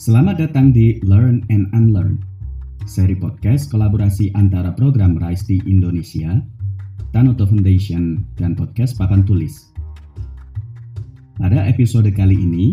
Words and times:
Selamat 0.00 0.40
datang 0.40 0.72
di 0.72 0.96
Learn 1.04 1.44
and 1.52 1.68
Unlearn, 1.76 2.24
seri 2.88 3.12
podcast 3.12 3.68
kolaborasi 3.68 4.32
antara 4.32 4.72
program 4.72 5.12
RISE 5.20 5.44
di 5.44 5.56
Indonesia, 5.68 6.40
Tanoto 7.12 7.44
Foundation, 7.44 8.24
dan 8.40 8.56
podcast 8.56 8.96
Papan 8.96 9.28
Tulis. 9.28 9.76
Pada 11.36 11.68
episode 11.68 12.08
kali 12.16 12.32
ini, 12.32 12.72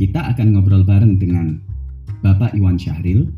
kita 0.00 0.32
akan 0.32 0.56
ngobrol 0.56 0.80
bareng 0.80 1.20
dengan 1.20 1.60
Bapak 2.24 2.56
Iwan 2.56 2.80
Syahril, 2.80 3.28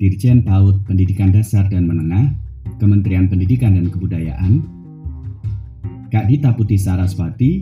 Dirjen 0.00 0.40
PAUD 0.40 0.80
Pendidikan 0.88 1.36
Dasar 1.36 1.68
dan 1.68 1.84
Menengah, 1.84 2.32
Kementerian 2.80 3.28
Pendidikan 3.28 3.76
dan 3.76 3.92
Kebudayaan, 3.92 4.64
Kak 6.08 6.24
Dita 6.32 6.56
Putih 6.56 6.80
Saraswati, 6.80 7.60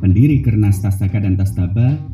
pendiri 0.00 0.40
Kernas 0.40 0.80
Tastaka 0.80 1.20
dan 1.20 1.36
Tastaba 1.36 2.13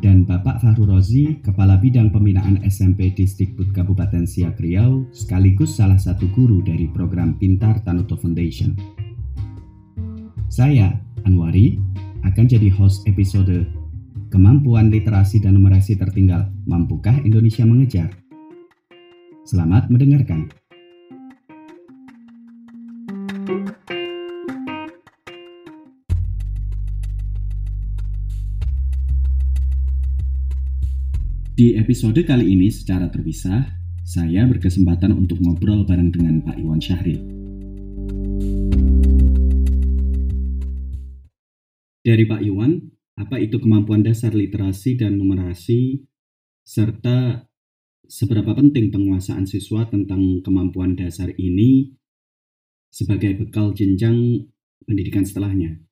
dan 0.00 0.24
Bapak 0.24 0.64
Fahru 0.64 0.88
Rozi, 0.88 1.38
Kepala 1.44 1.76
Bidang 1.76 2.08
Pembinaan 2.08 2.60
SMP 2.64 3.12
Distikbud 3.12 3.72
Kabupaten 3.76 4.24
Siak 4.24 4.60
Riau, 4.60 5.04
sekaligus 5.12 5.76
salah 5.76 6.00
satu 6.00 6.28
guru 6.32 6.64
dari 6.64 6.88
program 6.88 7.36
Pintar 7.36 7.80
Tanuto 7.84 8.16
Foundation. 8.16 8.76
Saya, 10.50 10.92
Anwari, 11.28 11.78
akan 12.26 12.44
jadi 12.48 12.68
host 12.72 13.06
episode 13.08 13.64
Kemampuan 14.30 14.92
Literasi 14.92 15.42
dan 15.42 15.58
Numerasi 15.58 15.98
Tertinggal, 15.98 16.48
Mampukah 16.68 17.16
Indonesia 17.26 17.66
Mengejar? 17.66 18.10
Selamat 19.42 19.90
mendengarkan. 19.90 20.59
Di 31.60 31.76
episode 31.76 32.16
kali 32.24 32.56
ini 32.56 32.72
secara 32.72 33.12
terpisah, 33.12 33.60
saya 34.00 34.48
berkesempatan 34.48 35.12
untuk 35.12 35.44
ngobrol 35.44 35.84
bareng 35.84 36.08
dengan 36.08 36.40
Pak 36.40 36.56
Iwan 36.56 36.80
Syahril. 36.80 37.20
Dari 42.00 42.24
Pak 42.24 42.40
Iwan, 42.48 42.80
apa 43.12 43.36
itu 43.44 43.60
kemampuan 43.60 44.00
dasar 44.00 44.32
literasi 44.32 44.96
dan 44.96 45.20
numerasi, 45.20 46.00
serta 46.64 47.44
seberapa 48.08 48.56
penting 48.56 48.88
penguasaan 48.88 49.44
siswa 49.44 49.84
tentang 49.84 50.40
kemampuan 50.40 50.96
dasar 50.96 51.28
ini 51.36 51.92
sebagai 52.88 53.36
bekal 53.36 53.76
jenjang 53.76 54.48
pendidikan 54.88 55.28
setelahnya? 55.28 55.89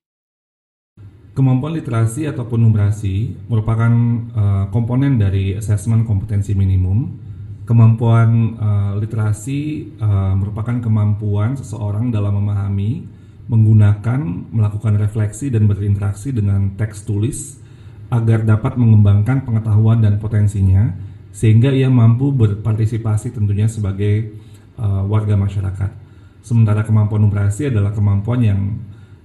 Kemampuan 1.38 1.78
literasi 1.78 2.26
ataupun 2.26 2.66
numerasi 2.66 3.46
merupakan 3.46 3.94
uh, 4.34 4.66
komponen 4.74 5.22
dari 5.22 5.54
asesmen 5.54 6.02
kompetensi 6.02 6.50
minimum. 6.50 7.14
Kemampuan 7.62 8.58
uh, 8.58 8.98
literasi 8.98 9.86
uh, 10.02 10.34
merupakan 10.34 10.82
kemampuan 10.82 11.54
seseorang 11.54 12.10
dalam 12.10 12.42
memahami, 12.42 13.06
menggunakan, 13.46 14.50
melakukan 14.50 14.98
refleksi 14.98 15.46
dan 15.46 15.70
berinteraksi 15.70 16.34
dengan 16.34 16.74
teks 16.74 17.06
tulis 17.06 17.62
agar 18.10 18.42
dapat 18.42 18.74
mengembangkan 18.74 19.46
pengetahuan 19.46 20.02
dan 20.02 20.18
potensinya 20.18 20.90
sehingga 21.30 21.70
ia 21.70 21.86
mampu 21.86 22.34
berpartisipasi 22.34 23.30
tentunya 23.30 23.70
sebagai 23.70 24.42
uh, 24.74 25.06
warga 25.06 25.38
masyarakat. 25.38 25.94
Sementara 26.42 26.82
kemampuan 26.82 27.22
numerasi 27.22 27.70
adalah 27.70 27.94
kemampuan 27.94 28.42
yang 28.42 28.60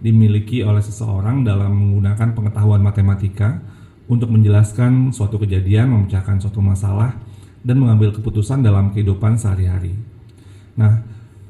dimiliki 0.03 0.67
oleh 0.67 0.83
seseorang 0.83 1.47
dalam 1.47 1.71
menggunakan 1.71 2.35
pengetahuan 2.35 2.83
matematika 2.83 3.63
untuk 4.11 4.27
menjelaskan 4.35 5.15
suatu 5.15 5.39
kejadian, 5.39 5.95
memecahkan 5.95 6.43
suatu 6.43 6.59
masalah, 6.59 7.15
dan 7.63 7.79
mengambil 7.79 8.11
keputusan 8.11 8.59
dalam 8.59 8.91
kehidupan 8.91 9.39
sehari-hari. 9.39 9.95
Nah, 10.75 10.99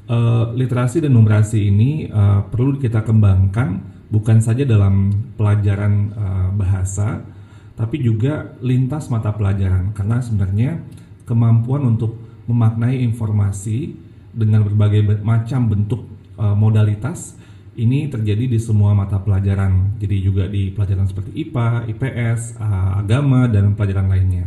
e, 0.06 0.18
literasi 0.54 1.02
dan 1.02 1.18
numerasi 1.18 1.66
ini 1.66 2.06
e, 2.06 2.22
perlu 2.46 2.78
kita 2.78 3.02
kembangkan 3.02 3.82
bukan 4.14 4.38
saja 4.38 4.62
dalam 4.62 5.10
pelajaran 5.34 6.14
e, 6.14 6.26
bahasa, 6.54 7.26
tapi 7.74 7.98
juga 8.06 8.54
lintas 8.62 9.10
mata 9.10 9.34
pelajaran, 9.34 9.90
karena 9.90 10.22
sebenarnya 10.22 10.78
kemampuan 11.26 11.82
untuk 11.90 12.14
memaknai 12.46 13.02
informasi 13.02 13.98
dengan 14.30 14.62
berbagai 14.62 15.26
macam 15.26 15.66
bentuk 15.66 16.06
e, 16.38 16.44
modalitas 16.54 17.34
ini 17.74 18.06
terjadi 18.06 18.46
di 18.46 18.58
semua 18.62 18.94
mata 18.94 19.18
pelajaran. 19.18 19.98
Jadi 19.98 20.16
juga 20.22 20.46
di 20.46 20.70
pelajaran 20.70 21.10
seperti 21.10 21.34
IPA, 21.34 21.90
IPS, 21.90 22.40
uh, 22.58 23.02
agama 23.02 23.50
dan 23.50 23.74
pelajaran 23.74 24.06
lainnya. 24.06 24.46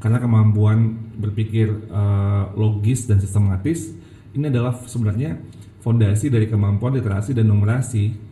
Karena 0.00 0.20
kemampuan 0.20 0.96
berpikir 1.16 1.68
uh, 1.92 2.52
logis 2.56 3.04
dan 3.04 3.20
sistematis 3.20 3.92
ini 4.32 4.48
adalah 4.48 4.76
sebenarnya 4.86 5.36
fondasi 5.80 6.28
dari 6.28 6.46
kemampuan 6.48 6.96
literasi 6.96 7.34
dan 7.34 7.48
numerasi. 7.48 8.30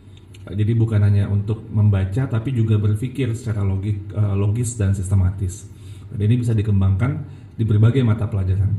jadi 0.49 0.73
bukan 0.73 1.03
hanya 1.05 1.29
untuk 1.29 1.61
membaca 1.69 2.25
tapi 2.25 2.49
juga 2.49 2.81
berpikir 2.81 3.37
secara 3.37 3.61
logik, 3.61 4.09
logis 4.33 4.73
dan 4.81 4.97
sistematis. 4.97 5.69
Dan 6.09 6.25
ini 6.25 6.41
bisa 6.41 6.57
dikembangkan 6.57 7.21
di 7.53 7.61
berbagai 7.67 8.01
mata 8.01 8.25
pelajaran. 8.25 8.71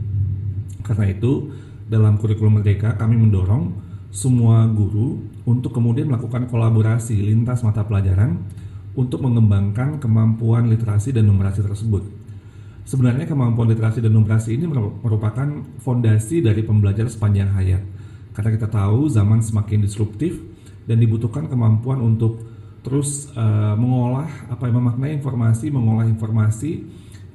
Karena 0.83 1.07
itu 1.07 1.53
dalam 1.87 2.19
kurikulum 2.19 2.59
merdeka 2.59 2.99
kami 2.99 3.15
mendorong 3.23 3.90
semua 4.11 4.67
guru 4.67 5.23
untuk 5.47 5.71
kemudian 5.71 6.11
melakukan 6.11 6.51
kolaborasi 6.51 7.15
lintas 7.23 7.63
mata 7.63 7.87
pelajaran 7.87 8.43
untuk 8.99 9.23
mengembangkan 9.23 10.03
kemampuan 10.03 10.67
literasi 10.67 11.15
dan 11.15 11.31
numerasi 11.31 11.63
tersebut. 11.63 12.03
Sebenarnya 12.83 13.23
kemampuan 13.31 13.71
literasi 13.71 14.03
dan 14.03 14.11
numerasi 14.11 14.59
ini 14.59 14.67
merupakan 14.67 15.47
fondasi 15.79 16.43
dari 16.43 16.67
pembelajaran 16.67 17.07
sepanjang 17.07 17.55
hayat. 17.55 17.87
Karena 18.35 18.51
kita 18.51 18.67
tahu 18.67 19.07
zaman 19.07 19.47
semakin 19.47 19.87
disruptif 19.87 20.43
dan 20.91 20.99
dibutuhkan 20.99 21.47
kemampuan 21.47 22.03
untuk 22.03 22.43
terus 22.83 23.31
uh, 23.39 23.79
mengolah 23.79 24.27
apa 24.51 24.67
yang 24.67 24.83
memaknai 24.83 25.23
informasi, 25.23 25.71
mengolah 25.71 26.09
informasi 26.11 26.83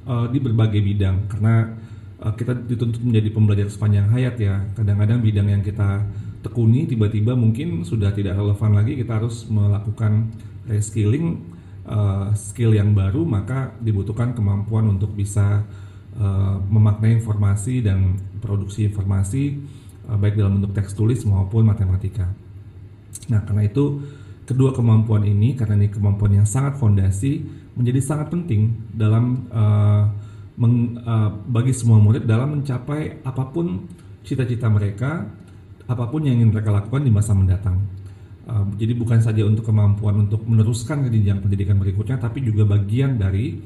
uh, 0.03 0.27
di 0.27 0.43
berbagai 0.43 0.83
bidang. 0.83 1.31
Karena 1.31 1.71
uh, 2.19 2.35
kita 2.35 2.51
dituntut 2.51 2.99
menjadi 2.99 3.31
pembelajar 3.31 3.71
sepanjang 3.71 4.11
hayat 4.11 4.35
ya. 4.35 4.59
Kadang-kadang 4.75 5.23
bidang 5.23 5.47
yang 5.47 5.63
kita 5.63 6.03
tekuni 6.45 6.85
tiba-tiba 6.85 7.33
mungkin 7.33 7.81
sudah 7.81 8.13
tidak 8.13 8.37
relevan 8.37 8.77
lagi 8.77 8.93
kita 8.93 9.17
harus 9.17 9.49
melakukan 9.49 10.29
reskilling 10.69 11.41
uh, 11.89 12.29
skill 12.37 12.77
yang 12.77 12.93
baru 12.93 13.25
maka 13.25 13.73
dibutuhkan 13.81 14.37
kemampuan 14.37 14.85
untuk 14.93 15.17
bisa 15.17 15.65
uh, 16.21 16.57
memaknai 16.69 17.17
informasi 17.17 17.81
dan 17.81 18.21
produksi 18.37 18.89
informasi 18.93 19.57
uh, 20.05 20.17
baik 20.21 20.37
dalam 20.37 20.61
bentuk 20.61 20.77
teks 20.77 20.93
tulis 20.93 21.25
maupun 21.25 21.65
matematika. 21.65 22.29
Nah, 23.25 23.41
karena 23.41 23.65
itu 23.65 24.05
kedua 24.45 24.69
kemampuan 24.69 25.25
ini 25.25 25.57
karena 25.57 25.81
ini 25.81 25.89
kemampuan 25.89 26.37
yang 26.37 26.47
sangat 26.47 26.77
fondasi 26.77 27.41
menjadi 27.73 28.01
sangat 28.01 28.29
penting 28.29 28.93
dalam 28.93 29.49
uh, 29.49 30.05
meng, 30.61 31.01
uh, 31.01 31.33
bagi 31.49 31.73
semua 31.73 31.97
murid 31.97 32.29
dalam 32.29 32.61
mencapai 32.61 33.25
apa 33.25 33.43
pun 33.49 33.89
cita-cita 34.21 34.69
mereka 34.69 35.25
apa 35.85 36.09
pun 36.09 36.25
yang 36.25 36.41
ingin 36.41 36.53
mereka 36.53 36.73
lakukan 36.73 37.01
di 37.05 37.11
masa 37.13 37.37
mendatang. 37.37 37.77
Uh, 38.45 38.69
jadi 38.77 38.93
bukan 38.93 39.21
saja 39.25 39.41
untuk 39.41 39.65
kemampuan 39.65 40.29
untuk 40.29 40.45
meneruskan 40.45 41.05
ke 41.05 41.09
jenjang 41.13 41.41
pendidikan 41.41 41.81
berikutnya, 41.81 42.21
tapi 42.21 42.45
juga 42.45 42.65
bagian 42.65 43.17
dari 43.17 43.57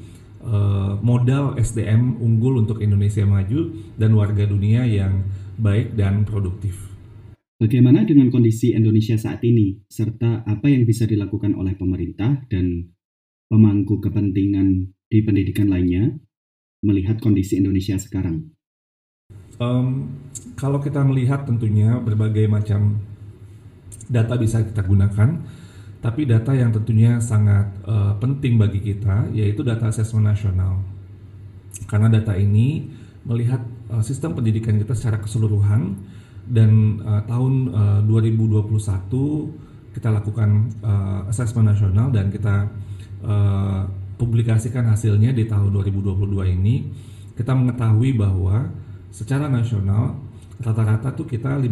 uh, 0.44 0.96
modal 1.00 1.56
SDM 1.60 2.16
unggul 2.16 2.64
untuk 2.64 2.80
Indonesia 2.80 3.24
maju 3.28 3.76
dan 3.96 4.10
warga 4.16 4.48
dunia 4.48 4.88
yang 4.88 5.24
baik 5.60 5.92
dan 5.96 6.24
produktif. 6.24 6.90
Bagaimana 7.60 8.08
dengan 8.08 8.32
kondisi 8.32 8.72
Indonesia 8.72 9.20
saat 9.20 9.44
ini, 9.44 9.84
serta 9.84 10.48
apa 10.48 10.64
yang 10.72 10.88
bisa 10.88 11.04
dilakukan 11.04 11.52
oleh 11.52 11.76
pemerintah 11.76 12.48
dan 12.48 12.88
pemangku 13.52 14.00
kepentingan 14.00 14.88
di 15.12 15.18
pendidikan 15.20 15.68
lainnya 15.68 16.08
melihat 16.80 17.20
kondisi 17.20 17.60
Indonesia 17.60 18.00
sekarang? 18.00 18.48
Um, 19.60 20.16
kalau 20.56 20.80
kita 20.80 21.04
melihat 21.04 21.44
tentunya 21.44 22.00
berbagai 22.00 22.48
macam 22.48 22.96
data 24.08 24.40
bisa 24.40 24.64
kita 24.64 24.80
gunakan, 24.80 25.36
tapi 26.00 26.24
data 26.24 26.56
yang 26.56 26.72
tentunya 26.72 27.20
sangat 27.20 27.68
uh, 27.84 28.16
penting 28.16 28.56
bagi 28.56 28.80
kita 28.80 29.28
yaitu 29.36 29.60
data 29.60 29.92
asesmen 29.92 30.24
nasional. 30.24 30.80
Karena 31.84 32.08
data 32.08 32.32
ini 32.40 32.88
melihat 33.28 33.60
uh, 33.92 34.00
sistem 34.00 34.32
pendidikan 34.32 34.80
kita 34.80 34.96
secara 34.96 35.20
keseluruhan 35.20 35.92
dan 36.48 37.04
uh, 37.04 37.22
tahun 37.28 37.54
uh, 37.76 38.00
2021 38.08 38.64
kita 39.92 40.08
lakukan 40.08 40.72
uh, 40.80 41.28
asesmen 41.28 41.68
nasional 41.68 42.08
dan 42.08 42.32
kita 42.32 42.64
uh, 43.20 43.84
publikasikan 44.16 44.88
hasilnya 44.88 45.36
di 45.36 45.44
tahun 45.44 45.68
2022 45.68 46.56
ini 46.56 46.88
kita 47.36 47.52
mengetahui 47.52 48.16
bahwa 48.16 48.72
secara 49.10 49.50
nasional 49.50 50.18
rata-rata 50.62 51.12
tuh 51.14 51.26
kita 51.26 51.58
50% 51.58 51.66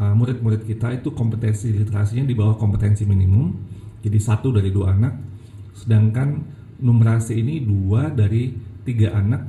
uh, 0.00 0.14
murid-murid 0.16 0.64
kita 0.64 0.96
itu 0.96 1.12
kompetensi 1.12 1.70
literasinya 1.70 2.24
di 2.24 2.34
bawah 2.34 2.56
kompetensi 2.56 3.04
minimum 3.04 3.52
jadi 4.00 4.16
satu 4.16 4.52
dari 4.52 4.72
dua 4.72 4.96
anak 4.96 5.14
sedangkan 5.76 6.60
numerasi 6.80 7.36
ini 7.36 7.60
dua 7.62 8.08
dari 8.08 8.52
tiga 8.82 9.12
anak 9.14 9.42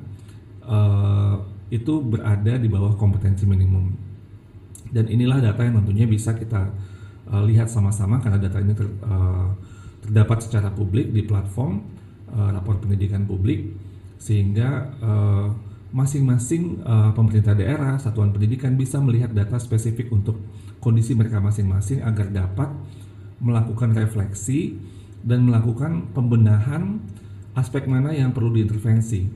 uh, 0.68 1.40
itu 1.72 2.04
berada 2.04 2.60
di 2.60 2.68
bawah 2.68 2.94
kompetensi 3.00 3.48
minimum. 3.48 3.96
Dan 4.92 5.08
inilah 5.08 5.40
data 5.40 5.64
yang 5.64 5.80
tentunya 5.80 6.04
bisa 6.04 6.36
kita 6.36 6.68
uh, 7.32 7.44
lihat 7.48 7.72
sama-sama 7.72 8.20
karena 8.20 8.44
data 8.44 8.60
ini 8.60 8.76
ter, 8.76 8.92
terdapat 10.04 10.44
secara 10.44 10.68
publik 10.68 11.16
di 11.16 11.24
platform 11.24 11.80
uh, 12.36 12.52
rapor 12.52 12.84
pendidikan 12.84 13.24
publik 13.24 13.72
sehingga 14.22 14.94
masing-masing 15.92 16.80
uh, 16.88 17.12
pemerintah 17.12 17.52
daerah, 17.52 18.00
satuan 18.00 18.32
pendidikan 18.32 18.80
bisa 18.80 18.98
melihat 19.04 19.36
data 19.36 19.60
spesifik 19.60 20.08
untuk 20.16 20.40
kondisi 20.80 21.12
mereka 21.14 21.44
masing-masing 21.44 22.00
agar 22.02 22.32
dapat 22.32 22.72
melakukan 23.44 23.92
refleksi 23.92 24.80
dan 25.22 25.46
melakukan 25.46 26.10
pembenahan 26.16 27.04
aspek 27.54 27.86
mana 27.86 28.16
yang 28.16 28.32
perlu 28.32 28.56
diintervensi 28.56 29.28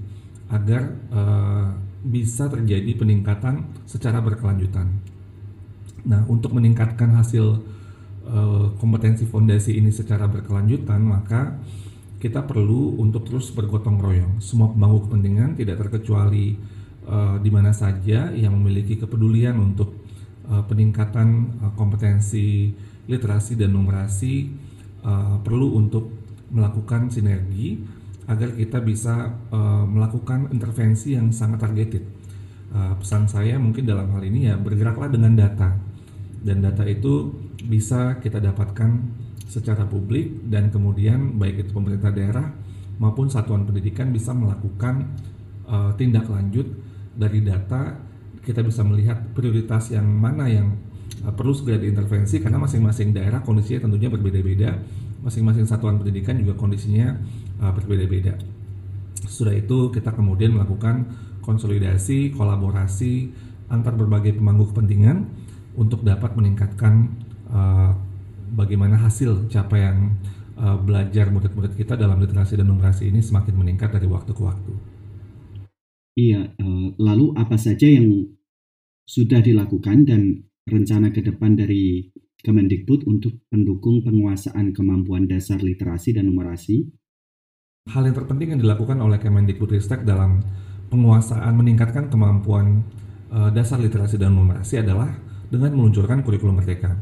agar 0.47 0.83
uh, 1.11 1.67
bisa 2.05 2.47
terjadi 2.47 2.95
peningkatan 2.95 3.65
secara 3.83 4.21
berkelanjutan. 4.21 4.87
Nah, 6.05 6.21
untuk 6.29 6.53
meningkatkan 6.53 7.17
hasil 7.17 7.65
uh, 8.29 8.65
kompetensi 8.77 9.25
fondasi 9.25 9.81
ini 9.81 9.89
secara 9.89 10.29
berkelanjutan, 10.29 11.01
maka 11.01 11.57
kita 12.25 12.41
perlu 12.41 12.97
untuk 12.97 13.29
terus 13.29 13.53
bergotong 13.53 14.01
royong. 14.01 14.41
Semua 14.41 14.73
pemangku 14.73 15.05
kepentingan 15.05 15.53
tidak 15.53 15.77
terkecuali 15.85 16.57
uh, 17.05 17.37
di 17.37 17.53
mana 17.53 17.69
saja 17.69 18.33
yang 18.33 18.57
memiliki 18.57 18.97
kepedulian 18.97 19.53
untuk 19.61 19.93
uh, 20.49 20.65
peningkatan 20.65 21.53
uh, 21.61 21.71
kompetensi 21.77 22.73
literasi 23.05 23.53
dan 23.53 23.77
numerasi 23.77 24.49
uh, 25.05 25.37
perlu 25.45 25.77
untuk 25.77 26.09
melakukan 26.49 27.13
sinergi 27.13 27.85
agar 28.25 28.57
kita 28.57 28.81
bisa 28.81 29.29
uh, 29.53 29.85
melakukan 29.85 30.49
intervensi 30.49 31.13
yang 31.13 31.29
sangat 31.29 31.61
targeted. 31.61 32.01
Uh, 32.73 32.97
pesan 32.97 33.29
saya 33.29 33.61
mungkin 33.61 33.85
dalam 33.85 34.09
hal 34.09 34.25
ini 34.25 34.49
ya 34.49 34.57
bergeraklah 34.57 35.13
dengan 35.13 35.37
data 35.37 35.77
dan 36.41 36.65
data 36.65 36.89
itu 36.89 37.37
bisa 37.69 38.17
kita 38.17 38.41
dapatkan 38.41 39.21
secara 39.55 39.87
publik 39.87 40.51
dan 40.51 40.67
kemudian 40.67 41.39
baik 41.39 41.63
itu 41.63 41.71
pemerintah 41.71 42.11
daerah 42.11 42.51
maupun 42.99 43.31
satuan 43.31 43.63
pendidikan 43.63 44.11
bisa 44.11 44.35
melakukan 44.35 45.15
uh, 45.67 45.95
tindak 45.95 46.27
lanjut 46.27 46.67
dari 47.15 47.39
data 47.39 47.95
kita 48.43 48.59
bisa 48.59 48.83
melihat 48.83 49.15
prioritas 49.31 49.95
yang 49.95 50.03
mana 50.03 50.51
yang 50.51 50.75
uh, 51.23 51.31
perlu 51.31 51.55
segera 51.55 51.79
diintervensi 51.79 52.43
karena 52.43 52.59
masing-masing 52.59 53.15
daerah 53.15 53.39
kondisinya 53.39 53.87
tentunya 53.87 54.11
berbeda-beda 54.11 54.75
masing-masing 55.25 55.65
satuan 55.65 55.97
pendidikan 55.97 56.37
juga 56.37 56.53
kondisinya 56.53 57.17
uh, 57.57 57.73
berbeda-beda. 57.73 58.37
Sudah 59.25 59.57
itu 59.57 59.89
kita 59.89 60.13
kemudian 60.13 60.53
melakukan 60.53 61.09
konsolidasi, 61.41 62.29
kolaborasi 62.37 63.33
antar 63.73 63.97
berbagai 63.97 64.37
pemangku 64.37 64.69
kepentingan 64.69 65.25
untuk 65.73 66.05
dapat 66.05 66.37
meningkatkan 66.37 67.09
uh, 67.49 67.97
bagaimana 68.53 68.99
hasil 69.01 69.49
capaian 69.49 70.13
uh, 70.59 70.77
belajar 70.77 71.31
murid-murid 71.31 71.73
kita 71.73 71.97
dalam 71.97 72.19
literasi 72.21 72.59
dan 72.59 72.69
numerasi 72.69 73.09
ini 73.09 73.23
semakin 73.23 73.55
meningkat 73.55 73.91
dari 73.95 74.05
waktu 74.05 74.31
ke 74.31 74.41
waktu. 74.43 74.73
Iya, 76.15 76.55
uh, 76.55 76.87
lalu 76.95 77.35
apa 77.35 77.59
saja 77.59 77.87
yang 77.89 78.29
sudah 79.05 79.43
dilakukan 79.43 80.07
dan 80.07 80.21
rencana 80.65 81.13
ke 81.13 81.21
depan 81.21 81.53
dari 81.53 82.09
Kemendikbud 82.45 83.09
untuk 83.09 83.41
pendukung 83.49 84.05
penguasaan 84.05 84.69
kemampuan 84.69 85.25
dasar 85.25 85.57
literasi 85.65 86.13
dan 86.13 86.29
numerasi? 86.29 86.85
Hal 87.89 88.05
yang 88.05 88.13
terpenting 88.13 88.53
yang 88.53 88.61
dilakukan 88.61 89.01
oleh 89.01 89.17
Kemendikbud 89.17 89.73
Ristek 89.73 90.05
dalam 90.05 90.45
penguasaan 90.93 91.57
meningkatkan 91.57 92.05
kemampuan 92.13 92.85
uh, 93.33 93.49
dasar 93.49 93.81
literasi 93.81 94.21
dan 94.21 94.37
numerasi 94.37 94.77
adalah 94.77 95.09
dengan 95.49 95.73
meluncurkan 95.73 96.21
kurikulum 96.21 96.61
merdeka. 96.61 96.93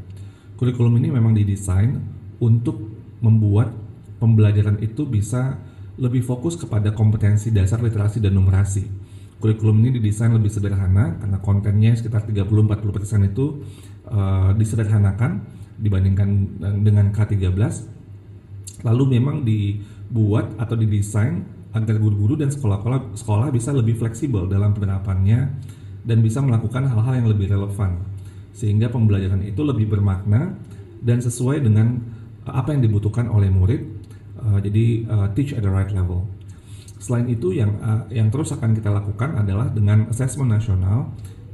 Kurikulum 0.64 0.96
ini 0.96 1.12
memang 1.12 1.36
didesain 1.36 2.00
untuk 2.40 2.80
membuat 3.20 3.76
pembelajaran 4.24 4.80
itu 4.80 5.04
bisa 5.04 5.60
lebih 6.00 6.24
fokus 6.24 6.56
kepada 6.56 6.96
kompetensi 6.96 7.52
dasar 7.52 7.84
literasi 7.84 8.24
dan 8.24 8.32
numerasi. 8.32 8.88
Kurikulum 9.44 9.84
ini 9.84 10.00
didesain 10.00 10.32
lebih 10.32 10.48
sederhana 10.48 11.20
karena 11.20 11.44
kontennya 11.44 11.92
sekitar 12.00 12.24
30-40% 12.24 13.28
itu 13.28 13.60
uh, 14.08 14.56
disederhanakan 14.56 15.44
dibandingkan 15.84 16.56
dengan 16.80 17.12
K13 17.12 17.60
lalu 18.88 19.20
memang 19.20 19.44
dibuat 19.44 20.56
atau 20.64 20.80
didesain 20.80 21.44
agar 21.76 22.00
guru-guru 22.00 22.40
dan 22.40 22.56
sekolah-sekolah 22.56 23.20
sekolah 23.20 23.52
bisa 23.52 23.76
lebih 23.76 24.00
fleksibel 24.00 24.48
dalam 24.48 24.72
penerapannya 24.72 25.60
dan 26.08 26.24
bisa 26.24 26.40
melakukan 26.40 26.88
hal-hal 26.88 27.20
yang 27.20 27.28
lebih 27.28 27.52
relevan 27.52 28.13
sehingga 28.54 28.88
pembelajaran 28.94 29.42
itu 29.44 29.62
lebih 29.66 29.90
bermakna 29.90 30.56
dan 31.04 31.20
sesuai 31.20 31.66
dengan 31.66 32.00
apa 32.48 32.72
yang 32.72 32.86
dibutuhkan 32.86 33.28
oleh 33.28 33.50
murid 33.50 33.82
uh, 34.40 34.62
jadi 34.62 34.86
uh, 35.10 35.28
teach 35.34 35.58
at 35.58 35.66
the 35.66 35.72
right 35.72 35.90
level 35.92 36.30
selain 37.02 37.28
itu 37.28 37.58
yang 37.58 37.76
uh, 37.84 38.08
yang 38.14 38.32
terus 38.32 38.56
akan 38.56 38.72
kita 38.78 38.88
lakukan 38.94 39.36
adalah 39.36 39.68
dengan 39.74 40.08
assessment 40.08 40.54
nasional 40.54 41.12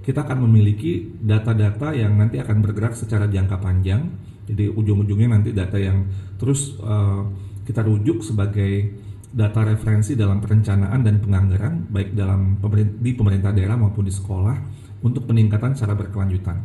kita 0.09 0.25
akan 0.25 0.49
memiliki 0.49 1.05
data-data 1.21 1.93
yang 1.93 2.17
nanti 2.17 2.41
akan 2.41 2.65
bergerak 2.65 2.97
secara 2.97 3.29
jangka 3.29 3.61
panjang. 3.61 4.09
Jadi 4.49 4.65
ujung-ujungnya 4.65 5.37
nanti 5.37 5.53
data 5.53 5.77
yang 5.77 6.09
terus 6.41 6.73
uh, 6.81 7.29
kita 7.61 7.85
rujuk 7.85 8.25
sebagai 8.25 8.97
data 9.29 9.61
referensi 9.61 10.17
dalam 10.17 10.41
perencanaan 10.41 11.05
dan 11.05 11.21
penganggaran 11.21 11.85
baik 11.93 12.17
dalam 12.17 12.57
pemerintah, 12.57 12.97
di 12.97 13.11
pemerintah 13.13 13.51
daerah 13.53 13.77
maupun 13.77 14.09
di 14.09 14.09
sekolah 14.09 14.57
untuk 15.05 15.29
peningkatan 15.29 15.77
secara 15.77 15.93
berkelanjutan. 15.93 16.57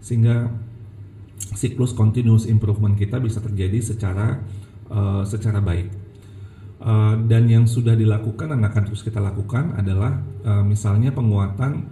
Sehingga 0.00 0.50
siklus 1.54 1.92
continuous 1.92 2.48
improvement 2.48 2.96
kita 2.96 3.20
bisa 3.20 3.38
terjadi 3.44 3.78
secara 3.80 4.40
uh, 4.90 5.22
secara 5.22 5.60
baik. 5.60 5.88
Uh, 6.76 7.16
dan 7.24 7.48
yang 7.48 7.64
sudah 7.64 7.96
dilakukan 7.96 8.52
dan 8.52 8.60
akan 8.60 8.82
terus 8.92 9.00
kita 9.00 9.16
lakukan 9.16 9.74
adalah 9.80 10.20
uh, 10.44 10.60
misalnya 10.60 11.08
penguatan 11.10 11.88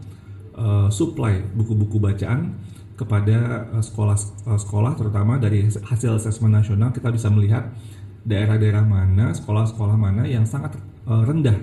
uh, 0.55 0.89
supply 0.93 1.41
buku-buku 1.57 1.97
bacaan 1.97 2.53
kepada 2.95 3.69
uh, 3.75 3.83
sekolah 3.83 4.93
uh, 4.93 4.97
terutama 4.97 5.41
dari 5.41 5.67
hasil 5.67 6.21
asesmen 6.21 6.55
nasional 6.55 6.95
kita 6.95 7.11
bisa 7.11 7.27
melihat 7.33 7.75
daerah-daerah 8.23 8.87
mana 8.87 9.35
sekolah-sekolah 9.35 9.97
mana 9.99 10.29
yang 10.29 10.47
sangat 10.47 10.79
uh, 11.09 11.23
rendah 11.27 11.59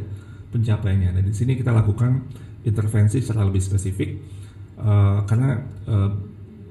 pencapaiannya 0.51 1.15
dan 1.15 1.23
di 1.23 1.33
sini 1.33 1.55
kita 1.55 1.71
lakukan 1.71 2.27
intervensi 2.67 3.23
secara 3.23 3.47
lebih 3.47 3.63
spesifik 3.63 4.19
uh, 4.77 5.23
karena 5.23 5.61
uh, 5.87 6.11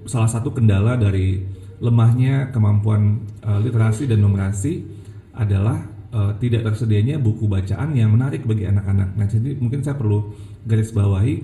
salah 0.04 0.30
satu 0.30 0.52
kendala 0.52 0.96
dari 0.96 1.42
lemahnya 1.80 2.52
kemampuan 2.52 3.24
uh, 3.44 3.60
literasi 3.60 4.04
dan 4.04 4.20
numerasi 4.20 4.84
adalah 5.32 5.80
uh, 6.12 6.36
tidak 6.36 6.68
tersedianya 6.72 7.16
buku 7.16 7.48
bacaan 7.48 7.96
yang 7.96 8.12
menarik 8.12 8.44
bagi 8.44 8.68
anak-anak. 8.68 9.16
Nah, 9.16 9.26
jadi 9.26 9.56
mungkin 9.56 9.80
saya 9.80 9.96
perlu 9.96 10.36
garis 10.68 10.92
bawahi 10.92 11.40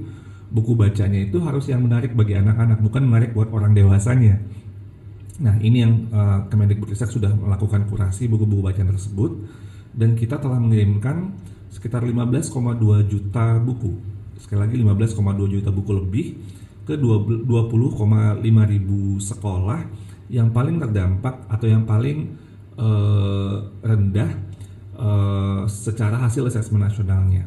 buku 0.50 0.78
bacanya 0.78 1.26
itu 1.26 1.42
harus 1.42 1.66
yang 1.66 1.82
menarik 1.82 2.14
bagi 2.14 2.38
anak-anak 2.38 2.78
bukan 2.78 3.02
menarik 3.02 3.30
buat 3.34 3.50
orang 3.50 3.74
dewasanya. 3.74 4.38
Nah 5.42 5.58
ini 5.60 5.84
yang 5.84 6.08
uh, 6.14 6.48
Kemendikbudristek 6.48 7.12
sudah 7.12 7.28
melakukan 7.34 7.84
kurasi 7.90 8.24
buku-buku 8.30 8.64
bacaan 8.64 8.88
tersebut 8.88 9.32
dan 9.92 10.16
kita 10.16 10.40
telah 10.40 10.56
mengirimkan 10.56 11.36
sekitar 11.68 12.06
15,2 12.06 12.56
juta 13.10 13.60
buku 13.60 14.16
sekali 14.40 14.60
lagi 14.64 14.76
15,2 14.80 15.54
juta 15.60 15.70
buku 15.72 15.90
lebih 15.92 16.26
ke 16.86 16.94
20,5 16.94 17.42
ribu 18.46 19.18
sekolah 19.18 19.80
yang 20.30 20.54
paling 20.54 20.78
terdampak 20.78 21.46
atau 21.50 21.66
yang 21.66 21.82
paling 21.82 22.38
uh, 22.78 23.58
rendah 23.82 24.30
uh, 24.94 25.66
secara 25.66 26.22
hasil 26.22 26.46
asesmen 26.46 26.86
nasionalnya. 26.86 27.46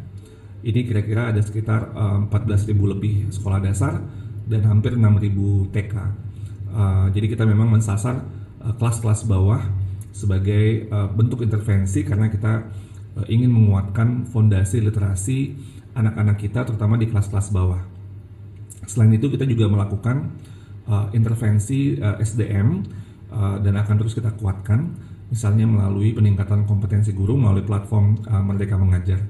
Ini 0.60 0.84
kira-kira 0.84 1.32
ada 1.32 1.40
sekitar 1.40 1.96
uh, 1.96 2.20
eh, 2.28 2.36
14.000 2.36 2.76
lebih 2.76 3.32
sekolah 3.32 3.64
dasar 3.64 4.04
dan 4.44 4.68
hampir 4.68 5.00
6.000 5.00 5.72
TK. 5.72 5.96
Uh, 6.70 7.08
jadi 7.16 7.28
kita 7.32 7.48
memang 7.48 7.72
mensasar 7.72 8.28
uh, 8.60 8.76
kelas-kelas 8.76 9.24
bawah 9.24 9.64
sebagai 10.12 10.92
uh, 10.92 11.08
bentuk 11.08 11.48
intervensi 11.48 12.04
karena 12.04 12.28
kita 12.28 12.68
uh, 13.16 13.26
ingin 13.32 13.56
menguatkan 13.56 14.28
fondasi 14.28 14.84
literasi 14.84 15.56
anak-anak 15.96 16.36
kita 16.44 16.68
terutama 16.68 17.00
di 17.00 17.08
kelas-kelas 17.08 17.56
bawah. 17.56 17.99
Selain 18.90 19.14
itu 19.14 19.30
kita 19.30 19.46
juga 19.46 19.70
melakukan 19.70 20.34
uh, 20.90 21.14
intervensi 21.14 21.94
uh, 22.02 22.18
SDM 22.18 22.82
uh, 23.30 23.62
dan 23.62 23.78
akan 23.78 23.96
terus 24.02 24.18
kita 24.18 24.34
kuatkan 24.34 24.98
misalnya 25.30 25.70
melalui 25.70 26.18
peningkatan 26.18 26.66
kompetensi 26.66 27.14
guru 27.14 27.38
melalui 27.38 27.62
platform 27.62 28.18
uh, 28.26 28.42
Merdeka 28.42 28.82
Mengajar 28.82 29.22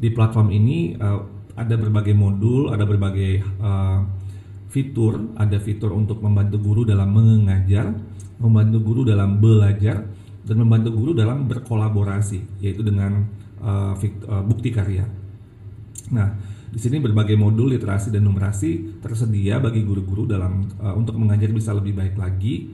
di 0.00 0.08
platform 0.08 0.48
ini 0.48 0.96
uh, 0.96 1.20
ada 1.60 1.76
berbagai 1.76 2.16
modul, 2.16 2.72
ada 2.72 2.88
berbagai 2.88 3.44
uh, 3.60 4.00
fitur, 4.72 5.36
ada 5.36 5.60
fitur 5.60 5.92
untuk 5.92 6.24
membantu 6.24 6.56
guru 6.56 6.82
dalam 6.88 7.12
mengajar, 7.12 7.92
membantu 8.40 8.78
guru 8.80 9.00
dalam 9.04 9.36
belajar, 9.36 10.08
dan 10.40 10.56
membantu 10.56 10.96
guru 10.96 11.12
dalam 11.12 11.44
berkolaborasi 11.44 12.64
yaitu 12.64 12.80
dengan 12.80 13.28
uh, 13.60 13.92
bukti 14.48 14.72
karya. 14.72 15.04
Nah, 16.16 16.32
di 16.70 16.78
sini 16.78 17.02
berbagai 17.02 17.34
modul 17.34 17.74
literasi 17.74 18.14
dan 18.14 18.22
numerasi 18.22 19.02
tersedia 19.02 19.58
bagi 19.58 19.82
guru-guru 19.82 20.26
dalam 20.30 20.70
uh, 20.78 20.94
untuk 20.94 21.18
mengajar 21.18 21.50
bisa 21.50 21.74
lebih 21.74 21.98
baik 21.98 22.14
lagi 22.14 22.70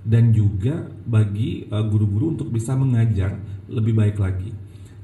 dan 0.00 0.32
juga 0.32 0.88
bagi 1.04 1.68
guru-guru 1.68 2.30
uh, 2.30 2.32
untuk 2.38 2.48
bisa 2.48 2.72
mengajar 2.78 3.36
lebih 3.68 3.92
baik 3.92 4.16
lagi. 4.16 4.54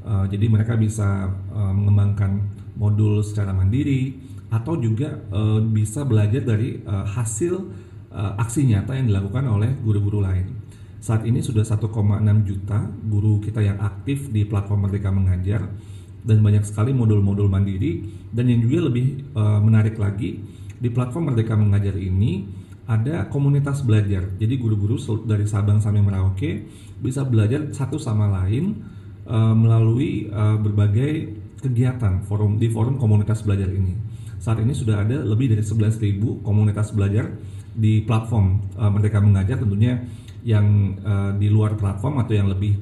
Uh, 0.07 0.25
jadi 0.31 0.47
mereka 0.47 0.79
bisa 0.79 1.29
uh, 1.51 1.75
mengembangkan 1.75 2.47
modul 2.79 3.21
secara 3.27 3.51
mandiri 3.51 4.15
atau 4.49 4.79
juga 4.79 5.19
uh, 5.35 5.59
bisa 5.59 6.07
belajar 6.07 6.47
dari 6.47 6.79
uh, 6.87 7.03
hasil 7.03 7.55
uh, 8.15 8.39
aksi 8.39 8.71
nyata 8.71 8.95
yang 8.95 9.11
dilakukan 9.11 9.45
oleh 9.51 9.75
guru-guru 9.83 10.23
lain. 10.23 10.55
Saat 11.03 11.27
ini 11.29 11.43
sudah 11.43 11.63
1,6 11.63 11.87
juta 12.49 12.79
guru 13.07 13.39
kita 13.39 13.63
yang 13.63 13.79
aktif 13.79 14.31
di 14.31 14.43
platform 14.47 14.89
Merdeka 14.89 15.11
Mengajar 15.13 15.67
dan 16.27 16.43
banyak 16.43 16.67
sekali 16.67 16.91
modul-modul 16.91 17.47
mandiri 17.47 18.03
dan 18.35 18.51
yang 18.51 18.67
juga 18.67 18.91
lebih 18.91 19.31
uh, 19.39 19.63
menarik 19.63 19.95
lagi 19.95 20.43
di 20.77 20.89
platform 20.91 21.33
Merdeka 21.33 21.55
Mengajar 21.55 21.95
ini 21.97 22.45
ada 22.87 23.27
komunitas 23.31 23.83
belajar. 23.83 24.35
Jadi 24.39 24.55
guru-guru 24.59 24.99
dari 25.27 25.47
Sabang 25.47 25.79
sampai 25.83 26.03
Merauke 26.03 26.67
bisa 26.99 27.23
belajar 27.27 27.71
satu 27.71 27.99
sama 27.99 28.27
lain 28.43 28.83
uh, 29.27 29.55
melalui 29.55 30.27
uh, 30.31 30.59
berbagai 30.59 31.35
kegiatan 31.63 32.23
forum 32.27 32.59
di 32.59 32.71
forum 32.71 32.99
komunitas 32.99 33.43
belajar 33.43 33.71
ini. 33.71 33.95
Saat 34.39 34.63
ini 34.63 34.77
sudah 34.77 35.03
ada 35.03 35.23
lebih 35.25 35.51
dari 35.57 35.65
11.000 35.65 36.45
komunitas 36.45 36.93
belajar 36.95 37.33
di 37.75 38.03
platform 38.03 38.77
uh, 38.79 38.91
Merdeka 38.91 39.19
Mengajar 39.19 39.59
tentunya 39.59 39.99
yang 40.47 40.95
uh, 41.03 41.31
di 41.35 41.51
luar 41.51 41.75
platform 41.75 42.23
atau 42.23 42.35
yang 42.39 42.47
lebih 42.47 42.79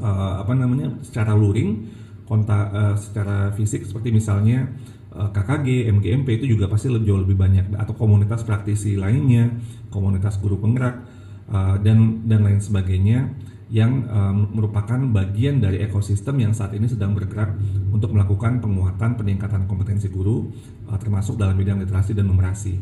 uh, 0.00 0.40
apa 0.40 0.56
namanya 0.56 0.96
secara 1.04 1.36
luring 1.36 2.00
kontak 2.32 2.72
uh, 2.72 2.96
secara 2.96 3.52
fisik 3.52 3.84
seperti 3.84 4.08
misalnya 4.08 4.72
uh, 5.12 5.28
KKG, 5.28 5.92
MGMP 5.92 6.40
itu 6.40 6.56
juga 6.56 6.64
pasti 6.72 6.88
lebih 6.88 7.12
jauh 7.12 7.20
lebih 7.20 7.36
banyak 7.36 7.76
atau 7.76 7.92
komunitas 7.92 8.40
praktisi 8.40 8.96
lainnya, 8.96 9.52
komunitas 9.92 10.40
guru 10.40 10.56
penggerak 10.56 11.04
uh, 11.52 11.76
dan 11.84 12.24
dan 12.24 12.40
lain 12.40 12.64
sebagainya 12.64 13.28
yang 13.68 14.08
uh, 14.08 14.32
merupakan 14.32 14.96
bagian 15.12 15.60
dari 15.60 15.84
ekosistem 15.84 16.40
yang 16.40 16.56
saat 16.56 16.72
ini 16.72 16.88
sedang 16.88 17.12
bergerak 17.12 17.52
untuk 17.92 18.16
melakukan 18.16 18.64
penguatan 18.64 19.16
peningkatan 19.20 19.68
kompetensi 19.68 20.08
guru 20.08 20.48
uh, 20.88 20.96
termasuk 20.96 21.36
dalam 21.36 21.56
bidang 21.60 21.84
literasi 21.84 22.16
dan 22.16 22.32
numerasi. 22.32 22.80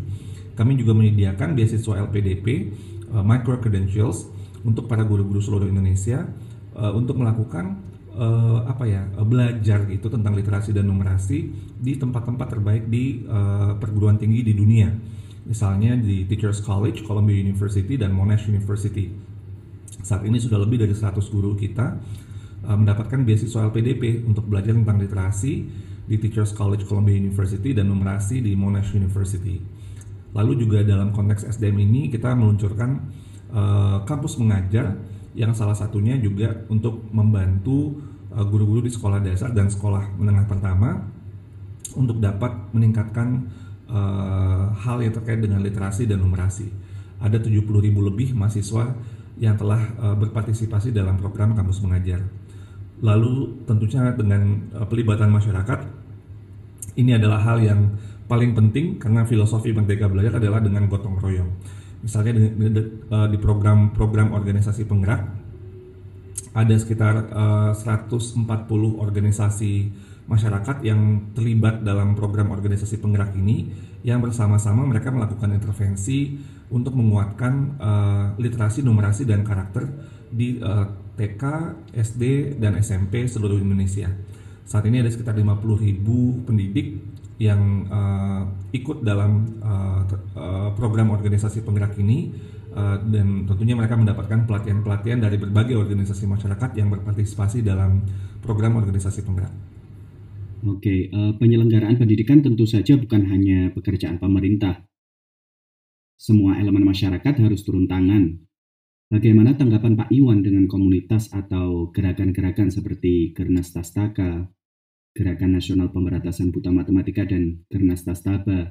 Kami 0.54 0.78
juga 0.78 0.94
menyediakan 0.94 1.58
beasiswa 1.58 2.06
LPDP 2.06 2.46
uh, 3.10 3.22
micro 3.26 3.58
credentials 3.58 4.30
untuk 4.62 4.86
para 4.86 5.02
guru-guru 5.02 5.42
seluruh 5.42 5.66
Indonesia 5.66 6.26
uh, 6.78 6.94
untuk 6.94 7.18
melakukan 7.18 7.89
uh, 8.20 8.68
apa 8.68 8.84
ya 8.84 9.02
uh, 9.16 9.24
belajar 9.24 9.88
gitu 9.88 10.12
tentang 10.12 10.36
literasi 10.36 10.76
dan 10.76 10.84
numerasi 10.84 11.48
di 11.80 11.96
tempat-tempat 11.96 12.46
terbaik 12.52 12.84
di 12.92 13.24
uh, 13.24 13.80
perguruan 13.80 14.20
tinggi 14.20 14.44
di 14.44 14.52
dunia 14.52 14.92
misalnya 15.40 15.96
di 15.96 16.28
Teachers 16.28 16.60
College, 16.60 17.02
Columbia 17.02 17.40
University 17.40 17.96
dan 17.96 18.12
Monash 18.12 18.46
University 18.46 19.08
saat 20.04 20.22
ini 20.28 20.36
sudah 20.38 20.60
lebih 20.60 20.80
dari 20.84 20.92
100 20.92 21.16
guru 21.32 21.56
kita 21.56 21.96
uh, 22.68 22.76
mendapatkan 22.76 23.24
beasiswa 23.24 23.72
LPDP 23.72 24.28
untuk 24.28 24.46
belajar 24.46 24.76
tentang 24.76 25.00
literasi 25.00 25.52
di 26.10 26.16
Teachers 26.18 26.52
College 26.52 26.84
Columbia 26.90 27.14
University 27.14 27.70
dan 27.70 27.86
numerasi 27.86 28.42
di 28.42 28.58
Monash 28.58 28.98
University. 28.98 29.62
Lalu 30.34 30.66
juga 30.66 30.82
dalam 30.82 31.14
konteks 31.14 31.46
SDM 31.46 31.86
ini 31.86 32.10
kita 32.10 32.34
meluncurkan 32.34 32.90
uh, 33.54 34.02
kampus 34.06 34.38
mengajar 34.38 34.94
yang 35.38 35.54
salah 35.54 35.78
satunya 35.78 36.18
juga 36.18 36.66
untuk 36.66 37.06
membantu 37.14 38.09
guru-guru 38.30 38.86
di 38.86 38.92
sekolah 38.94 39.18
dasar 39.18 39.50
dan 39.50 39.66
sekolah 39.66 40.14
menengah 40.14 40.46
pertama 40.46 41.02
untuk 41.98 42.22
dapat 42.22 42.54
meningkatkan 42.70 43.50
uh, 43.90 44.70
hal 44.74 45.02
yang 45.02 45.10
terkait 45.14 45.42
dengan 45.42 45.62
literasi 45.62 46.06
dan 46.06 46.22
numerasi. 46.22 46.70
Ada 47.20 47.42
70 47.42 47.66
ribu 47.66 48.00
lebih 48.00 48.32
mahasiswa 48.32 48.94
yang 49.40 49.56
telah 49.58 49.80
uh, 50.00 50.16
berpartisipasi 50.16 50.94
dalam 50.94 51.18
program 51.18 51.52
kampus 51.56 51.82
mengajar. 51.82 52.22
Lalu 53.00 53.64
tentunya 53.64 54.12
dengan 54.14 54.70
uh, 54.76 54.86
pelibatan 54.86 55.32
masyarakat, 55.32 55.80
ini 56.96 57.16
adalah 57.16 57.40
hal 57.42 57.58
yang 57.60 57.80
paling 58.30 58.54
penting 58.54 59.00
karena 59.02 59.26
filosofi 59.26 59.74
Merdeka 59.74 60.06
Belajar 60.06 60.38
adalah 60.38 60.62
dengan 60.62 60.86
gotong 60.86 61.18
royong. 61.18 61.50
Misalnya 62.00 62.32
di, 62.32 62.68
di 63.04 63.38
program-program 63.42 64.32
organisasi 64.32 64.88
penggerak 64.88 65.20
ada 66.50 66.74
sekitar 66.74 67.30
uh, 67.30 67.72
140 67.74 68.46
organisasi 68.98 69.74
masyarakat 70.30 70.86
yang 70.86 71.34
terlibat 71.34 71.82
dalam 71.82 72.14
program 72.14 72.54
organisasi 72.54 73.02
penggerak 73.02 73.34
ini 73.34 73.70
yang 74.06 74.22
bersama-sama 74.22 74.86
mereka 74.86 75.10
melakukan 75.10 75.50
intervensi 75.50 76.38
untuk 76.70 76.94
menguatkan 76.94 77.52
uh, 77.82 78.26
literasi, 78.38 78.86
numerasi 78.86 79.26
dan 79.26 79.42
karakter 79.42 79.90
di 80.30 80.62
uh, 80.62 80.86
TK, 81.18 81.42
SD 81.90 82.56
dan 82.62 82.78
SMP 82.78 83.26
seluruh 83.26 83.58
Indonesia. 83.58 84.06
Saat 84.62 84.86
ini 84.86 85.02
ada 85.02 85.10
sekitar 85.10 85.34
50 85.34 85.58
ribu 85.82 86.46
pendidik 86.46 87.02
yang 87.42 87.90
uh, 87.90 88.42
ikut 88.70 89.02
dalam 89.02 89.58
uh, 89.58 90.70
program 90.78 91.10
organisasi 91.10 91.66
penggerak 91.66 91.98
ini 91.98 92.30
uh, 92.74 92.98
dan 93.10 93.46
tentunya 93.46 93.74
mereka 93.74 93.98
mendapatkan 93.98 94.46
pelatihan-pelatihan 94.46 95.20
dari 95.22 95.36
berbagai 95.38 95.76
organisasi 95.78 96.26
masyarakat 96.26 96.70
yang 96.78 96.88
berpartisipasi 96.90 97.62
dalam 97.62 98.02
program 98.42 98.78
organisasi 98.78 99.22
penggerak. 99.26 99.52
Oke, 100.60 101.08
uh, 101.08 101.32
penyelenggaraan 101.40 101.96
pendidikan 101.96 102.44
tentu 102.44 102.68
saja 102.68 102.96
bukan 103.00 103.24
hanya 103.32 103.72
pekerjaan 103.72 104.20
pemerintah. 104.20 104.84
Semua 106.20 106.60
elemen 106.60 106.84
masyarakat 106.84 107.34
harus 107.40 107.64
turun 107.64 107.88
tangan. 107.88 108.36
Bagaimana 109.10 109.56
tanggapan 109.56 109.96
Pak 109.96 110.12
Iwan 110.14 110.44
dengan 110.44 110.70
komunitas 110.70 111.32
atau 111.34 111.90
gerakan-gerakan 111.90 112.70
seperti 112.70 113.34
Gernas 113.34 113.74
Tastaka, 113.74 114.46
Gerakan 115.10 115.58
Nasional 115.58 115.90
Pemberantasan 115.90 116.54
Buta 116.54 116.70
Matematika 116.70 117.26
dan 117.26 117.66
Gernas 117.66 118.06
Tastaba, 118.06 118.70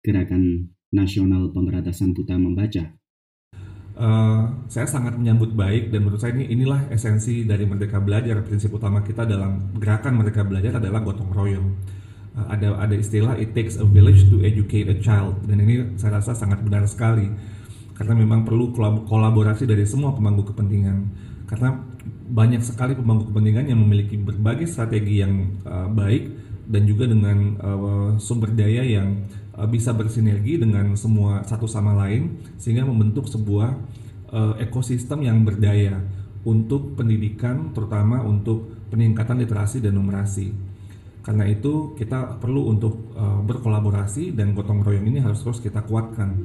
Gerakan 0.00 0.72
Nasional 0.94 1.52
Pemberantasan 1.52 2.16
Buta 2.16 2.40
Membaca. 2.40 2.96
Uh, 3.94 4.66
saya 4.66 4.90
sangat 4.90 5.14
menyambut 5.14 5.54
baik 5.54 5.94
dan 5.94 6.02
menurut 6.02 6.18
saya 6.18 6.34
ini 6.34 6.50
inilah 6.50 6.90
esensi 6.90 7.46
dari 7.46 7.62
Merdeka 7.62 8.02
Belajar. 8.02 8.42
Prinsip 8.42 8.74
utama 8.74 9.06
kita 9.06 9.22
dalam 9.22 9.70
gerakan 9.78 10.18
Merdeka 10.18 10.42
Belajar 10.42 10.82
adalah 10.82 10.98
gotong 10.98 11.30
royong. 11.30 11.68
Uh, 12.34 12.46
ada 12.50 12.74
ada 12.74 12.94
istilah 12.98 13.38
it 13.38 13.54
takes 13.54 13.78
a 13.78 13.86
village 13.86 14.26
to 14.26 14.42
educate 14.42 14.90
a 14.90 14.98
child 14.98 15.38
dan 15.46 15.62
ini 15.62 15.94
saya 15.94 16.18
rasa 16.18 16.34
sangat 16.34 16.58
benar 16.66 16.82
sekali 16.90 17.30
karena 17.94 18.18
memang 18.18 18.42
perlu 18.42 18.74
kolaborasi 19.06 19.70
dari 19.70 19.86
semua 19.86 20.10
pemangku 20.10 20.50
kepentingan 20.50 21.14
karena 21.46 21.78
banyak 22.26 22.66
sekali 22.66 22.98
pemangku 22.98 23.30
kepentingan 23.30 23.70
yang 23.70 23.78
memiliki 23.78 24.18
berbagai 24.18 24.66
strategi 24.66 25.22
yang 25.22 25.54
uh, 25.62 25.86
baik 25.86 26.34
dan 26.66 26.82
juga 26.88 27.06
dengan 27.06 27.36
uh, 27.60 28.08
sumber 28.18 28.50
daya 28.50 28.82
yang 28.82 29.22
uh, 29.56 29.68
bisa 29.70 29.94
bersinergi 29.94 30.58
dengan 30.58 30.94
semua 30.98 31.42
satu 31.46 31.66
sama 31.70 31.94
lain 31.94 32.38
sehingga 32.58 32.86
membentuk 32.86 33.30
sebuah 33.30 33.70
uh, 34.34 34.54
ekosistem 34.58 35.26
yang 35.26 35.42
berdaya 35.46 35.98
untuk 36.44 36.94
pendidikan 36.94 37.72
terutama 37.72 38.20
untuk 38.20 38.88
peningkatan 38.92 39.40
literasi 39.40 39.80
dan 39.80 39.96
numerasi. 39.96 40.52
Karena 41.24 41.48
itu 41.48 41.96
kita 41.96 42.36
perlu 42.36 42.68
untuk 42.68 43.16
uh, 43.16 43.40
berkolaborasi 43.40 44.36
dan 44.36 44.52
gotong 44.52 44.84
royong 44.84 45.08
ini 45.08 45.24
harus 45.24 45.40
terus 45.40 45.58
kita 45.58 45.80
kuatkan. 45.88 46.36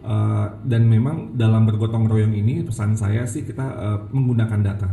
Uh, 0.00 0.48
dan 0.64 0.88
memang 0.88 1.36
dalam 1.36 1.68
bergotong 1.68 2.08
royong 2.08 2.32
ini 2.32 2.64
pesan 2.64 2.96
saya 2.96 3.28
sih 3.28 3.44
kita 3.44 3.66
uh, 3.68 3.98
menggunakan 4.08 4.60
data. 4.64 4.88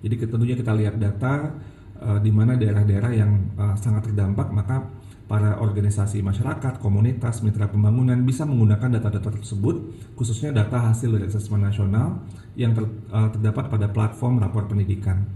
Jadi 0.00 0.14
tentunya 0.24 0.56
kita 0.56 0.72
lihat 0.72 0.96
data 0.96 1.52
uh, 2.00 2.18
di 2.24 2.32
mana 2.32 2.56
daerah-daerah 2.56 3.12
yang 3.12 3.52
uh, 3.60 3.76
sangat 3.76 4.08
terdampak 4.08 4.48
maka 4.48 4.88
para 5.26 5.58
organisasi 5.58 6.22
masyarakat, 6.22 6.78
komunitas, 6.78 7.42
mitra 7.42 7.66
pembangunan 7.66 8.22
bisa 8.22 8.46
menggunakan 8.46 8.98
data-data 8.98 9.34
tersebut 9.34 9.74
khususnya 10.14 10.54
data 10.54 10.78
hasil 10.78 11.10
dari 11.10 11.26
asesmen 11.26 11.66
nasional 11.66 12.22
yang 12.54 12.70
ter, 12.78 12.86
uh, 13.10 13.28
terdapat 13.34 13.66
pada 13.66 13.86
platform 13.90 14.38
rapor 14.38 14.70
pendidikan. 14.70 15.26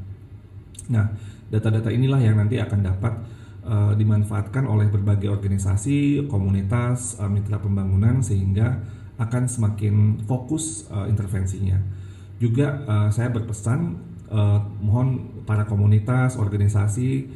Nah, 0.95 1.11
data-data 1.51 1.91
inilah 1.91 2.23
yang 2.23 2.39
nanti 2.39 2.63
akan 2.63 2.81
dapat 2.87 3.15
uh, 3.67 3.93
dimanfaatkan 3.99 4.63
oleh 4.71 4.87
berbagai 4.87 5.27
organisasi, 5.27 6.31
komunitas, 6.31 7.19
uh, 7.19 7.27
mitra 7.27 7.59
pembangunan 7.59 8.23
sehingga 8.23 8.79
akan 9.19 9.51
semakin 9.51 10.23
fokus 10.23 10.87
uh, 10.95 11.11
intervensinya. 11.11 11.83
Juga 12.39 12.87
uh, 12.87 13.09
saya 13.11 13.29
berpesan 13.35 13.99
uh, 14.31 14.63
mohon 14.81 15.43
para 15.45 15.67
komunitas, 15.67 16.39
organisasi 16.39 17.27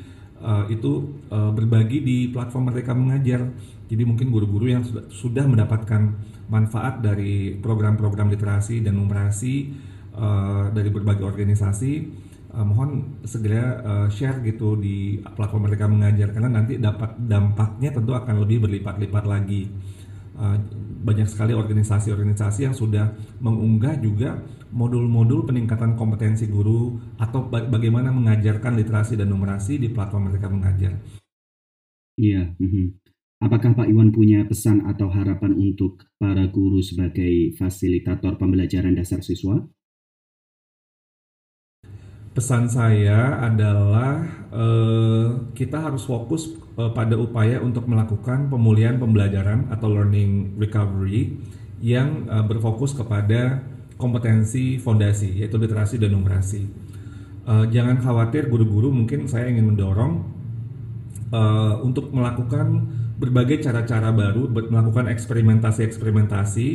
uh, 0.44 0.68
itu 0.68 1.16
uh, 1.32 1.48
berbagi 1.50 2.04
di 2.04 2.18
platform 2.28 2.68
mereka 2.68 2.92
mengajar. 2.92 3.48
Jadi 3.88 4.02
mungkin 4.04 4.28
guru-guru 4.28 4.68
yang 4.68 4.84
sudah, 4.84 5.08
sudah 5.08 5.44
mendapatkan 5.48 6.12
manfaat 6.52 7.00
dari 7.00 7.56
program-program 7.56 8.28
literasi 8.28 8.84
dan 8.84 9.00
numerasi 9.00 9.72
uh, 10.12 10.68
dari 10.68 10.92
berbagai 10.92 11.24
organisasi 11.24 11.92
uh, 12.54 12.64
mohon 12.64 13.20
segera 13.26 13.82
uh, 13.82 14.08
share 14.12 14.40
gitu 14.46 14.78
di 14.78 15.18
platform 15.20 15.66
mereka 15.68 15.90
mengajar 15.90 16.30
karena 16.30 16.50
nanti 16.52 16.78
dapat 16.78 17.16
dampaknya 17.18 17.90
tentu 17.90 18.12
akan 18.14 18.34
lebih 18.46 18.68
berlipat-lipat 18.68 19.24
lagi 19.26 19.68
uh, 20.38 20.56
banyak 21.04 21.28
sekali 21.28 21.52
organisasi-organisasi 21.52 22.60
yang 22.70 22.76
sudah 22.76 23.12
mengunggah 23.42 23.98
juga 24.00 24.40
modul-modul 24.74 25.46
peningkatan 25.46 25.94
kompetensi 25.94 26.50
guru 26.50 26.98
atau 27.16 27.46
bagaimana 27.46 28.10
mengajarkan 28.10 28.74
literasi 28.74 29.14
dan 29.14 29.30
numerasi 29.30 29.78
di 29.78 29.88
platform 29.94 30.34
mereka 30.34 30.50
mengajar. 30.50 30.92
Iya. 32.18 32.58
-hmm. 32.58 33.04
Apakah 33.44 33.76
Pak 33.76 33.90
Iwan 33.92 34.08
punya 34.08 34.40
pesan 34.48 34.88
atau 34.88 35.12
harapan 35.12 35.52
untuk 35.52 36.06
para 36.16 36.48
guru 36.48 36.80
sebagai 36.80 37.52
fasilitator 37.60 38.40
pembelajaran 38.40 38.96
dasar 38.96 39.20
siswa? 39.20 39.60
Pesan 42.34 42.66
saya 42.66 43.38
adalah 43.46 44.26
eh, 44.48 45.28
kita 45.54 45.76
harus 45.76 46.08
fokus 46.08 46.56
eh, 46.56 46.90
pada 46.90 47.14
upaya 47.20 47.60
untuk 47.60 47.84
melakukan 47.86 48.50
pemulihan 48.50 48.98
pembelajaran 48.98 49.70
atau 49.70 49.92
learning 49.92 50.58
recovery 50.58 51.36
yang 51.84 52.24
eh, 52.26 52.42
berfokus 52.48 52.96
kepada 52.96 53.60
kompetensi 53.96 54.78
fondasi 54.82 55.42
yaitu 55.42 55.56
literasi 55.58 55.98
dan 55.98 56.12
numerasi. 56.14 56.62
Eh, 57.44 57.64
jangan 57.68 58.00
khawatir 58.00 58.48
guru-guru 58.48 58.88
mungkin 58.88 59.28
saya 59.28 59.52
ingin 59.52 59.76
mendorong 59.76 60.24
uh, 61.28 61.76
untuk 61.84 62.08
melakukan 62.08 62.88
berbagai 63.20 63.68
cara-cara 63.68 64.16
baru, 64.16 64.48
melakukan 64.48 65.12
eksperimentasi-eksperimentasi 65.12 66.68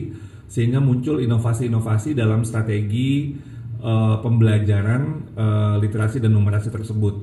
sehingga 0.46 0.78
muncul 0.78 1.26
inovasi-inovasi 1.26 2.14
dalam 2.14 2.46
strategi 2.46 3.34
uh, 3.82 4.22
pembelajaran 4.22 5.34
uh, 5.34 5.76
literasi 5.82 6.22
dan 6.22 6.38
numerasi 6.38 6.70
tersebut. 6.70 7.16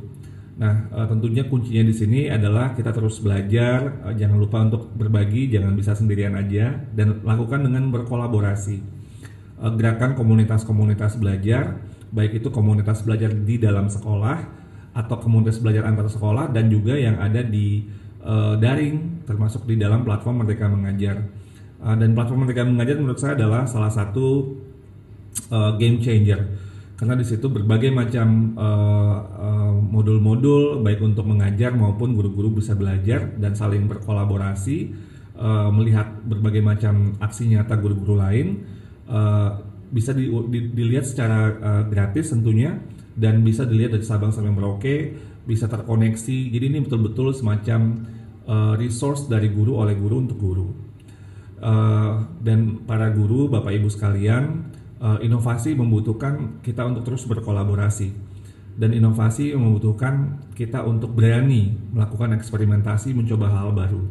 Nah, 0.57 0.89
uh, 0.91 1.07
tentunya 1.07 1.47
kuncinya 1.47 1.87
di 1.87 1.95
sini 1.95 2.21
adalah 2.27 2.75
kita 2.75 2.91
terus 2.91 3.23
belajar, 3.23 4.03
uh, 4.11 4.15
jangan 4.17 4.39
lupa 4.43 4.59
untuk 4.67 4.91
berbagi, 4.91 5.53
jangan 5.55 5.79
bisa 5.79 5.95
sendirian 5.95 6.35
aja, 6.35 6.73
dan 6.97 7.23
lakukan 7.23 7.63
dengan 7.63 7.95
berkolaborasi. 7.95 8.96
Uh, 9.57 9.73
gerakan 9.73 10.13
komunitas-komunitas 10.13 11.17
belajar, 11.17 11.81
baik 12.13 12.45
itu 12.45 12.53
komunitas 12.53 13.01
belajar 13.01 13.33
di 13.33 13.57
dalam 13.57 13.89
sekolah 13.89 14.37
atau 14.93 15.17
komunitas 15.21 15.61
belajar 15.61 15.89
antar 15.89 16.09
sekolah 16.09 16.53
dan 16.53 16.69
juga 16.69 16.97
yang 16.97 17.17
ada 17.17 17.41
di 17.41 17.89
uh, 18.21 18.57
daring 18.61 19.25
termasuk 19.25 19.65
di 19.65 19.81
dalam 19.81 20.05
platform 20.05 20.45
Merdeka 20.45 20.69
Mengajar. 20.69 21.25
Uh, 21.81 21.97
dan 21.97 22.13
platform 22.13 22.45
Merdeka 22.45 22.69
Mengajar 22.69 22.97
menurut 23.01 23.21
saya 23.21 23.33
adalah 23.37 23.65
salah 23.65 23.93
satu 23.93 24.57
uh, 25.53 25.73
game 25.81 26.01
changer 26.01 26.41
karena 26.97 27.13
di 27.13 27.29
situ 27.29 27.53
berbagai 27.53 27.93
macam 27.93 28.57
modul-modul 29.93 30.63
uh, 30.65 30.77
uh, 30.81 30.83
baik 30.85 31.05
untuk 31.05 31.29
mengajar 31.29 31.77
maupun 31.77 32.17
guru-guru 32.17 32.57
bisa 32.57 32.73
belajar 32.73 33.37
dan 33.37 33.53
saling 33.53 33.85
berkolaborasi 33.85 34.97
uh, 35.37 35.69
melihat 35.69 36.09
berbagai 36.25 36.65
macam 36.65 37.13
aksi 37.21 37.53
nyata 37.53 37.77
guru-guru 37.77 38.17
lain 38.17 38.65
uh, 39.11 39.51
bisa 39.91 40.11
di, 40.13 40.27
di, 40.51 40.59
dilihat 40.75 41.07
secara 41.07 41.41
uh, 41.57 41.85
gratis 41.87 42.35
tentunya 42.35 42.79
dan 43.17 43.41
bisa 43.41 43.65
dilihat 43.65 43.97
dari 43.97 44.05
Sabang 44.05 44.35
sampai 44.35 44.53
Merauke 44.53 44.97
bisa 45.47 45.71
terkoneksi. 45.71 46.51
Jadi 46.51 46.65
ini 46.69 46.79
betul-betul 46.83 47.33
semacam 47.33 48.05
uh, 48.45 48.75
resource 48.75 49.31
dari 49.31 49.49
guru 49.49 49.79
oleh 49.79 49.95
guru 49.95 50.17
untuk 50.21 50.39
guru. 50.39 50.69
Uh, 51.57 52.29
dan 52.45 52.85
para 52.85 53.09
guru 53.09 53.49
bapak 53.49 53.81
ibu 53.81 53.89
sekalian 53.89 54.69
uh, 55.01 55.17
inovasi 55.25 55.73
membutuhkan 55.73 56.61
kita 56.61 56.85
untuk 56.85 57.07
terus 57.07 57.25
berkolaborasi. 57.25 58.13
Dan 58.77 58.93
inovasi 58.93 59.57
membutuhkan 59.57 60.45
kita 60.53 60.85
untuk 60.85 61.17
berani 61.17 61.73
melakukan 61.97 62.37
eksperimentasi 62.37 63.17
mencoba 63.17 63.49
hal 63.49 63.73
baru. 63.73 64.05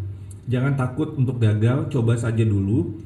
Jangan 0.49 0.73
takut 0.73 1.13
untuk 1.13 1.38
gagal 1.38 1.93
coba 1.93 2.17
saja 2.17 2.41
dulu 2.41 2.97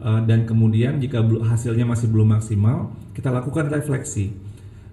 uh, 0.00 0.20
dan 0.24 0.48
kemudian 0.48 0.98
jika 0.98 1.20
hasilnya 1.22 1.84
masih 1.84 2.08
belum 2.10 2.36
maksimal 2.36 2.92
kita 3.12 3.32
lakukan 3.32 3.68
refleksi 3.68 4.34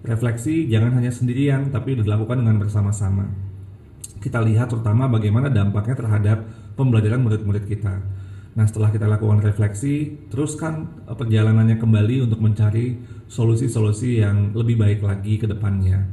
Refleksi 0.04 0.68
jangan 0.68 1.00
hanya 1.00 1.08
sendirian, 1.08 1.72
tapi 1.72 1.96
dilakukan 1.96 2.44
dengan 2.44 2.60
bersama-sama. 2.60 3.24
Kita 4.20 4.36
lihat 4.44 4.68
terutama 4.68 5.08
bagaimana 5.08 5.48
dampaknya 5.48 5.96
terhadap 5.96 6.44
pembelajaran 6.76 7.24
murid-murid 7.24 7.64
kita. 7.64 8.04
Nah, 8.52 8.64
setelah 8.68 8.92
kita 8.92 9.08
lakukan 9.08 9.40
refleksi, 9.40 10.28
teruskan 10.28 11.08
eh, 11.08 11.16
perjalanannya 11.16 11.80
kembali 11.80 12.28
untuk 12.28 12.44
mencari 12.44 13.00
solusi-solusi 13.32 14.20
yang 14.20 14.52
lebih 14.52 14.76
baik 14.76 15.00
lagi 15.00 15.40
ke 15.40 15.48
depannya. 15.48 16.04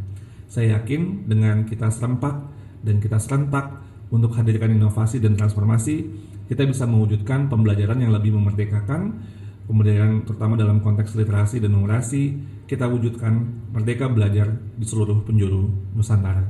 Saya 0.48 0.80
yakin 0.80 1.28
dengan 1.28 1.68
kita 1.68 1.92
serempak 1.92 2.48
dan 2.88 3.04
kita 3.04 3.20
serentak 3.20 3.76
untuk 4.08 4.32
hadirkan 4.40 4.72
inovasi 4.72 5.20
dan 5.20 5.36
transformasi, 5.36 6.08
kita 6.52 6.68
bisa 6.68 6.84
mewujudkan 6.84 7.48
pembelajaran 7.48 8.04
yang 8.04 8.12
lebih 8.12 8.36
memerdekakan, 8.36 9.24
pembelajaran 9.72 10.28
terutama 10.28 10.60
dalam 10.60 10.84
konteks 10.84 11.16
literasi 11.16 11.64
dan 11.64 11.72
numerasi, 11.72 12.36
kita 12.68 12.92
wujudkan 12.92 13.48
merdeka 13.72 14.12
belajar 14.12 14.52
di 14.76 14.84
seluruh 14.84 15.24
penjuru 15.24 15.72
Nusantara. 15.96 16.44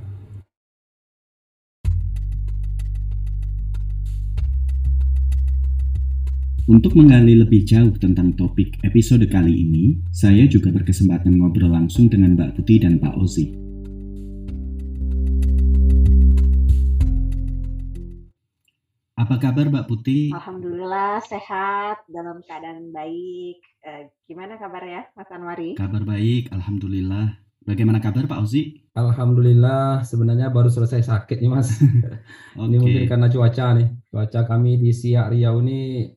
Untuk 6.66 6.98
menggali 6.98 7.38
lebih 7.38 7.62
jauh 7.62 7.94
tentang 8.02 8.34
topik 8.34 8.82
episode 8.82 9.30
kali 9.30 9.54
ini, 9.54 10.02
saya 10.10 10.50
juga 10.50 10.74
berkesempatan 10.74 11.38
ngobrol 11.38 11.78
langsung 11.78 12.10
dengan 12.10 12.34
Mbak 12.34 12.58
Putih 12.58 12.90
dan 12.90 12.98
Pak 12.98 13.22
Ozi. 13.22 13.71
Apa 19.22 19.38
kabar 19.38 19.70
Mbak 19.70 19.86
Putih? 19.86 20.34
Alhamdulillah 20.34 21.22
sehat, 21.22 22.02
dalam 22.10 22.42
keadaan 22.42 22.90
baik. 22.90 23.62
Eh, 23.86 24.10
gimana 24.26 24.58
kabar 24.58 24.82
ya 24.82 25.06
Mas 25.14 25.30
Anwari? 25.30 25.78
Kabar 25.78 26.02
baik, 26.02 26.50
Alhamdulillah. 26.50 27.38
Bagaimana 27.62 28.02
kabar 28.02 28.26
Pak 28.26 28.42
Ozi? 28.42 28.82
Alhamdulillah, 28.98 30.02
sebenarnya 30.02 30.50
baru 30.50 30.74
selesai 30.74 31.06
sakit 31.06 31.38
nih 31.38 31.54
Mas. 31.54 31.70
okay. 31.70 32.66
Ini 32.66 32.78
mungkin 32.82 33.06
karena 33.06 33.30
cuaca 33.30 33.78
nih. 33.78 33.94
Cuaca 34.10 34.42
kami 34.50 34.82
di 34.82 34.90
Siak 34.90 35.30
Riau 35.30 35.62
ini 35.62 36.10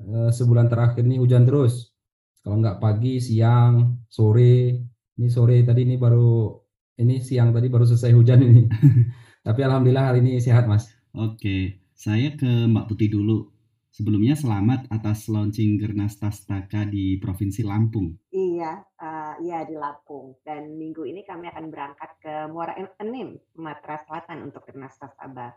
eh, 0.00 0.30
sebulan 0.32 0.72
terakhir 0.72 1.04
nih 1.04 1.20
hujan 1.20 1.44
terus. 1.44 1.92
Kalau 2.40 2.56
nggak 2.56 2.80
pagi, 2.80 3.20
siang, 3.20 4.00
sore. 4.08 4.80
Ini 5.20 5.28
sore 5.28 5.60
tadi 5.60 5.84
ini 5.84 6.00
baru, 6.00 6.56
ini 7.04 7.20
siang 7.20 7.52
tadi 7.52 7.68
baru 7.68 7.84
selesai 7.84 8.16
hujan 8.16 8.40
ini. 8.40 8.64
Tapi 9.46 9.60
Alhamdulillah 9.60 10.08
hari 10.08 10.24
ini 10.24 10.40
sehat 10.40 10.64
Mas. 10.64 10.88
Oke. 11.12 11.36
Okay. 11.36 11.83
Saya 11.94 12.34
ke 12.34 12.66
Mbak 12.66 12.90
Putih 12.90 13.06
dulu. 13.06 13.54
Sebelumnya 13.94 14.34
selamat 14.34 14.90
atas 14.90 15.30
launching 15.30 15.78
Gernas 15.78 16.18
Tastaka 16.18 16.82
di 16.82 17.22
Provinsi 17.22 17.62
Lampung. 17.62 18.18
Iya, 18.34 18.82
uh, 18.98 19.38
iya 19.38 19.62
di 19.62 19.78
Lampung. 19.78 20.34
Dan 20.42 20.74
minggu 20.74 21.06
ini 21.06 21.22
kami 21.22 21.46
akan 21.46 21.70
berangkat 21.70 22.10
ke 22.18 22.50
Muara 22.50 22.74
Enim, 22.98 23.38
Sumatera 23.54 24.02
Selatan 24.02 24.50
untuk 24.50 24.66
Gernas 24.66 24.98
Tastaba. 24.98 25.54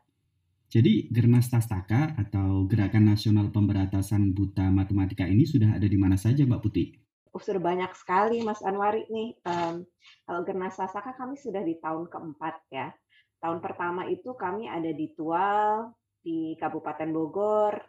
Jadi 0.69 1.10
Gernas 1.10 1.50
Tastaka 1.50 2.13
atau 2.21 2.69
Gerakan 2.69 3.10
Nasional 3.10 3.50
Pemberantasan 3.50 4.38
Buta 4.38 4.69
Matematika 4.69 5.26
ini 5.26 5.41
sudah 5.41 5.73
ada 5.73 5.89
di 5.89 5.97
mana 5.97 6.21
saja 6.21 6.45
Mbak 6.45 6.62
Putih? 6.62 6.93
Oh, 7.34 7.41
sudah 7.41 7.58
banyak 7.60 7.89
sekali 7.97 8.45
Mas 8.45 8.62
Anwari 8.62 9.10
nih. 9.10 9.34
Um, 9.41 9.89
kalau 10.30 10.45
Gernas 10.45 10.78
Tastaka 10.78 11.17
kami 11.17 11.34
sudah 11.41 11.65
di 11.65 11.82
tahun 11.82 12.06
keempat 12.13 12.69
ya. 12.69 12.93
Tahun 13.41 13.58
pertama 13.58 14.06
itu 14.06 14.38
kami 14.38 14.69
ada 14.69 14.93
di 14.93 15.10
Tual, 15.17 15.97
di 16.28 16.60
Kabupaten 16.60 17.08
Bogor 17.16 17.80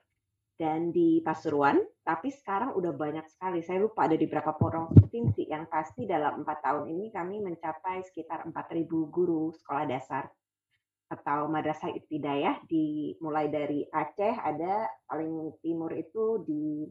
dan 0.54 0.94
di 0.94 1.18
Pasuruan, 1.26 1.82
tapi 2.06 2.30
sekarang 2.30 2.78
udah 2.78 2.94
banyak 2.94 3.26
sekali. 3.26 3.66
Saya 3.66 3.82
lupa 3.82 4.06
ada 4.06 4.14
di 4.14 4.30
beberapa 4.30 4.54
provinsi. 4.54 5.50
Yang 5.50 5.66
pasti 5.66 6.06
dalam 6.06 6.46
empat 6.46 6.62
tahun 6.62 6.86
ini 6.94 7.10
kami 7.10 7.42
mencapai 7.42 8.06
sekitar 8.06 8.46
4.000 8.46 8.86
guru 9.10 9.50
sekolah 9.58 9.90
dasar 9.90 10.30
atau 11.08 11.48
madrasah 11.50 11.90
ibtidayah 11.90 12.62
di 12.68 13.16
mulai 13.24 13.48
dari 13.48 13.82
Aceh 13.90 14.34
ada 14.38 14.86
paling 15.08 15.56
timur 15.64 15.90
itu 15.96 16.44
di 16.44 16.84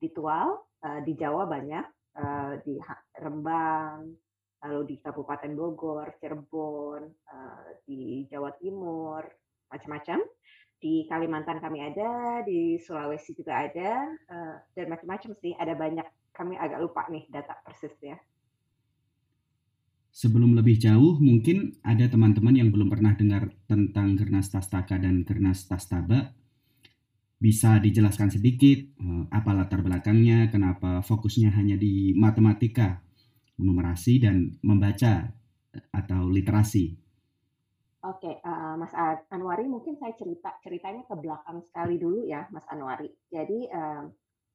di 0.00 0.08
Tual, 0.16 0.48
uh, 0.58 1.00
di 1.04 1.12
Jawa 1.12 1.44
banyak, 1.44 1.86
uh, 2.16 2.56
di 2.64 2.80
Rembang, 3.20 4.08
lalu 4.64 4.80
di 4.88 4.96
Kabupaten 4.96 5.52
Bogor, 5.52 6.16
Cirebon, 6.16 7.04
uh, 7.04 7.68
di 7.84 8.24
Jawa 8.32 8.48
Timur, 8.56 9.28
macam-macam 9.68 10.24
di 10.80 11.04
Kalimantan 11.04 11.60
kami 11.60 11.84
ada, 11.84 12.40
di 12.40 12.80
Sulawesi 12.80 13.36
juga 13.36 13.68
ada, 13.68 14.08
uh, 14.32 14.56
dan 14.72 14.88
macam-macam 14.88 15.36
sih. 15.38 15.52
Ada 15.54 15.76
banyak. 15.76 16.08
Kami 16.32 16.56
agak 16.56 16.80
lupa 16.80 17.04
nih 17.12 17.28
data 17.28 17.52
persisnya. 17.60 18.16
Sebelum 20.10 20.56
lebih 20.56 20.80
jauh, 20.80 21.20
mungkin 21.20 21.76
ada 21.84 22.08
teman-teman 22.08 22.56
yang 22.56 22.72
belum 22.72 22.88
pernah 22.90 23.12
dengar 23.14 23.52
tentang 23.68 24.16
Gernas 24.16 24.48
Tastaka 24.48 24.96
dan 24.98 25.22
Gernas 25.22 25.68
Tastaba. 25.68 26.32
bisa 27.40 27.80
dijelaskan 27.80 28.28
sedikit 28.28 28.84
uh, 29.00 29.24
apa 29.32 29.56
latar 29.56 29.80
belakangnya, 29.80 30.52
kenapa 30.52 31.00
fokusnya 31.00 31.56
hanya 31.56 31.80
di 31.80 32.12
matematika, 32.12 33.00
numerasi 33.56 34.20
dan 34.20 34.60
membaca 34.60 35.32
atau 35.88 36.28
literasi? 36.28 36.99
Oke, 38.00 38.40
uh, 38.40 38.80
Mas 38.80 38.96
Anwari, 39.28 39.68
mungkin 39.68 40.00
saya 40.00 40.16
cerita 40.16 40.56
ceritanya 40.64 41.04
ke 41.04 41.12
belakang 41.20 41.60
sekali 41.68 42.00
dulu 42.00 42.24
ya, 42.24 42.48
Mas 42.48 42.64
Anwari. 42.72 43.12
Jadi 43.28 43.68
uh, 43.68 44.08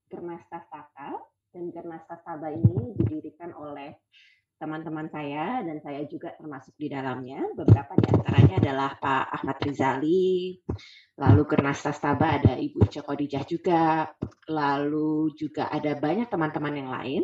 Gernas 0.10 0.41
Saka 0.49 1.13
dan 1.53 1.69
Gernas 1.69 2.10
Saba 2.10 2.49
ini 2.49 2.97
didirikan 2.97 3.53
oleh 3.53 4.01
teman-teman 4.55 5.12
saya 5.12 5.62
dan 5.62 5.77
saya 5.84 6.08
juga 6.08 6.34
termasuk 6.39 6.73
di 6.79 6.88
dalamnya. 6.88 7.43
Beberapa 7.53 7.93
di 7.99 8.08
antaranya 8.17 8.55
adalah 8.65 8.89
Pak 8.97 9.25
Ahmad 9.38 9.58
Rizali, 9.62 10.58
lalu 11.19 11.41
Gernas 11.45 11.84
Sastaba 11.84 12.39
ada 12.39 12.55
Ibu 12.55 12.88
Ica 12.88 13.03
Kodijah 13.03 13.43
juga, 13.43 14.10
lalu 14.47 15.36
juga 15.36 15.67
ada 15.67 15.93
banyak 15.99 16.31
teman-teman 16.31 16.73
yang 16.81 16.89
lain. 16.89 17.23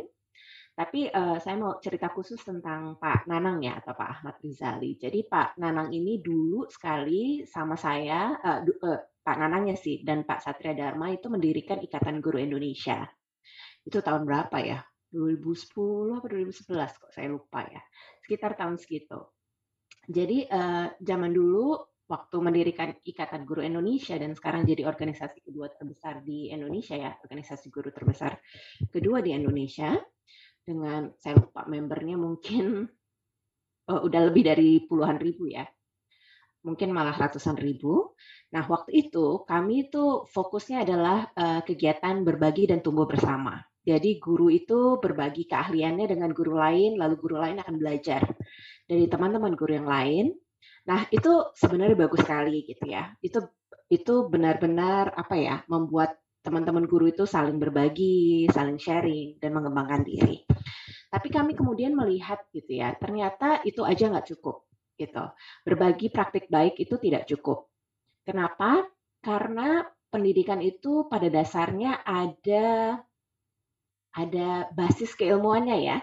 Tapi 0.82 1.06
uh, 1.14 1.38
saya 1.38 1.62
mau 1.62 1.78
cerita 1.78 2.10
khusus 2.10 2.42
tentang 2.42 2.98
Pak 2.98 3.30
Nanang 3.30 3.62
ya 3.62 3.78
atau 3.78 3.94
Pak 3.94 4.10
Ahmad 4.18 4.42
Rizali. 4.42 4.98
Jadi 4.98 5.22
Pak 5.30 5.62
Nanang 5.62 5.94
ini 5.94 6.18
dulu 6.18 6.66
sekali 6.74 7.46
sama 7.46 7.78
saya, 7.78 8.34
uh, 8.42 8.66
uh, 8.66 9.00
Pak 9.22 9.38
Nanangnya 9.38 9.78
sih 9.78 10.02
dan 10.02 10.26
Pak 10.26 10.42
Satria 10.42 10.74
Dharma 10.74 11.14
itu 11.14 11.30
mendirikan 11.30 11.78
Ikatan 11.86 12.18
Guru 12.18 12.42
Indonesia. 12.42 13.06
Itu 13.86 14.02
tahun 14.02 14.26
berapa 14.26 14.58
ya? 14.58 14.82
2010 15.14 16.18
atau 16.18 16.28
2011 16.34 16.74
kok 16.98 17.12
saya 17.14 17.30
lupa 17.30 17.62
ya. 17.62 17.82
Sekitar 18.26 18.58
tahun 18.58 18.82
segitu. 18.82 19.22
Jadi 20.10 20.50
uh, 20.50 20.98
zaman 20.98 21.30
dulu 21.30 21.78
waktu 22.10 22.38
mendirikan 22.42 22.90
Ikatan 23.06 23.46
Guru 23.46 23.62
Indonesia 23.62 24.18
dan 24.18 24.34
sekarang 24.34 24.66
jadi 24.66 24.90
organisasi 24.90 25.46
kedua 25.46 25.70
terbesar 25.70 26.26
di 26.26 26.50
Indonesia 26.50 26.98
ya, 26.98 27.14
organisasi 27.22 27.70
guru 27.70 27.94
terbesar 27.94 28.34
kedua 28.90 29.22
di 29.22 29.38
Indonesia 29.38 29.94
dengan 30.62 31.12
saya 31.18 31.42
lupa 31.42 31.66
membernya 31.66 32.16
mungkin 32.16 32.86
uh, 33.90 34.02
udah 34.08 34.22
lebih 34.30 34.44
dari 34.46 34.84
puluhan 34.86 35.18
ribu 35.18 35.50
ya. 35.50 35.66
Mungkin 36.62 36.94
malah 36.94 37.18
ratusan 37.18 37.58
ribu. 37.58 38.14
Nah, 38.54 38.70
waktu 38.70 39.10
itu 39.10 39.42
kami 39.50 39.90
itu 39.90 40.30
fokusnya 40.30 40.86
adalah 40.86 41.26
uh, 41.34 41.66
kegiatan 41.66 42.22
berbagi 42.22 42.70
dan 42.70 42.86
tumbuh 42.86 43.10
bersama. 43.10 43.58
Jadi 43.82 44.22
guru 44.22 44.54
itu 44.54 45.02
berbagi 45.02 45.50
keahliannya 45.50 46.06
dengan 46.06 46.30
guru 46.38 46.54
lain, 46.54 47.02
lalu 47.02 47.18
guru 47.18 47.42
lain 47.42 47.58
akan 47.66 47.82
belajar 47.82 48.22
dari 48.86 49.10
teman-teman 49.10 49.58
guru 49.58 49.74
yang 49.74 49.90
lain. 49.90 50.38
Nah, 50.86 51.10
itu 51.10 51.50
sebenarnya 51.58 51.98
bagus 51.98 52.22
sekali 52.22 52.62
gitu 52.70 52.86
ya. 52.86 53.10
Itu 53.26 53.42
itu 53.90 54.30
benar-benar 54.30 55.18
apa 55.18 55.34
ya, 55.34 55.66
membuat 55.66 56.21
teman-teman 56.42 56.90
guru 56.90 57.10
itu 57.10 57.30
saling 57.30 57.62
berbagi, 57.62 58.50
saling 58.50 58.82
sharing 58.82 59.38
dan 59.38 59.54
mengembangkan 59.54 60.02
diri. 60.02 60.42
Tapi 61.12 61.28
kami 61.30 61.54
kemudian 61.54 61.94
melihat 61.94 62.42
gitu 62.50 62.82
ya, 62.82 62.96
ternyata 62.98 63.62
itu 63.68 63.86
aja 63.86 64.10
nggak 64.10 64.32
cukup 64.36 64.66
gitu. 64.98 65.24
Berbagi 65.66 66.08
praktik 66.14 66.48
baik 66.48 66.78
itu 66.82 66.98
tidak 67.02 67.30
cukup. 67.30 67.70
Kenapa? 68.26 68.86
Karena 69.22 69.86
pendidikan 70.12 70.60
itu 70.60 71.08
pada 71.08 71.32
dasarnya 71.32 72.04
ada 72.06 73.00
ada 74.12 74.68
basis 74.76 75.16
keilmuannya 75.16 75.78
ya. 75.82 75.98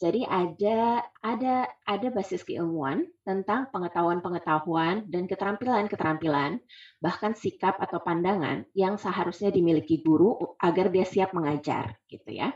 Jadi 0.00 0.24
ada 0.24 1.04
ada 1.20 1.68
ada 1.84 2.08
basis 2.08 2.40
keilmuan 2.40 3.04
tentang 3.20 3.68
pengetahuan-pengetahuan 3.68 5.04
dan 5.12 5.28
keterampilan-keterampilan 5.28 6.56
bahkan 7.04 7.36
sikap 7.36 7.76
atau 7.76 8.00
pandangan 8.00 8.64
yang 8.72 8.96
seharusnya 8.96 9.52
dimiliki 9.52 10.00
guru 10.00 10.56
agar 10.56 10.88
dia 10.88 11.04
siap 11.04 11.36
mengajar 11.36 12.00
gitu 12.08 12.32
ya. 12.32 12.48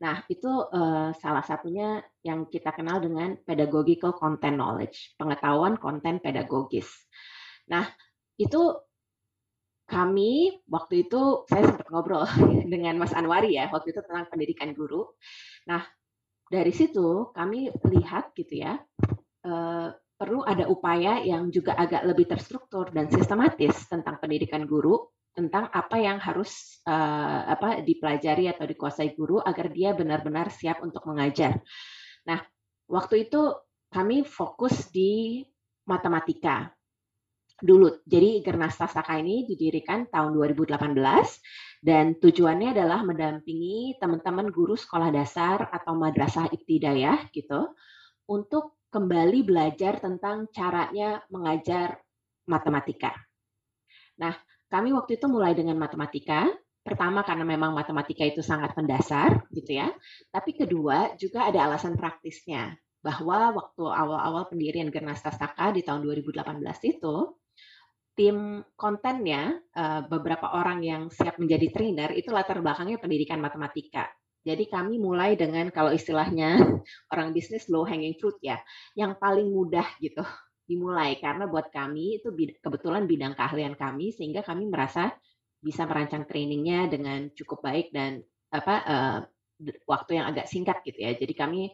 Nah, 0.00 0.24
itu 0.32 0.48
uh, 0.48 1.12
salah 1.20 1.44
satunya 1.44 2.00
yang 2.24 2.48
kita 2.48 2.72
kenal 2.72 2.98
dengan 2.98 3.36
pedagogical 3.44 4.16
content 4.16 4.56
knowledge, 4.56 5.14
pengetahuan 5.20 5.76
konten 5.76 6.18
pedagogis. 6.18 6.88
Nah, 7.68 7.86
itu 8.40 8.80
kami 9.86 10.56
waktu 10.72 11.04
itu 11.04 11.44
saya 11.52 11.68
sempat 11.68 11.86
ngobrol 11.92 12.24
dengan 12.72 12.96
Mas 12.96 13.12
Anwari 13.12 13.60
ya 13.60 13.68
waktu 13.68 13.92
itu 13.92 14.00
tentang 14.00 14.24
pendidikan 14.32 14.72
guru. 14.72 15.04
Nah 15.68 15.84
dari 16.52 16.72
situ 16.76 17.32
kami 17.32 17.72
lihat 17.88 18.36
gitu 18.36 18.60
ya 18.60 18.76
eh, 19.48 19.88
perlu 20.22 20.44
ada 20.44 20.68
upaya 20.68 21.24
yang 21.24 21.48
juga 21.48 21.74
agak 21.74 22.04
lebih 22.06 22.30
terstruktur 22.30 22.92
dan 22.92 23.08
sistematis 23.08 23.88
tentang 23.90 24.20
pendidikan 24.20 24.68
guru 24.68 25.10
tentang 25.32 25.66
apa 25.72 25.96
yang 25.96 26.20
harus 26.20 26.78
uh, 26.84 27.48
apa 27.48 27.80
dipelajari 27.80 28.52
atau 28.52 28.68
dikuasai 28.68 29.16
guru 29.16 29.40
agar 29.40 29.72
dia 29.72 29.96
benar-benar 29.96 30.52
siap 30.52 30.84
untuk 30.84 31.02
mengajar. 31.08 31.56
Nah, 32.28 32.38
waktu 32.84 33.26
itu 33.26 33.50
kami 33.88 34.28
fokus 34.28 34.92
di 34.92 35.40
matematika 35.88 36.70
dulu. 37.62 38.02
Jadi 38.04 38.42
Gernas 38.42 38.76
Sasaka 38.76 39.16
ini 39.22 39.46
didirikan 39.46 40.10
tahun 40.10 40.34
2018 40.34 40.98
dan 41.80 42.18
tujuannya 42.18 42.74
adalah 42.74 43.06
mendampingi 43.06 43.96
teman-teman 44.02 44.50
guru 44.50 44.74
sekolah 44.74 45.14
dasar 45.14 45.70
atau 45.70 45.94
madrasah 45.94 46.50
ibtidayah 46.50 47.30
gitu 47.30 47.70
untuk 48.26 48.82
kembali 48.92 49.46
belajar 49.46 50.02
tentang 50.02 50.50
caranya 50.52 51.22
mengajar 51.32 51.96
matematika. 52.44 53.14
Nah, 54.20 54.36
kami 54.68 54.92
waktu 54.92 55.16
itu 55.16 55.26
mulai 55.30 55.56
dengan 55.56 55.78
matematika. 55.80 56.50
Pertama 56.82 57.22
karena 57.22 57.46
memang 57.46 57.78
matematika 57.78 58.26
itu 58.26 58.42
sangat 58.42 58.74
mendasar 58.74 59.46
gitu 59.54 59.78
ya. 59.78 59.88
Tapi 60.34 60.58
kedua 60.58 61.14
juga 61.14 61.46
ada 61.46 61.70
alasan 61.70 61.94
praktisnya 61.94 62.74
bahwa 63.02 63.54
waktu 63.54 63.82
awal-awal 63.86 64.50
pendirian 64.50 64.90
Gernas 64.90 65.22
Sasaka 65.22 65.74
di 65.74 65.82
tahun 65.82 66.06
2018 66.06 66.42
itu 66.86 67.14
tim 68.12 68.60
kontennya 68.76 69.56
uh, 69.72 70.04
beberapa 70.04 70.52
orang 70.52 70.84
yang 70.84 71.02
siap 71.08 71.40
menjadi 71.40 71.72
trainer 71.72 72.10
itu 72.12 72.28
latar 72.28 72.60
belakangnya 72.60 73.00
pendidikan 73.00 73.40
matematika. 73.40 74.12
Jadi 74.42 74.66
kami 74.66 74.98
mulai 74.98 75.38
dengan 75.38 75.70
kalau 75.70 75.94
istilahnya 75.94 76.58
orang 77.14 77.32
bisnis 77.32 77.70
low 77.72 77.86
hanging 77.86 78.18
fruit 78.18 78.36
ya, 78.42 78.58
yang 78.98 79.16
paling 79.16 79.48
mudah 79.48 79.86
gitu 80.02 80.20
dimulai 80.68 81.16
karena 81.18 81.48
buat 81.48 81.72
kami 81.72 82.20
itu 82.20 82.28
kebetulan 82.60 83.08
bidang 83.08 83.34
keahlian 83.34 83.74
kami 83.74 84.12
sehingga 84.12 84.44
kami 84.44 84.68
merasa 84.68 85.10
bisa 85.62 85.86
merancang 85.86 86.26
trainingnya 86.26 86.90
dengan 86.90 87.30
cukup 87.32 87.62
baik 87.62 87.94
dan 87.94 88.18
apa 88.50 88.74
uh, 88.82 89.18
waktu 89.86 90.18
yang 90.18 90.26
agak 90.28 90.50
singkat 90.50 90.82
gitu 90.82 90.98
ya. 91.00 91.14
Jadi 91.14 91.32
kami 91.38 91.70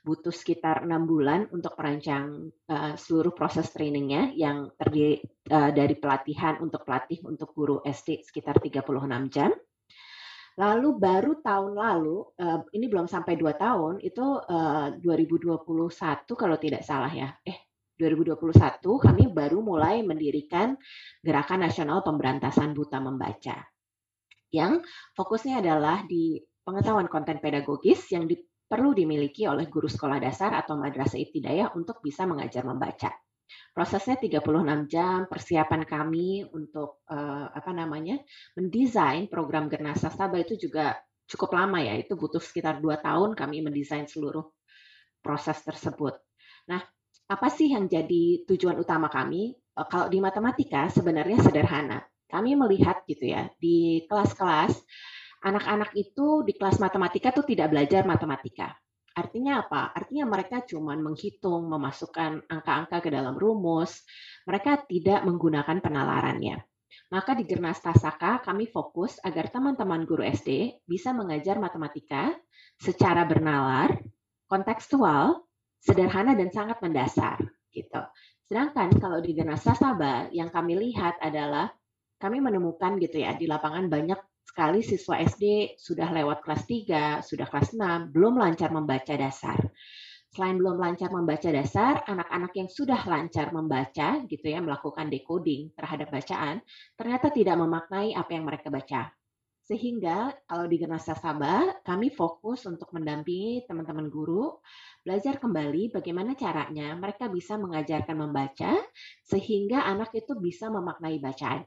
butuh 0.00 0.32
sekitar 0.32 0.88
enam 0.88 1.04
bulan 1.04 1.44
untuk 1.52 1.76
merancang 1.76 2.48
uh, 2.72 2.96
seluruh 2.96 3.36
proses 3.36 3.68
trainingnya 3.68 4.32
yang 4.32 4.72
terdiri 4.80 5.20
uh, 5.52 5.68
dari 5.70 5.94
pelatihan 6.00 6.56
untuk 6.64 6.88
pelatih 6.88 7.20
untuk 7.28 7.52
guru 7.52 7.84
SD 7.84 8.24
sekitar 8.24 8.56
36 8.56 8.88
jam. 9.28 9.52
Lalu 10.56 10.88
baru 10.98 11.40
tahun 11.40 11.72
lalu, 11.76 12.26
uh, 12.40 12.60
ini 12.76 12.88
belum 12.88 13.06
sampai 13.08 13.36
dua 13.36 13.56
tahun, 13.56 14.00
itu 14.00 14.24
uh, 14.24 14.92
2021 14.98 15.64
kalau 16.36 16.56
tidak 16.56 16.82
salah 16.84 17.12
ya. 17.12 17.32
Eh, 17.44 17.70
2021 18.00 18.80
kami 18.80 19.28
baru 19.28 19.60
mulai 19.60 20.00
mendirikan 20.00 20.72
Gerakan 21.20 21.68
Nasional 21.68 22.00
Pemberantasan 22.00 22.72
Buta 22.72 22.96
Membaca. 22.96 23.60
Yang 24.50 24.82
fokusnya 25.12 25.60
adalah 25.60 26.08
di 26.08 26.40
pengetahuan 26.64 27.06
konten 27.06 27.38
pedagogis 27.38 28.08
yang 28.10 28.24
di, 28.24 28.40
perlu 28.70 28.94
dimiliki 28.94 29.50
oleh 29.50 29.66
guru 29.66 29.90
sekolah 29.90 30.22
dasar 30.22 30.54
atau 30.54 30.78
madrasah 30.78 31.18
ibtidayah 31.18 31.74
untuk 31.74 31.98
bisa 31.98 32.22
mengajar 32.22 32.62
membaca. 32.62 33.10
Prosesnya 33.74 34.14
36 34.14 34.86
jam, 34.86 35.26
persiapan 35.26 35.82
kami 35.82 36.46
untuk 36.54 37.02
uh, 37.10 37.50
apa 37.50 37.74
namanya? 37.74 38.22
mendesain 38.54 39.26
program 39.26 39.66
Gernas 39.66 40.06
Sastaba 40.06 40.38
itu 40.38 40.54
juga 40.54 40.94
cukup 41.26 41.58
lama 41.58 41.82
ya. 41.82 41.98
Itu 41.98 42.14
butuh 42.14 42.38
sekitar 42.38 42.78
dua 42.78 43.02
tahun 43.02 43.34
kami 43.34 43.58
mendesain 43.66 44.06
seluruh 44.06 44.46
proses 45.18 45.58
tersebut. 45.66 46.14
Nah, 46.70 46.78
apa 47.26 47.48
sih 47.50 47.74
yang 47.74 47.90
jadi 47.90 48.46
tujuan 48.46 48.78
utama 48.78 49.10
kami? 49.10 49.50
Uh, 49.74 49.86
kalau 49.90 50.06
di 50.06 50.22
matematika 50.22 50.86
sebenarnya 50.86 51.42
sederhana. 51.42 52.06
Kami 52.30 52.54
melihat 52.54 53.02
gitu 53.10 53.34
ya, 53.34 53.50
di 53.58 54.06
kelas-kelas 54.06 54.78
anak-anak 55.40 55.96
itu 55.96 56.44
di 56.44 56.52
kelas 56.56 56.78
matematika 56.80 57.32
tuh 57.32 57.44
tidak 57.48 57.72
belajar 57.72 58.04
matematika. 58.04 58.76
Artinya 59.10 59.66
apa? 59.66 59.90
Artinya 59.90 60.30
mereka 60.30 60.62
cuma 60.64 60.94
menghitung, 60.94 61.66
memasukkan 61.66 62.46
angka-angka 62.46 63.02
ke 63.02 63.10
dalam 63.10 63.34
rumus. 63.34 64.06
Mereka 64.46 64.86
tidak 64.86 65.26
menggunakan 65.26 65.82
penalarannya. 65.82 66.62
Maka 67.10 67.34
di 67.34 67.42
Gernas 67.42 67.82
Tasaka 67.82 68.38
kami 68.42 68.70
fokus 68.70 69.18
agar 69.26 69.50
teman-teman 69.50 70.06
guru 70.06 70.22
SD 70.22 70.82
bisa 70.86 71.10
mengajar 71.10 71.58
matematika 71.58 72.30
secara 72.78 73.26
bernalar, 73.26 73.98
kontekstual, 74.46 75.42
sederhana 75.82 76.38
dan 76.38 76.54
sangat 76.54 76.78
mendasar 76.78 77.42
gitu. 77.74 78.02
Sedangkan 78.46 78.94
kalau 78.98 79.18
di 79.18 79.34
Gernas 79.34 79.62
Sasaba 79.62 80.30
yang 80.30 80.54
kami 80.54 80.78
lihat 80.78 81.18
adalah 81.18 81.70
kami 82.20 82.38
menemukan 82.38 83.00
gitu 83.00 83.22
ya 83.22 83.34
di 83.34 83.50
lapangan 83.50 83.90
banyak 83.90 84.18
sekali 84.60 84.84
siswa 84.84 85.16
SD 85.16 85.44
sudah 85.80 86.12
lewat 86.12 86.44
kelas 86.44 86.68
3, 86.68 87.24
sudah 87.24 87.48
kelas 87.48 87.72
6, 87.72 88.12
belum 88.12 88.36
lancar 88.36 88.68
membaca 88.68 89.16
dasar. 89.16 89.56
Selain 90.28 90.60
belum 90.60 90.76
lancar 90.76 91.08
membaca 91.08 91.48
dasar, 91.48 92.04
anak-anak 92.04 92.52
yang 92.52 92.68
sudah 92.68 93.00
lancar 93.08 93.56
membaca 93.56 94.20
gitu 94.28 94.46
ya, 94.52 94.60
melakukan 94.60 95.08
decoding 95.08 95.72
terhadap 95.72 96.12
bacaan, 96.12 96.60
ternyata 96.92 97.32
tidak 97.32 97.56
memaknai 97.56 98.12
apa 98.12 98.30
yang 98.36 98.44
mereka 98.44 98.68
baca. 98.68 99.08
Sehingga 99.64 100.28
kalau 100.44 100.68
di 100.68 100.76
Genasa 100.76 101.16
Sabah, 101.16 101.80
kami 101.80 102.12
fokus 102.12 102.68
untuk 102.68 102.92
mendampingi 102.92 103.64
teman-teman 103.64 104.12
guru 104.12 104.60
belajar 105.00 105.40
kembali 105.40 105.88
bagaimana 105.88 106.36
caranya 106.36 106.92
mereka 107.00 107.32
bisa 107.32 107.56
mengajarkan 107.56 108.28
membaca 108.28 108.76
sehingga 109.24 109.88
anak 109.88 110.12
itu 110.12 110.36
bisa 110.36 110.68
memaknai 110.68 111.16
bacaan 111.16 111.64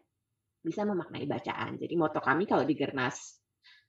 bisa 0.64 0.88
memaknai 0.88 1.28
bacaan. 1.28 1.76
Jadi 1.76 1.94
moto 2.00 2.24
kami 2.24 2.48
kalau 2.48 2.64
di 2.64 2.74
Gernas 2.74 3.44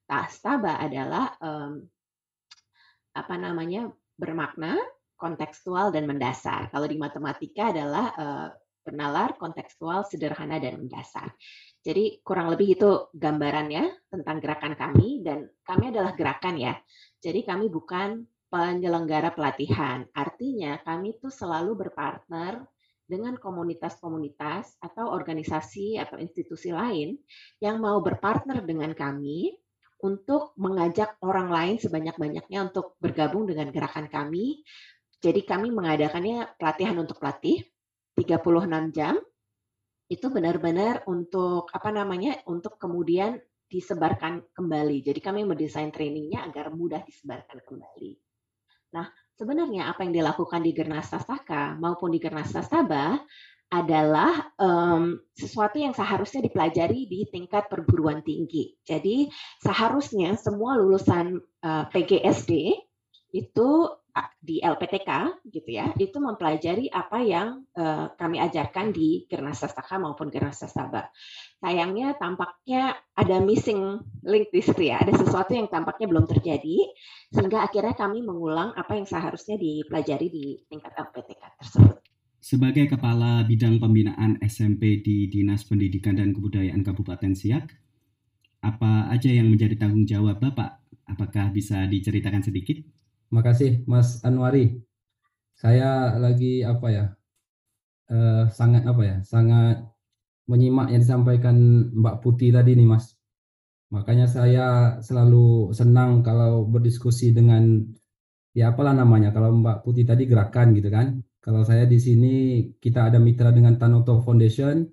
Tastaba 0.05 0.77
adalah 0.83 1.33
um, 1.41 1.81
apa 3.15 3.35
namanya 3.39 3.89
bermakna, 4.19 4.77
kontekstual 5.15 5.95
dan 5.95 6.05
mendasar. 6.05 6.69
Kalau 6.69 6.85
di 6.85 6.99
matematika 6.99 7.71
adalah 7.73 8.07
uh, 8.13 8.49
bernalar, 8.85 9.41
kontekstual, 9.41 10.05
sederhana 10.05 10.61
dan 10.61 10.85
mendasar. 10.85 11.33
Jadi 11.81 12.21
kurang 12.21 12.53
lebih 12.53 12.77
itu 12.77 12.91
gambarannya 13.17 14.13
tentang 14.13 14.37
gerakan 14.45 14.75
kami 14.77 15.25
dan 15.25 15.49
kami 15.65 15.89
adalah 15.89 16.13
gerakan 16.13 16.61
ya. 16.61 16.75
Jadi 17.23 17.41
kami 17.49 17.73
bukan 17.73 18.29
penyelenggara 18.53 19.33
pelatihan. 19.33 20.05
Artinya 20.13 20.79
kami 20.85 21.17
itu 21.17 21.33
selalu 21.33 21.75
berpartner 21.75 22.61
dengan 23.05 23.37
komunitas-komunitas 23.37 24.81
atau 24.81 25.13
organisasi 25.13 26.01
atau 26.01 26.17
institusi 26.17 26.73
lain 26.73 27.21
yang 27.61 27.81
mau 27.81 28.01
berpartner 28.01 28.65
dengan 28.65 28.97
kami 28.97 29.53
untuk 30.05 30.53
mengajak 30.61 31.17
orang 31.25 31.49
lain 31.49 31.77
sebanyak-banyaknya 31.81 32.73
untuk 32.73 32.97
bergabung 33.01 33.49
dengan 33.49 33.73
gerakan 33.73 34.09
kami. 34.09 34.65
Jadi 35.21 35.41
kami 35.49 35.73
mengadakannya 35.73 36.61
pelatihan 36.61 37.01
untuk 37.01 37.17
pelatih 37.17 37.65
36 38.17 38.93
jam. 38.93 39.17
Itu 40.05 40.29
benar-benar 40.29 41.09
untuk 41.09 41.73
apa 41.73 41.89
namanya? 41.89 42.45
untuk 42.45 42.77
kemudian 42.77 43.41
disebarkan 43.65 44.53
kembali. 44.53 45.01
Jadi 45.01 45.21
kami 45.25 45.49
mendesain 45.49 45.89
trainingnya 45.89 46.45
agar 46.45 46.69
mudah 46.69 47.01
disebarkan 47.01 47.65
kembali. 47.65 48.13
Nah, 48.93 49.09
sebenarnya 49.35 49.91
apa 49.91 50.07
yang 50.07 50.15
dilakukan 50.15 50.61
di 50.63 50.71
Gernas 50.75 51.11
Sasaka 51.11 51.75
maupun 51.79 52.15
di 52.15 52.19
Gernas 52.23 52.55
Sasaba 52.55 53.19
adalah 53.75 54.55
um, 54.55 55.19
sesuatu 55.35 55.83
yang 55.83 55.91
seharusnya 55.91 56.47
dipelajari 56.47 57.11
di 57.11 57.27
tingkat 57.27 57.67
perguruan 57.67 58.23
tinggi. 58.23 58.79
Jadi 58.87 59.27
seharusnya 59.59 60.39
semua 60.39 60.79
lulusan 60.79 61.43
uh, 61.65 61.83
eh, 61.83 61.85
PGSD 61.91 62.53
itu 63.35 63.71
di 64.39 64.63
LPTK 64.63 65.43
gitu 65.51 65.71
ya, 65.75 65.91
itu 65.99 66.23
mempelajari 66.23 66.87
apa 66.93 67.19
yang 67.25 67.67
uh, 67.75 68.15
kami 68.15 68.39
ajarkan 68.39 68.95
di 68.95 69.27
Gernas 69.27 69.59
Sasaka 69.59 69.99
maupun 69.99 70.31
Gernas 70.31 70.63
Sasaba. 70.63 71.11
Sayangnya 71.59 72.15
tampaknya 72.15 72.95
ada 73.19 73.43
missing 73.43 73.99
link 74.23 74.55
di 74.55 74.63
situ 74.63 74.87
ya, 74.87 75.03
ada 75.03 75.11
sesuatu 75.17 75.51
yang 75.57 75.67
tampaknya 75.67 76.07
belum 76.07 76.31
terjadi 76.31 76.77
sehingga 77.35 77.67
akhirnya 77.67 77.99
kami 77.99 78.23
mengulang 78.23 78.71
apa 78.79 78.95
yang 78.95 79.09
seharusnya 79.09 79.59
dipelajari 79.59 80.31
di 80.31 80.45
tingkat 80.71 80.95
LPTK 80.95 81.43
tersebut. 81.59 81.99
Sebagai 82.45 82.85
Kepala 82.93 83.41
Bidang 83.49 83.81
Pembinaan 83.81 84.37
SMP 84.45 85.01
di 85.01 85.33
Dinas 85.33 85.65
Pendidikan 85.65 86.21
dan 86.21 86.37
Kebudayaan 86.37 86.85
Kabupaten 86.85 87.33
Siak, 87.33 87.73
apa 88.61 89.09
aja 89.09 89.33
yang 89.33 89.49
menjadi 89.49 89.81
tanggung 89.81 90.05
jawab 90.05 90.39
Bapak? 90.39 90.85
Apakah 91.09 91.49
bisa 91.51 91.89
diceritakan 91.89 92.45
sedikit? 92.45 92.94
Makasih 93.35 93.83
Mas 93.91 94.23
Anwari. 94.23 94.79
Saya 95.59 96.15
lagi 96.23 96.63
apa 96.63 96.87
ya? 96.95 97.05
Eh, 98.07 98.45
sangat 98.55 98.87
apa 98.87 99.03
ya? 99.03 99.17
Sangat 99.27 99.83
menyimak 100.47 100.95
yang 100.95 101.03
disampaikan 101.03 101.57
Mbak 101.91 102.23
Putih 102.23 102.55
tadi 102.55 102.79
nih 102.79 102.87
Mas. 102.87 103.19
Makanya 103.91 104.31
saya 104.31 104.67
selalu 105.03 105.75
senang 105.75 106.23
kalau 106.23 106.63
berdiskusi 106.63 107.35
dengan 107.35 107.83
ya 108.55 108.71
apalah 108.71 108.95
namanya 108.95 109.35
kalau 109.35 109.51
Mbak 109.59 109.83
Putih 109.83 110.07
tadi 110.07 110.31
gerakan 110.31 110.71
gitu 110.79 110.95
kan. 110.95 111.19
Kalau 111.43 111.67
saya 111.67 111.91
di 111.91 111.99
sini 111.99 112.35
kita 112.79 113.11
ada 113.11 113.19
mitra 113.19 113.51
dengan 113.51 113.75
Tanoto 113.77 114.23
Foundation 114.23 114.87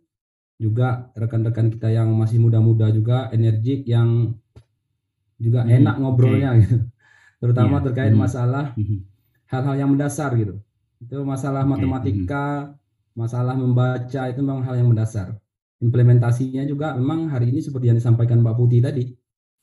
juga 0.58 1.10
rekan-rekan 1.18 1.74
kita 1.74 1.90
yang 1.90 2.14
masih 2.18 2.38
muda-muda 2.38 2.90
juga 2.94 3.30
energik 3.34 3.86
yang 3.86 4.38
juga 5.42 5.66
hmm, 5.66 5.74
enak 5.74 5.96
ngobrolnya 5.98 6.50
okay. 6.54 6.62
gitu 6.62 6.78
terutama 7.42 7.82
yeah. 7.82 7.86
terkait 7.90 8.14
hmm. 8.14 8.22
masalah 8.22 8.66
hmm. 8.78 9.02
hal-hal 9.50 9.76
yang 9.76 9.90
mendasar 9.90 10.32
gitu. 10.38 10.62
Itu 11.02 11.26
masalah 11.26 11.66
okay. 11.66 11.72
matematika, 11.74 12.46
hmm. 12.70 12.74
masalah 13.18 13.58
membaca 13.58 14.22
itu 14.30 14.40
memang 14.46 14.62
hal 14.62 14.78
yang 14.78 14.94
mendasar. 14.94 15.34
Implementasinya 15.82 16.62
juga 16.70 16.94
memang 16.94 17.34
hari 17.34 17.50
ini 17.50 17.66
seperti 17.66 17.90
yang 17.90 17.98
disampaikan 17.98 18.46
Mbak 18.46 18.56
Putih 18.56 18.86
tadi. 18.86 19.10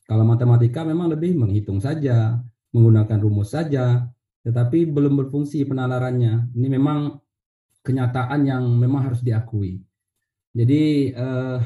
Kalau 0.03 0.27
matematika 0.27 0.83
memang 0.83 1.07
lebih 1.07 1.39
menghitung 1.39 1.79
saja, 1.79 2.35
menggunakan 2.75 3.17
rumus 3.23 3.55
saja, 3.55 4.03
tetapi 4.43 4.91
belum 4.91 5.15
berfungsi 5.15 5.63
penalarannya. 5.63 6.51
Ini 6.51 6.67
memang 6.67 7.15
kenyataan 7.87 8.43
yang 8.43 8.63
memang 8.67 9.07
harus 9.07 9.23
diakui. 9.23 9.79
Jadi 10.51 11.13
eh, 11.15 11.57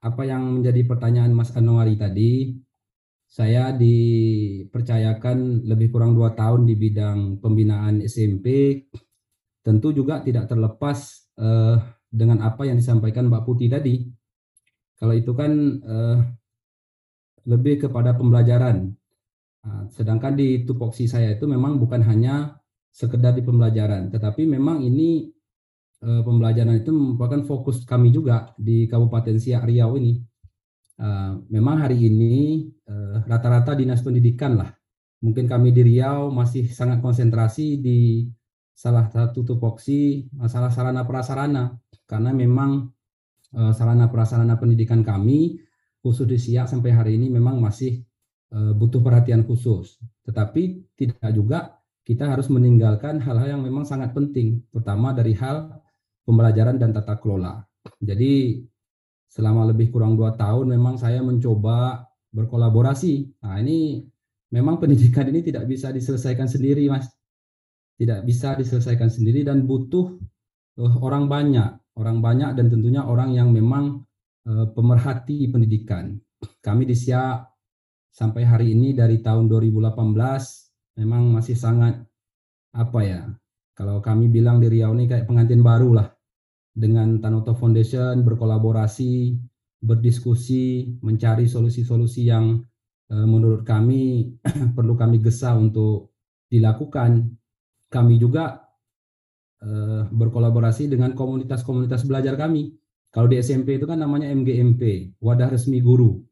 apa 0.00 0.22
yang 0.24 0.58
menjadi 0.58 0.80
pertanyaan 0.88 1.30
Mas 1.30 1.52
Anwari 1.54 1.94
tadi, 1.94 2.56
saya 3.30 3.70
dipercayakan 3.70 5.62
lebih 5.62 5.94
kurang 5.94 6.18
dua 6.18 6.34
tahun 6.34 6.66
di 6.66 6.74
bidang 6.74 7.38
pembinaan 7.38 8.02
SMP. 8.02 8.74
Tentu 9.62 9.94
juga 9.94 10.18
tidak 10.18 10.50
terlepas 10.50 11.30
eh, 11.38 11.78
dengan 12.10 12.42
apa 12.42 12.66
yang 12.66 12.74
disampaikan 12.74 13.30
Mbak 13.30 13.44
Putih 13.46 13.70
tadi. 13.70 14.02
Kalau 14.98 15.14
itu 15.14 15.30
kan 15.38 15.52
eh, 15.78 16.18
lebih 17.46 17.86
kepada 17.86 18.18
pembelajaran. 18.18 18.90
Nah, 19.60 19.86
sedangkan 19.94 20.34
di 20.34 20.66
tupoksi 20.66 21.06
saya 21.06 21.38
itu 21.38 21.46
memang 21.46 21.78
bukan 21.78 22.02
hanya 22.02 22.58
sekedar 22.90 23.30
di 23.38 23.46
pembelajaran, 23.46 24.10
tetapi 24.10 24.42
memang 24.42 24.82
ini 24.82 25.30
eh, 26.02 26.22
pembelajaran 26.26 26.82
itu 26.82 26.90
merupakan 26.90 27.46
fokus 27.46 27.86
kami 27.86 28.10
juga 28.10 28.50
di 28.58 28.90
Kabupaten 28.90 29.38
Siak 29.38 29.70
Riau 29.70 29.94
ini 30.02 30.29
Eh, 31.00 31.32
memang 31.48 31.80
hari 31.80 31.96
ini 32.12 32.68
uh, 32.84 33.24
rata-rata 33.24 33.72
dinas 33.72 34.04
pendidikan 34.04 34.60
lah. 34.60 34.68
Mungkin 35.24 35.48
kami 35.48 35.72
di 35.72 35.80
Riau 35.80 36.28
masih 36.28 36.68
sangat 36.68 37.00
konsentrasi 37.00 37.80
di 37.80 38.28
salah 38.76 39.08
satu 39.08 39.40
tupoksi 39.40 40.28
masalah 40.36 40.68
sarana 40.68 41.04
prasarana 41.04 41.76
karena 42.08 42.32
memang 42.32 42.88
sarana 43.76 44.08
prasarana 44.08 44.56
pendidikan 44.56 45.04
kami 45.04 45.60
khusus 46.00 46.24
di 46.24 46.40
Siak 46.40 46.64
sampai 46.64 46.96
hari 46.96 47.20
ini 47.20 47.28
memang 47.28 47.60
masih 47.60 48.00
uh, 48.52 48.72
butuh 48.76 49.00
perhatian 49.00 49.44
khusus. 49.48 49.96
Tetapi 50.24 50.92
tidak 51.00 51.32
juga 51.32 51.80
kita 52.04 52.28
harus 52.28 52.52
meninggalkan 52.52 53.20
hal-hal 53.24 53.56
yang 53.56 53.62
memang 53.64 53.88
sangat 53.88 54.12
penting, 54.12 54.64
terutama 54.68 55.16
dari 55.16 55.32
hal 55.36 55.80
pembelajaran 56.28 56.76
dan 56.76 56.92
tata 56.92 57.16
kelola. 57.20 57.64
Jadi 58.00 58.64
selama 59.30 59.70
lebih 59.70 59.94
kurang 59.94 60.18
dua 60.18 60.34
tahun 60.34 60.74
memang 60.74 60.98
saya 60.98 61.22
mencoba 61.22 62.02
berkolaborasi. 62.34 63.40
Nah 63.46 63.62
ini 63.62 64.02
memang 64.50 64.82
pendidikan 64.82 65.30
ini 65.30 65.46
tidak 65.46 65.70
bisa 65.70 65.94
diselesaikan 65.94 66.50
sendiri 66.50 66.90
mas, 66.90 67.06
tidak 67.94 68.26
bisa 68.26 68.58
diselesaikan 68.58 69.06
sendiri 69.06 69.46
dan 69.46 69.62
butuh 69.62 70.18
uh, 70.82 70.94
orang 70.98 71.30
banyak, 71.30 71.70
orang 71.94 72.18
banyak 72.18 72.58
dan 72.58 72.66
tentunya 72.66 73.06
orang 73.06 73.30
yang 73.30 73.54
memang 73.54 74.02
uh, 74.50 74.66
pemerhati 74.74 75.46
pendidikan. 75.46 76.18
Kami 76.58 76.82
di 76.82 76.98
SIA 76.98 77.38
sampai 78.10 78.42
hari 78.42 78.74
ini 78.74 78.90
dari 78.90 79.22
tahun 79.22 79.46
2018 79.46 79.94
memang 80.98 81.30
masih 81.30 81.54
sangat 81.54 82.02
apa 82.74 83.00
ya 83.06 83.22
kalau 83.74 84.02
kami 84.02 84.26
bilang 84.26 84.58
di 84.58 84.66
Riau 84.66 84.92
ini 84.94 85.06
kayak 85.06 85.30
pengantin 85.30 85.62
baru 85.62 85.94
lah 85.94 86.08
dengan 86.74 87.18
Tanoto 87.18 87.52
Foundation 87.56 88.22
berkolaborasi, 88.22 89.36
berdiskusi, 89.82 90.96
mencari 91.02 91.50
solusi-solusi 91.50 92.28
yang 92.28 92.60
uh, 93.10 93.26
menurut 93.26 93.66
kami 93.66 94.34
perlu 94.76 94.94
kami 94.94 95.18
gesa 95.20 95.56
untuk 95.56 96.14
dilakukan. 96.50 97.30
Kami 97.90 98.14
juga 98.22 98.70
uh, 99.62 100.06
berkolaborasi 100.10 100.86
dengan 100.86 101.12
komunitas-komunitas 101.16 102.06
belajar 102.06 102.38
kami. 102.38 102.74
Kalau 103.10 103.26
di 103.26 103.42
SMP 103.42 103.82
itu 103.82 103.90
kan 103.90 103.98
namanya 103.98 104.30
MGMP, 104.30 105.14
Wadah 105.18 105.50
Resmi 105.50 105.82
Guru. 105.82 106.22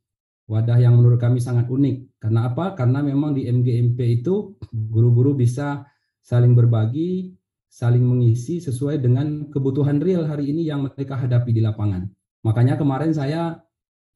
Wadah 0.47 0.79
yang 0.79 0.95
menurut 0.95 1.19
kami 1.19 1.43
sangat 1.43 1.67
unik. 1.67 2.23
Karena 2.23 2.49
apa? 2.49 2.79
Karena 2.79 3.03
memang 3.03 3.35
di 3.35 3.51
MGMP 3.51 4.23
itu 4.23 4.55
guru-guru 4.71 5.35
bisa 5.35 5.85
saling 6.23 6.55
berbagi, 6.55 7.35
saling 7.69 8.03
mengisi 8.03 8.59
sesuai 8.65 8.99
dengan 8.99 9.53
kebutuhan 9.53 10.01
real 10.01 10.25
hari 10.25 10.51
ini 10.51 10.65
yang 10.65 10.89
mereka 10.89 11.21
hadapi 11.21 11.53
di 11.53 11.61
lapangan. 11.61 12.09
Makanya 12.43 12.81
kemarin 12.81 13.13
saya 13.13 13.61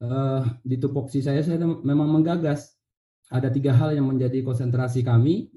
uh, 0.01 0.41
di 0.65 0.81
tupoksi 0.81 1.21
saya 1.21 1.45
saya 1.45 1.61
memang 1.61 2.09
menggagas 2.09 2.73
ada 3.29 3.49
tiga 3.49 3.73
hal 3.73 3.93
yang 3.93 4.09
menjadi 4.09 4.41
konsentrasi 4.41 5.05
kami. 5.05 5.53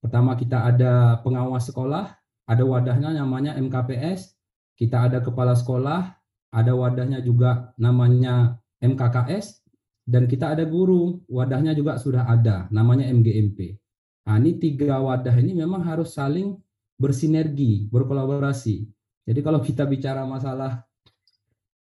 Pertama 0.00 0.32
kita 0.36 0.64
ada 0.64 1.20
pengawas 1.20 1.68
sekolah, 1.68 2.08
ada 2.48 2.62
wadahnya 2.64 3.12
namanya 3.12 3.52
MKPS, 3.60 4.32
kita 4.80 5.08
ada 5.12 5.20
kepala 5.20 5.52
sekolah, 5.52 6.16
ada 6.56 6.72
wadahnya 6.72 7.20
juga 7.20 7.76
namanya 7.76 8.56
MKKS, 8.80 9.60
dan 10.08 10.24
kita 10.24 10.56
ada 10.56 10.64
guru, 10.64 11.20
wadahnya 11.28 11.76
juga 11.76 12.00
sudah 12.00 12.24
ada, 12.24 12.64
namanya 12.72 13.06
MGMP. 13.12 13.76
Nah, 14.24 14.40
ini 14.40 14.56
tiga 14.56 14.98
wadah 14.98 15.36
ini 15.36 15.52
memang 15.58 15.84
harus 15.84 16.16
saling 16.16 16.56
bersinergi, 17.00 17.88
berkolaborasi. 17.88 18.84
Jadi 19.24 19.40
kalau 19.40 19.64
kita 19.64 19.88
bicara 19.88 20.28
masalah 20.28 20.84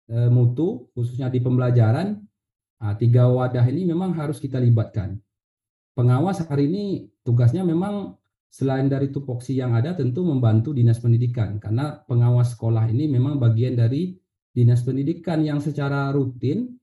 e, 0.06 0.30
mutu, 0.30 0.86
khususnya 0.94 1.26
di 1.26 1.42
pembelajaran, 1.42 2.22
nah, 2.78 2.94
tiga 2.94 3.26
wadah 3.26 3.66
ini 3.66 3.82
memang 3.82 4.14
harus 4.14 4.38
kita 4.38 4.62
libatkan. 4.62 5.18
Pengawas 5.98 6.46
hari 6.46 6.70
ini 6.70 7.10
tugasnya 7.26 7.66
memang 7.66 8.14
selain 8.46 8.86
dari 8.86 9.10
tupoksi 9.10 9.58
yang 9.58 9.74
ada 9.74 9.98
tentu 9.98 10.22
membantu 10.22 10.70
dinas 10.70 11.02
pendidikan 11.02 11.58
karena 11.58 12.00
pengawas 12.06 12.54
sekolah 12.54 12.86
ini 12.88 13.10
memang 13.10 13.36
bagian 13.36 13.76
dari 13.76 14.14
dinas 14.54 14.86
pendidikan 14.86 15.42
yang 15.42 15.58
secara 15.58 16.08
rutin 16.14 16.78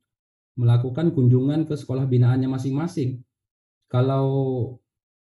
melakukan 0.60 1.16
kunjungan 1.16 1.64
ke 1.64 1.74
sekolah 1.80 2.04
binaannya 2.06 2.52
masing-masing. 2.52 3.24
Kalau 3.88 4.28
Eh, 4.68 4.85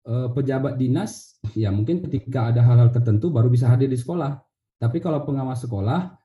pejabat 0.09 0.81
dinas 0.81 1.37
ya 1.53 1.68
mungkin 1.68 2.01
ketika 2.01 2.49
ada 2.49 2.64
hal-hal 2.64 2.88
tertentu 2.88 3.29
baru 3.29 3.53
bisa 3.53 3.68
hadir 3.68 3.92
di 3.92 3.99
sekolah. 4.01 4.40
Tapi 4.79 5.03
kalau 5.05 5.27
pengawas 5.27 5.61
sekolah 5.66 6.16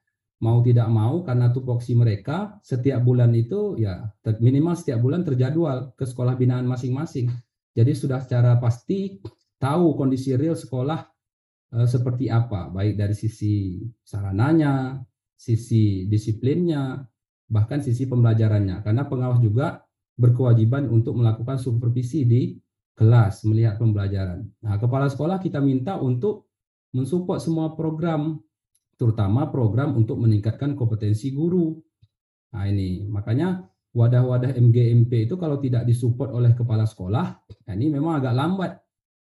mau 0.43 0.59
tidak 0.59 0.87
mau 0.91 1.23
karena 1.23 1.49
tupoksi 1.55 1.95
mereka 1.95 2.59
setiap 2.63 2.99
bulan 2.99 3.31
itu 3.31 3.79
ya 3.79 4.11
minimal 4.43 4.75
setiap 4.75 4.99
bulan 4.99 5.23
terjadwal 5.23 5.95
ke 5.95 6.03
sekolah 6.03 6.35
binaan 6.35 6.67
masing-masing. 6.67 7.31
Jadi 7.73 7.91
sudah 7.95 8.21
secara 8.21 8.59
pasti 8.59 9.23
tahu 9.57 9.95
kondisi 9.95 10.35
real 10.35 10.53
sekolah 10.59 10.99
eh, 11.79 11.87
seperti 11.87 12.27
apa, 12.27 12.69
baik 12.69 12.99
dari 12.99 13.15
sisi 13.15 13.81
sarananya, 14.03 14.99
sisi 15.33 16.05
disiplinnya, 16.11 17.01
bahkan 17.47 17.79
sisi 17.79 18.05
pembelajarannya. 18.05 18.83
Karena 18.83 19.07
pengawas 19.07 19.39
juga 19.39 19.81
berkewajiban 20.13 20.91
untuk 20.91 21.17
melakukan 21.17 21.57
supervisi 21.57 22.27
di 22.27 22.53
kelas, 22.93 23.41
melihat 23.49 23.81
pembelajaran. 23.81 24.45
Nah, 24.61 24.77
kepala 24.77 25.09
sekolah 25.09 25.41
kita 25.41 25.57
minta 25.57 25.97
untuk 25.97 26.49
mensupport 26.93 27.41
semua 27.41 27.73
program, 27.73 28.37
terutama 28.95 29.49
program 29.49 29.97
untuk 29.97 30.21
meningkatkan 30.21 30.77
kompetensi 30.77 31.33
guru. 31.33 31.73
Nah, 32.53 32.69
ini 32.69 33.09
makanya 33.09 33.65
wadah-wadah 33.93 34.53
MGMP 34.53 35.25
itu 35.29 35.37
kalau 35.37 35.57
tidak 35.57 35.89
disupport 35.89 36.33
oleh 36.33 36.53
kepala 36.53 36.85
sekolah, 36.85 37.25
nah 37.65 37.73
ini 37.73 37.93
memang 37.93 38.21
agak 38.21 38.33
lambat. 38.33 38.71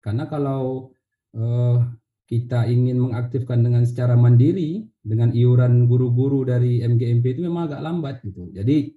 Karena 0.02 0.26
kalau 0.26 0.90
eh, 1.34 1.78
kita 2.26 2.66
ingin 2.66 2.98
mengaktifkan 2.98 3.62
dengan 3.62 3.86
secara 3.86 4.18
mandiri 4.18 4.82
dengan 5.02 5.30
iuran 5.30 5.86
guru-guru 5.86 6.46
dari 6.46 6.82
MGMP 6.82 7.38
itu 7.38 7.40
memang 7.46 7.70
agak 7.70 7.82
lambat 7.82 8.14
gitu. 8.26 8.50
Jadi 8.50 8.90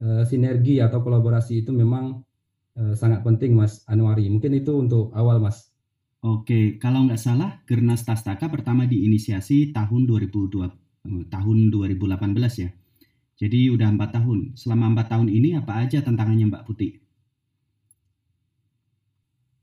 eh, 0.00 0.24
sinergi 0.24 0.80
atau 0.80 1.04
kolaborasi 1.04 1.64
itu 1.64 1.72
memang 1.76 2.24
Eh, 2.72 2.94
sangat 2.96 3.20
penting 3.20 3.52
Mas 3.52 3.84
Anwari. 3.84 4.32
Mungkin 4.32 4.56
itu 4.56 4.72
untuk 4.80 5.12
awal 5.12 5.36
Mas. 5.44 5.68
Oke, 6.24 6.80
kalau 6.80 7.04
nggak 7.04 7.20
salah 7.20 7.60
Gernas 7.68 8.06
Tastaka 8.06 8.48
pertama 8.48 8.88
diinisiasi 8.88 9.76
tahun 9.76 10.08
2002 10.08 10.72
eh, 11.04 11.24
tahun 11.28 11.58
2018 11.68 12.62
ya. 12.64 12.70
Jadi 13.36 13.60
udah 13.74 13.88
empat 13.92 14.16
tahun. 14.16 14.56
Selama 14.56 14.96
empat 14.96 15.12
tahun 15.12 15.28
ini 15.28 15.58
apa 15.60 15.84
aja 15.84 16.00
tantangannya 16.00 16.48
Mbak 16.48 16.64
Putih? 16.64 17.02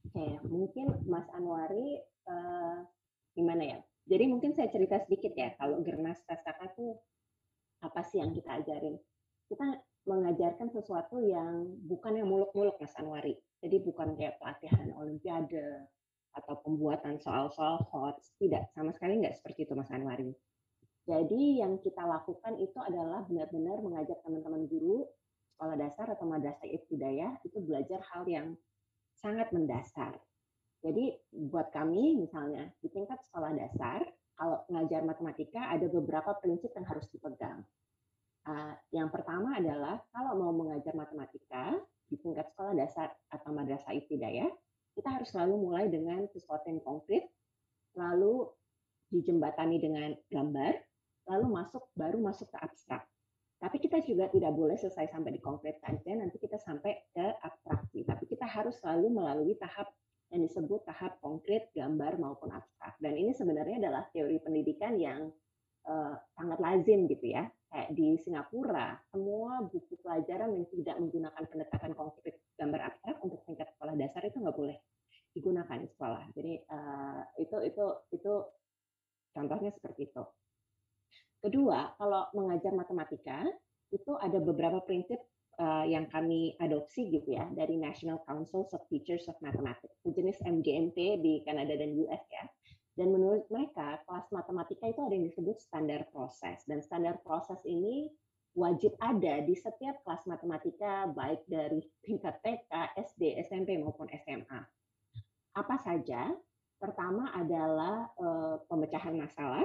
Oke, 0.10 0.26
mungkin 0.46 1.00
Mas 1.08 1.26
Anwari 1.34 2.02
uh, 2.28 2.84
gimana 3.34 3.64
ya? 3.64 3.80
Jadi 4.10 4.26
mungkin 4.26 4.52
saya 4.52 4.68
cerita 4.68 5.00
sedikit 5.06 5.32
ya. 5.34 5.56
Kalau 5.56 5.80
Gernas 5.82 6.20
Tastaka 6.28 6.76
itu 6.76 6.98
apa 7.80 8.04
sih 8.04 8.20
yang 8.20 8.36
kita 8.36 8.60
ajarin? 8.60 9.00
Kita 9.50 9.66
mengajarkan 10.06 10.70
sesuatu 10.70 11.20
yang 11.26 11.66
bukan 11.90 12.22
yang 12.22 12.30
muluk-muluk 12.30 12.78
Mas 12.78 12.94
Anwari. 12.98 13.36
Jadi 13.60 13.82
bukan 13.82 14.16
kayak 14.16 14.38
pelatihan 14.40 14.94
olimpiade 14.96 15.90
atau 16.38 16.56
pembuatan 16.62 17.18
soal-soal 17.18 17.82
hot. 17.90 18.22
Tidak, 18.38 18.72
sama 18.72 18.94
sekali 18.94 19.20
nggak 19.20 19.36
seperti 19.42 19.66
itu 19.66 19.74
Mas 19.74 19.90
Anwari. 19.90 20.32
Jadi 21.10 21.58
yang 21.58 21.82
kita 21.82 22.06
lakukan 22.06 22.62
itu 22.62 22.78
adalah 22.78 23.26
benar-benar 23.26 23.82
mengajak 23.82 24.22
teman-teman 24.22 24.70
guru 24.70 25.10
sekolah 25.58 25.76
dasar 25.76 26.08
atau 26.14 26.30
madrasah 26.30 26.70
ibtidayah 26.70 27.42
itu 27.42 27.58
belajar 27.66 28.00
hal 28.14 28.24
yang 28.30 28.48
sangat 29.18 29.50
mendasar. 29.52 30.16
Jadi 30.80 31.12
buat 31.34 31.74
kami 31.76 32.16
misalnya 32.16 32.72
di 32.80 32.88
tingkat 32.88 33.20
sekolah 33.28 33.52
dasar 33.52 34.06
kalau 34.40 34.64
mengajar 34.72 35.04
matematika 35.04 35.68
ada 35.68 35.90
beberapa 35.92 36.32
prinsip 36.40 36.72
yang 36.72 36.88
harus 36.88 37.10
dipegang. 37.12 37.66
Uh, 38.50 38.74
yang 38.90 39.14
pertama 39.14 39.62
adalah 39.62 40.02
kalau 40.10 40.34
mau 40.42 40.50
mengajar 40.50 40.98
matematika 40.98 41.78
di 42.10 42.18
tingkat 42.18 42.50
sekolah 42.50 42.74
dasar 42.74 43.14
atau 43.30 43.54
madrasah 43.54 43.94
ibtidayah, 43.94 44.50
kita 44.98 45.06
harus 45.06 45.30
selalu 45.30 45.70
mulai 45.70 45.86
dengan 45.86 46.26
sesuatu 46.34 46.66
yang 46.66 46.82
konkret, 46.82 47.30
lalu 47.94 48.50
dijembatani 49.14 49.78
dengan 49.78 50.18
gambar, 50.34 50.82
lalu 51.30 51.46
masuk 51.62 51.94
baru 51.94 52.18
masuk 52.18 52.50
ke 52.50 52.58
abstrak. 52.58 53.06
Tapi 53.62 53.78
kita 53.78 54.02
juga 54.02 54.26
tidak 54.34 54.50
boleh 54.58 54.82
selesai 54.82 55.14
sampai 55.14 55.38
di 55.38 55.42
konkret 55.46 55.78
saja, 55.86 56.18
nanti 56.18 56.42
kita 56.42 56.58
sampai 56.58 57.06
ke 57.14 57.26
abstraksi. 57.46 58.02
Tapi 58.02 58.26
kita 58.26 58.50
harus 58.50 58.82
selalu 58.82 59.14
melalui 59.14 59.54
tahap 59.62 59.94
yang 60.34 60.42
disebut 60.42 60.90
tahap 60.90 61.22
konkret, 61.22 61.70
gambar 61.78 62.18
maupun 62.18 62.50
abstrak. 62.50 62.98
Dan 62.98 63.14
ini 63.14 63.30
sebenarnya 63.30 63.78
adalah 63.78 64.10
teori 64.10 64.42
pendidikan 64.42 64.98
yang 64.98 65.30
uh, 65.88 66.16
sangat 66.36 66.60
lazim 66.60 67.08
gitu 67.08 67.32
ya. 67.32 67.48
Kayak 67.70 67.90
di 67.94 68.08
Singapura, 68.18 68.98
semua 69.14 69.62
buku 69.62 69.94
pelajaran 70.02 70.58
yang 70.58 70.66
tidak 70.74 70.96
menggunakan 70.98 71.44
pendekatan 71.46 71.94
konkret 71.94 72.42
gambar 72.58 72.82
abstrak 72.90 73.18
untuk 73.22 73.40
tingkat 73.46 73.70
sekolah 73.78 73.94
dasar 73.94 74.26
itu 74.26 74.42
nggak 74.42 74.58
boleh 74.58 74.78
digunakan 75.38 75.78
di 75.78 75.88
sekolah. 75.88 76.24
Jadi 76.34 76.54
uh, 76.66 77.22
itu 77.38 77.58
itu 77.70 77.86
itu 78.10 78.34
contohnya 79.32 79.70
seperti 79.70 80.10
itu. 80.10 80.24
Kedua, 81.40 81.96
kalau 81.96 82.28
mengajar 82.36 82.76
matematika 82.76 83.46
itu 83.94 84.12
ada 84.20 84.42
beberapa 84.42 84.84
prinsip 84.84 85.22
uh, 85.62 85.86
yang 85.86 86.08
kami 86.12 86.56
adopsi 86.60 87.08
gitu 87.08 87.36
ya 87.36 87.48
dari 87.54 87.80
National 87.80 88.20
Council 88.28 88.68
of 88.68 88.82
Teachers 88.92 89.28
of 89.32 89.40
Mathematics, 89.40 89.96
sejenis 90.04 90.42
MGMT 90.44 90.98
di 91.24 91.34
Kanada 91.48 91.76
dan 91.76 91.96
US 92.04 92.24
ya. 92.28 92.46
Dan 93.00 93.16
menurut 93.16 93.48
mereka, 93.48 94.04
kelas 94.04 94.28
matematika 94.36 94.92
itu 94.92 95.00
ada 95.00 95.16
yang 95.16 95.24
disebut 95.32 95.56
standar 95.56 96.04
proses. 96.12 96.60
Dan 96.68 96.84
standar 96.84 97.16
proses 97.24 97.64
ini 97.64 98.12
wajib 98.60 99.00
ada 99.00 99.40
di 99.40 99.56
setiap 99.56 100.04
kelas 100.04 100.28
matematika, 100.28 101.08
baik 101.08 101.48
dari 101.48 101.80
tingkat 102.04 102.44
TK, 102.44 103.00
SD, 103.00 103.40
SMP, 103.48 103.80
maupun 103.80 104.12
SMA. 104.12 104.60
Apa 105.56 105.80
saja? 105.80 106.28
Pertama 106.76 107.32
adalah 107.32 108.12
e, 108.20 108.28
pemecahan 108.68 109.16
masalah, 109.16 109.64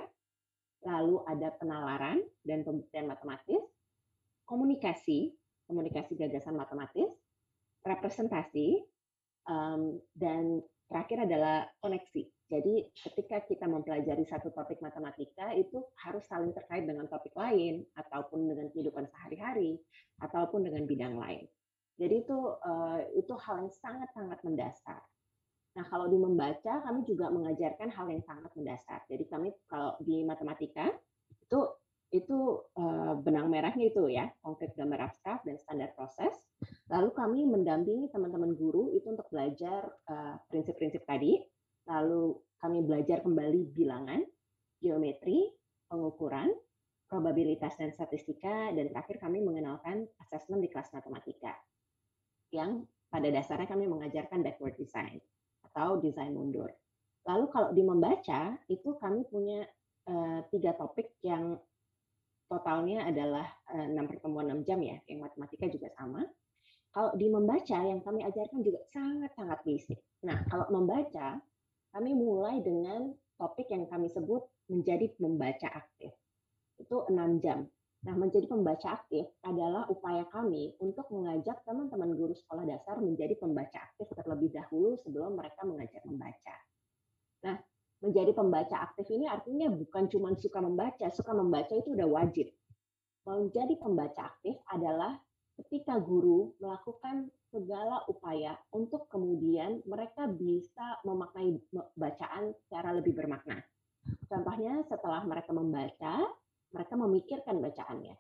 lalu 0.87 1.19
ada 1.27 1.51
penalaran 1.59 2.23
dan 2.47 2.63
pembuktian 2.63 3.11
matematis, 3.11 3.67
komunikasi, 4.47 5.35
komunikasi 5.67 6.15
gagasan 6.15 6.55
matematis, 6.55 7.11
representasi, 7.83 8.79
um, 9.49 9.99
dan 10.15 10.61
terakhir 10.89 11.25
adalah 11.25 11.67
koneksi. 11.81 12.34
Jadi 12.53 12.85
ketika 12.93 13.41
kita 13.49 13.65
mempelajari 13.65 14.25
satu 14.29 14.53
topik 14.53 14.79
matematika 14.85 15.57
itu 15.57 15.81
harus 16.05 16.25
saling 16.29 16.53
terkait 16.53 16.85
dengan 16.85 17.09
topik 17.09 17.33
lain 17.33 17.89
ataupun 17.97 18.53
dengan 18.53 18.69
kehidupan 18.69 19.09
sehari-hari 19.09 19.81
ataupun 20.21 20.69
dengan 20.69 20.85
bidang 20.85 21.17
lain. 21.17 21.49
Jadi 21.97 22.27
itu 22.27 22.39
uh, 22.61 23.01
itu 23.17 23.33
hal 23.39 23.65
yang 23.65 23.73
sangat-sangat 23.73 24.39
mendasar. 24.45 25.01
Nah, 25.75 25.85
kalau 25.91 26.07
di 26.07 26.19
membaca 26.19 26.85
kami 26.87 27.03
juga 27.03 27.31
mengajarkan 27.35 27.91
hal 27.91 28.07
yang 28.11 28.23
sangat 28.23 28.51
mendasar. 28.55 29.03
Jadi 29.11 29.25
kami 29.27 29.51
kalau 29.67 29.99
di 30.03 30.23
matematika 30.23 30.91
itu 31.43 31.61
itu 32.15 32.63
uh, 32.79 33.19
benang 33.19 33.51
merahnya 33.51 33.91
itu 33.91 34.07
ya, 34.07 34.31
konkret 34.39 34.71
gambar 34.79 35.11
abstrak 35.11 35.43
dan 35.43 35.59
standar 35.59 35.91
proses. 35.99 36.35
Lalu 36.87 37.11
kami 37.11 37.41
mendampingi 37.43 38.07
teman-teman 38.15 38.55
guru 38.55 38.95
itu 38.95 39.09
untuk 39.09 39.25
belajar 39.33 39.89
eh, 40.05 40.37
prinsip-prinsip 40.53 41.03
tadi. 41.09 41.41
Lalu 41.95 42.35
kami 42.59 42.83
belajar 42.83 43.23
kembali 43.23 43.71
bilangan, 43.71 44.19
geometri, 44.83 45.47
pengukuran, 45.87 46.51
probabilitas 47.07 47.79
dan 47.79 47.95
statistika, 47.95 48.75
dan 48.75 48.91
terakhir 48.91 49.23
kami 49.23 49.39
mengenalkan 49.39 50.11
asesmen 50.27 50.59
di 50.59 50.67
kelas 50.67 50.91
matematika. 50.91 51.55
Yang 52.51 52.91
pada 53.07 53.31
dasarnya 53.31 53.71
kami 53.71 53.87
mengajarkan 53.87 54.43
backward 54.43 54.75
design 54.75 55.23
atau 55.71 56.03
desain 56.03 56.35
mundur. 56.35 56.67
Lalu 57.31 57.47
kalau 57.55 57.71
di 57.71 57.83
membaca, 57.87 58.59
itu 58.67 58.99
kami 58.99 59.23
punya 59.31 59.63
uh, 60.11 60.43
tiga 60.51 60.75
topik 60.75 61.15
yang 61.23 61.55
totalnya 62.51 63.09
adalah 63.09 63.47
enam 63.73 64.05
pertemuan 64.11 64.51
enam 64.51 64.61
jam 64.67 64.83
ya, 64.83 64.99
yang 65.09 65.25
matematika 65.25 65.71
juga 65.71 65.89
sama. 65.95 66.27
Kalau 66.95 67.11
di 67.19 67.27
membaca 67.27 67.79
yang 67.83 67.99
kami 68.03 68.23
ajarkan 68.23 68.63
juga 68.63 68.79
sangat-sangat 68.95 69.59
basic. 69.67 69.99
Nah, 70.23 70.47
kalau 70.47 70.71
membaca, 70.71 71.43
kami 71.95 72.11
mulai 72.19 72.59
dengan 72.59 73.15
topik 73.39 73.71
yang 73.71 73.87
kami 73.87 74.11
sebut 74.11 74.43
menjadi 74.67 75.15
membaca 75.23 75.71
aktif. 75.71 76.11
Itu 76.75 77.07
enam 77.07 77.39
jam. 77.39 77.71
Nah, 78.05 78.15
menjadi 78.21 78.45
pembaca 78.51 79.01
aktif 79.01 79.25
adalah 79.41 79.89
upaya 79.89 80.29
kami 80.29 80.77
untuk 80.83 81.09
mengajak 81.09 81.65
teman-teman 81.65 82.13
guru 82.13 82.37
sekolah 82.37 82.69
dasar 82.69 83.01
menjadi 83.01 83.33
pembaca 83.41 83.81
aktif 83.81 84.13
terlebih 84.13 84.53
dahulu 84.53 85.01
sebelum 85.01 85.41
mereka 85.41 85.65
mengajar 85.65 86.05
membaca. 86.05 86.57
Nah, 87.49 87.57
menjadi 88.05 88.37
pembaca 88.37 88.77
aktif 88.85 89.09
ini 89.09 89.25
artinya 89.25 89.73
bukan 89.73 90.13
cuma 90.13 90.37
suka 90.37 90.61
membaca, 90.61 91.09
suka 91.09 91.33
membaca 91.33 91.73
itu 91.73 91.97
udah 91.97 92.09
wajib. 92.11 92.53
Menjadi 93.25 93.81
pembaca 93.81 94.37
aktif 94.37 94.61
adalah 94.69 95.17
ketika 95.63 96.03
guru 96.03 96.55
melakukan 96.59 97.31
segala 97.55 98.03
upaya 98.11 98.59
untuk 98.75 99.07
kemudian 99.07 99.79
mereka 99.87 100.27
bisa 100.27 100.99
memaknai 101.07 101.55
bacaan 101.95 102.51
secara 102.67 102.91
lebih 102.99 103.15
bermakna. 103.15 103.63
Contohnya 104.27 104.83
setelah 104.91 105.23
mereka 105.23 105.55
membaca, 105.55 106.15
mereka 106.75 106.95
memikirkan 106.99 107.63
bacaannya. 107.63 108.15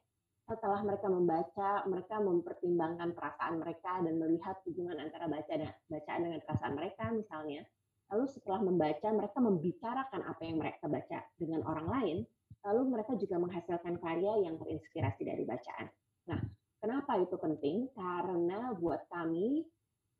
Setelah 0.45 0.81
mereka 0.85 1.09
membaca, 1.09 1.71
mereka 1.89 2.17
mempertimbangkan 2.21 3.17
perasaan 3.17 3.59
mereka 3.59 3.99
dan 4.05 4.15
melihat 4.21 4.61
hubungan 4.69 5.01
antara 5.01 5.27
baca 5.27 5.53
dan 5.57 5.73
bacaan 5.89 6.21
dengan 6.21 6.41
perasaan 6.45 6.75
mereka 6.77 7.05
misalnya. 7.11 7.65
Lalu 8.13 8.25
setelah 8.29 8.61
membaca, 8.61 9.09
mereka 9.09 9.39
membicarakan 9.41 10.21
apa 10.23 10.43
yang 10.45 10.57
mereka 10.61 10.85
baca 10.87 11.19
dengan 11.41 11.65
orang 11.65 11.89
lain. 11.89 12.19
Lalu 12.65 12.81
mereka 12.93 13.13
juga 13.17 13.37
menghasilkan 13.41 13.97
karya 13.99 14.45
yang 14.45 14.61
terinspirasi 14.61 15.23
dari 15.25 15.45
bacaan. 15.49 15.89
Nah, 16.29 16.41
Kenapa 16.85 17.17
itu 17.17 17.41
penting? 17.41 17.89
Karena 17.97 18.77
buat 18.77 19.09
kami 19.09 19.65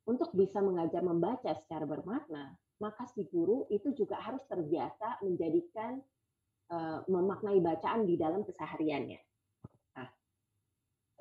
untuk 0.09 0.33
bisa 0.33 0.65
mengajar 0.65 1.05
membaca 1.05 1.53
secara 1.53 1.85
bermakna, 1.85 2.57
maka 2.81 3.05
si 3.05 3.21
guru 3.29 3.69
itu 3.69 3.93
juga 3.93 4.17
harus 4.17 4.41
terbiasa 4.49 5.21
menjadikan 5.21 6.01
uh, 6.73 7.05
memaknai 7.05 7.61
bacaan 7.61 8.09
di 8.09 8.17
dalam 8.17 8.41
kesehariannya. 8.41 9.21
Nah, 9.93 10.09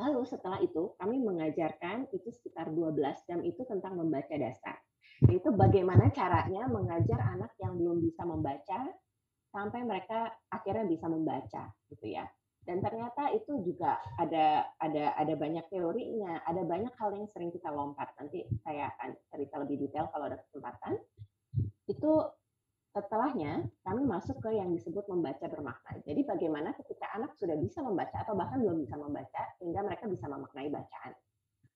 lalu 0.01 0.24
setelah 0.24 0.64
itu 0.64 0.97
kami 0.97 1.20
mengajarkan 1.20 2.09
itu 2.16 2.32
sekitar 2.32 2.72
12 2.72 3.05
jam 3.28 3.45
itu 3.45 3.68
tentang 3.68 4.01
membaca 4.01 4.32
dasar. 4.40 4.80
Yaitu 5.28 5.53
bagaimana 5.53 6.09
caranya 6.09 6.72
mengajar 6.72 7.20
anak 7.20 7.53
yang 7.61 7.76
belum 7.76 8.01
bisa 8.01 8.24
membaca 8.24 8.97
sampai 9.53 9.84
mereka 9.84 10.32
akhirnya 10.49 10.88
bisa 10.88 11.05
membaca 11.05 11.68
gitu 11.92 12.16
ya 12.16 12.24
dan 12.64 12.80
ternyata 12.80 13.28
itu 13.36 13.60
juga 13.60 14.00
ada 14.16 14.64
ada 14.80 15.12
ada 15.20 15.34
banyak 15.36 15.68
teorinya 15.68 16.40
ada 16.48 16.64
banyak 16.64 16.92
hal 16.96 17.12
yang 17.12 17.28
sering 17.28 17.52
kita 17.52 17.68
lompat. 17.68 18.08
Nanti 18.16 18.48
saya 18.64 18.88
akan 18.96 19.12
cerita 19.28 19.60
lebih 19.60 19.84
detail 19.84 20.08
kalau 20.08 20.32
ada 20.32 20.40
kesempatan. 20.40 20.96
Itu 21.84 22.24
setelahnya 22.96 23.68
kami 23.84 24.08
masuk 24.08 24.40
ke 24.40 24.56
yang 24.56 24.72
disebut 24.72 25.04
membaca 25.12 25.44
bermakna. 25.44 26.00
Jadi 26.08 26.24
bagaimana 26.24 26.72
ketika 26.78 27.12
anak 27.12 27.36
sudah 27.36 27.58
bisa 27.60 27.84
membaca 27.84 28.16
atau 28.22 28.32
bahkan 28.32 28.62
belum 28.64 28.80
bisa 28.80 28.96
membaca 28.96 29.42
sehingga 29.60 29.84
mereka 29.84 30.08
bisa 30.08 30.24
memaknai 30.24 30.72
bacaan. 30.72 31.12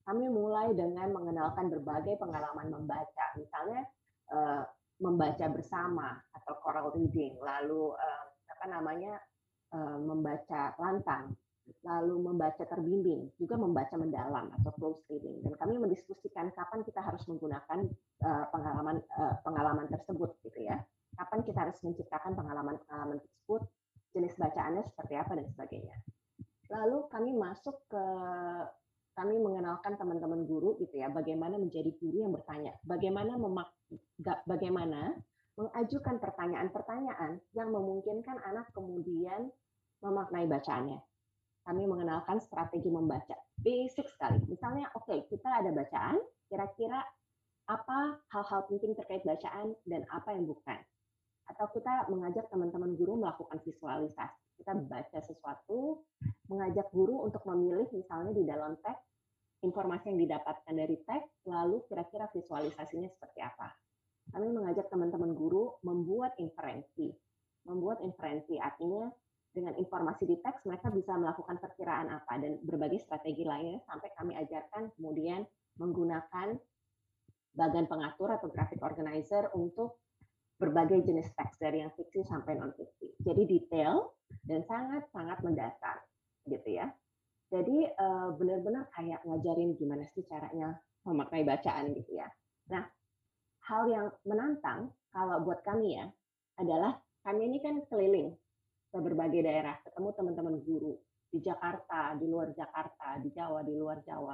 Kami 0.08 0.24
mulai 0.32 0.72
dengan 0.72 1.12
mengenalkan 1.12 1.68
berbagai 1.68 2.16
pengalaman 2.16 2.72
membaca. 2.72 3.26
Misalnya 3.36 3.84
eh, 4.32 4.62
membaca 5.04 5.46
bersama 5.52 6.16
atau 6.32 6.56
choral 6.64 6.96
reading. 6.96 7.36
Lalu 7.44 7.92
eh, 7.92 8.24
apa 8.48 8.64
namanya 8.72 9.20
membaca 9.76 10.72
lantang, 10.80 11.36
lalu 11.84 12.32
membaca 12.32 12.64
terbimbing, 12.64 13.28
juga 13.36 13.60
membaca 13.60 13.94
mendalam 14.00 14.48
atau 14.60 14.70
close 14.76 15.04
reading. 15.12 15.44
Dan 15.44 15.54
kami 15.60 15.76
mendiskusikan 15.76 16.52
kapan 16.56 16.80
kita 16.84 17.00
harus 17.04 17.22
menggunakan 17.28 17.84
eh, 18.24 18.44
pengalaman 18.52 18.96
eh, 19.04 19.34
pengalaman 19.44 19.86
tersebut, 19.92 20.30
gitu 20.44 20.60
ya. 20.64 20.80
Kapan 21.18 21.40
kita 21.44 21.58
harus 21.68 21.78
menciptakan 21.82 22.32
pengalaman-pengalaman 22.38 23.18
tersebut, 23.18 23.62
jenis 24.14 24.34
bacaannya 24.38 24.82
seperti 24.86 25.14
apa 25.18 25.32
dan 25.36 25.46
sebagainya. 25.50 25.96
Lalu 26.68 26.98
kami 27.08 27.30
masuk 27.34 27.76
ke 27.88 28.04
kami 29.18 29.34
mengenalkan 29.42 29.98
teman-teman 29.98 30.46
guru 30.46 30.78
gitu 30.78 30.94
ya, 30.94 31.10
bagaimana 31.10 31.58
menjadi 31.58 31.90
guru 31.98 32.22
yang 32.22 32.30
bertanya, 32.30 32.78
bagaimana 32.86 33.34
memak 33.34 33.66
bagaimana 34.46 35.18
mengajukan 35.58 36.22
pertanyaan-pertanyaan 36.22 37.42
yang 37.50 37.74
memungkinkan 37.74 38.38
anak 38.46 38.70
kemudian 38.70 39.50
memaknai 39.98 40.46
bacaannya. 40.46 41.02
Kami 41.66 41.82
mengenalkan 41.84 42.38
strategi 42.38 42.86
membaca. 42.88 43.34
Basic 43.58 44.06
sekali. 44.06 44.38
Misalnya, 44.46 44.88
oke, 44.94 45.10
okay, 45.10 45.18
kita 45.26 45.50
ada 45.50 45.74
bacaan, 45.74 46.16
kira-kira 46.46 47.02
apa 47.68 48.22
hal-hal 48.32 48.64
penting 48.70 48.96
terkait 48.96 49.20
bacaan 49.26 49.74
dan 49.84 50.06
apa 50.14 50.32
yang 50.32 50.46
bukan. 50.46 50.78
Atau 51.50 51.66
kita 51.74 52.08
mengajak 52.08 52.48
teman-teman 52.48 52.94
guru 52.94 53.18
melakukan 53.18 53.58
visualisasi. 53.66 54.62
Kita 54.62 54.78
baca 54.78 55.18
sesuatu, 55.20 56.06
mengajak 56.48 56.88
guru 56.94 57.26
untuk 57.26 57.42
memilih 57.44 57.90
misalnya 57.92 58.32
di 58.32 58.46
dalam 58.46 58.78
teks, 58.80 59.02
informasi 59.66 60.14
yang 60.14 60.22
didapatkan 60.22 60.72
dari 60.72 60.96
teks, 61.02 61.28
lalu 61.50 61.82
kira-kira 61.90 62.30
visualisasinya 62.30 63.10
seperti 63.10 63.42
apa 63.42 63.74
kami 64.32 64.48
mengajak 64.52 64.86
teman-teman 64.92 65.32
guru 65.32 65.76
membuat 65.84 66.36
inferensi. 66.36 67.12
Membuat 67.64 68.00
inferensi 68.04 68.56
artinya 68.60 69.08
dengan 69.52 69.74
informasi 69.74 70.28
di 70.28 70.36
teks 70.38 70.68
mereka 70.68 70.92
bisa 70.92 71.16
melakukan 71.16 71.56
perkiraan 71.58 72.12
apa 72.12 72.38
dan 72.38 72.60
berbagai 72.62 73.02
strategi 73.02 73.42
lainnya 73.42 73.80
sampai 73.88 74.12
kami 74.14 74.36
ajarkan 74.36 74.92
kemudian 74.94 75.42
menggunakan 75.80 76.54
bagan 77.56 77.84
pengatur 77.90 78.38
atau 78.38 78.46
graphic 78.52 78.78
organizer 78.84 79.50
untuk 79.56 79.98
berbagai 80.58 81.06
jenis 81.06 81.30
teks 81.34 81.58
dari 81.58 81.82
yang 81.82 81.90
fiksi 81.94 82.26
sampai 82.26 82.58
non 82.58 82.74
fiksi. 82.74 83.14
Jadi 83.22 83.42
detail 83.46 84.14
dan 84.44 84.62
sangat-sangat 84.66 85.42
mendasar 85.42 86.02
gitu 86.46 86.68
ya. 86.78 86.90
Jadi 87.48 87.88
eh, 87.88 88.28
benar-benar 88.36 88.92
kayak 88.92 89.24
ngajarin 89.24 89.74
gimana 89.78 90.04
sih 90.12 90.26
caranya 90.28 90.76
memakai 91.06 91.46
bacaan 91.46 91.94
gitu 91.96 92.18
ya. 92.20 92.28
Nah, 92.68 92.84
hal 93.68 93.84
yang 93.92 94.06
menantang 94.24 94.88
kalau 95.12 95.44
buat 95.44 95.60
kami 95.60 96.00
ya 96.00 96.08
adalah 96.56 96.96
kami 97.20 97.52
ini 97.52 97.60
kan 97.60 97.84
keliling 97.92 98.32
ke 98.88 98.98
berbagai 98.98 99.44
daerah, 99.44 99.76
ketemu 99.84 100.08
teman-teman 100.16 100.56
guru 100.64 100.96
di 101.28 101.44
Jakarta, 101.44 102.16
di 102.16 102.24
luar 102.24 102.56
Jakarta, 102.56 103.20
di 103.20 103.28
Jawa, 103.36 103.60
di 103.60 103.76
luar 103.76 104.00
Jawa, 104.00 104.32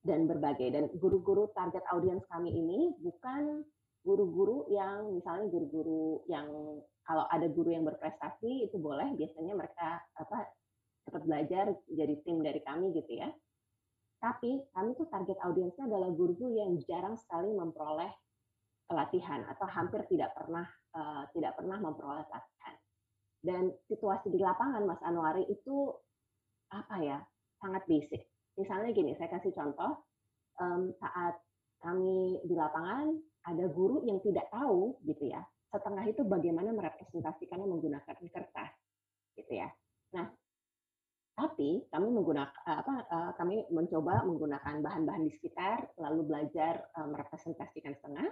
dan 0.00 0.24
berbagai. 0.24 0.72
Dan 0.72 0.84
guru-guru 0.96 1.52
target 1.52 1.84
audiens 1.92 2.24
kami 2.32 2.48
ini 2.48 2.96
bukan 2.96 3.60
guru-guru 4.00 4.64
yang 4.72 5.12
misalnya 5.12 5.52
guru-guru 5.52 6.24
yang 6.32 6.48
kalau 7.04 7.28
ada 7.28 7.44
guru 7.52 7.76
yang 7.76 7.84
berprestasi 7.84 8.68
itu 8.72 8.76
boleh 8.80 9.12
biasanya 9.20 9.52
mereka 9.52 10.00
apa 10.16 10.48
cepat 11.04 11.22
belajar 11.28 11.64
jadi 11.92 12.14
tim 12.24 12.40
dari 12.40 12.64
kami 12.64 12.96
gitu 12.96 13.20
ya. 13.20 13.28
Tapi 14.18 14.64
kami 14.72 14.96
tuh 14.96 15.06
target 15.12 15.36
audiensnya 15.44 15.84
adalah 15.92 16.08
guru-guru 16.08 16.56
yang 16.56 16.72
jarang 16.88 17.20
sekali 17.20 17.52
memperoleh 17.52 18.08
pelatihan 18.88 19.44
atau 19.52 19.68
hampir 19.68 20.00
tidak 20.08 20.32
pernah 20.32 20.64
uh, 20.96 21.28
tidak 21.36 21.54
pernah 21.60 21.76
memperoleh 21.76 22.24
pelatihan. 22.24 22.74
Dan 23.38 23.70
situasi 23.86 24.32
di 24.32 24.40
lapangan 24.40 24.82
Mas 24.88 24.98
Anwari 25.04 25.46
itu 25.46 25.92
apa 26.72 26.96
ya 26.98 27.18
sangat 27.60 27.84
basic. 27.86 28.26
Misalnya 28.58 28.90
gini, 28.90 29.14
saya 29.14 29.30
kasih 29.30 29.54
contoh 29.54 30.02
um, 30.58 30.90
saat 30.98 31.38
kami 31.78 32.42
di 32.42 32.58
lapangan 32.58 33.14
ada 33.46 33.64
guru 33.70 34.02
yang 34.02 34.18
tidak 34.26 34.50
tahu 34.50 34.98
gitu 35.06 35.30
ya 35.30 35.46
setengah 35.68 36.04
itu 36.08 36.24
bagaimana 36.24 36.72
merepresentasikannya 36.72 37.68
menggunakan 37.68 38.16
kertas 38.16 38.72
gitu 39.36 39.52
ya. 39.52 39.68
Nah, 40.16 40.26
tapi 41.36 41.86
kami 41.92 42.08
menggunakan 42.10 42.50
apa 42.66 42.94
uh, 43.06 43.32
kami 43.38 43.62
mencoba 43.70 44.26
menggunakan 44.26 44.82
bahan-bahan 44.82 45.28
di 45.28 45.32
sekitar 45.38 45.86
lalu 46.00 46.26
belajar 46.26 46.82
merepresentasikan 46.98 47.94
setengah 47.94 48.26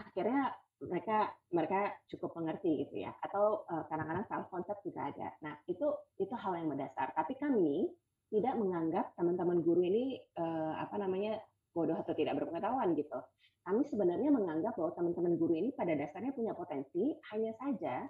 akhirnya 0.00 0.52
mereka 0.76 1.32
mereka 1.52 1.80
cukup 2.12 2.36
mengerti 2.36 2.84
gitu 2.84 3.04
ya. 3.04 3.12
Atau 3.24 3.64
kadang-kadang 3.88 4.24
uh, 4.24 4.30
self 4.30 4.46
concept 4.52 4.84
juga 4.84 5.08
ada. 5.08 5.28
Nah 5.40 5.56
itu 5.68 5.86
itu 6.20 6.34
hal 6.36 6.52
yang 6.60 6.68
mendasar. 6.68 7.16
Tapi 7.16 7.32
kami 7.40 7.88
tidak 8.28 8.54
menganggap 8.58 9.14
teman-teman 9.16 9.62
guru 9.64 9.86
ini 9.86 10.20
uh, 10.36 10.76
apa 10.82 11.00
namanya 11.00 11.40
bodoh 11.72 11.96
atau 11.96 12.12
tidak 12.12 12.36
berpengetahuan 12.40 12.92
gitu. 12.92 13.18
Kami 13.66 13.82
sebenarnya 13.88 14.30
menganggap 14.30 14.78
bahwa 14.78 14.94
teman-teman 14.94 15.34
guru 15.34 15.58
ini 15.58 15.74
pada 15.74 15.96
dasarnya 15.96 16.30
punya 16.36 16.54
potensi 16.54 17.10
hanya 17.34 17.50
saja 17.58 18.06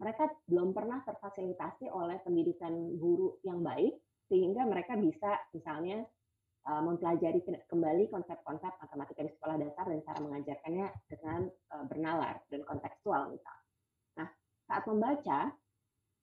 mereka 0.00 0.32
belum 0.48 0.72
pernah 0.72 1.04
terfasilitasi 1.04 1.92
oleh 1.92 2.16
pendidikan 2.24 2.72
guru 2.96 3.36
yang 3.44 3.60
baik 3.60 4.00
sehingga 4.32 4.64
mereka 4.64 4.96
bisa 4.96 5.36
misalnya 5.52 6.08
uh, 6.68 6.82
mempelajari 6.84 7.40
kembali 7.44 8.10
konsep-konsep 8.12 8.72
matematika 8.80 9.20
di 9.24 9.32
sekolah 9.32 9.56
dasar 9.56 9.84
dan 9.88 10.00
cara 10.04 10.18
mengajarkannya 10.20 10.86
dengan 11.08 11.40
uh, 11.72 11.84
bernalar 11.88 12.36
dan 12.52 12.60
kontekstual 12.66 13.32
misal. 13.32 13.56
Nah, 14.20 14.28
saat 14.68 14.84
membaca, 14.84 15.54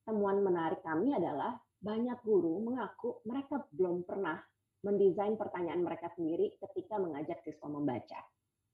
temuan 0.06 0.40
menarik 0.46 0.82
kami 0.86 1.16
adalah 1.16 1.58
banyak 1.78 2.18
guru 2.26 2.62
mengaku 2.66 3.22
mereka 3.26 3.62
belum 3.74 4.02
pernah 4.06 4.42
mendesain 4.82 5.38
pertanyaan 5.38 5.82
mereka 5.82 6.10
sendiri 6.14 6.54
ketika 6.58 6.98
mengajak 7.02 7.42
siswa 7.46 7.68
membaca. 7.70 8.20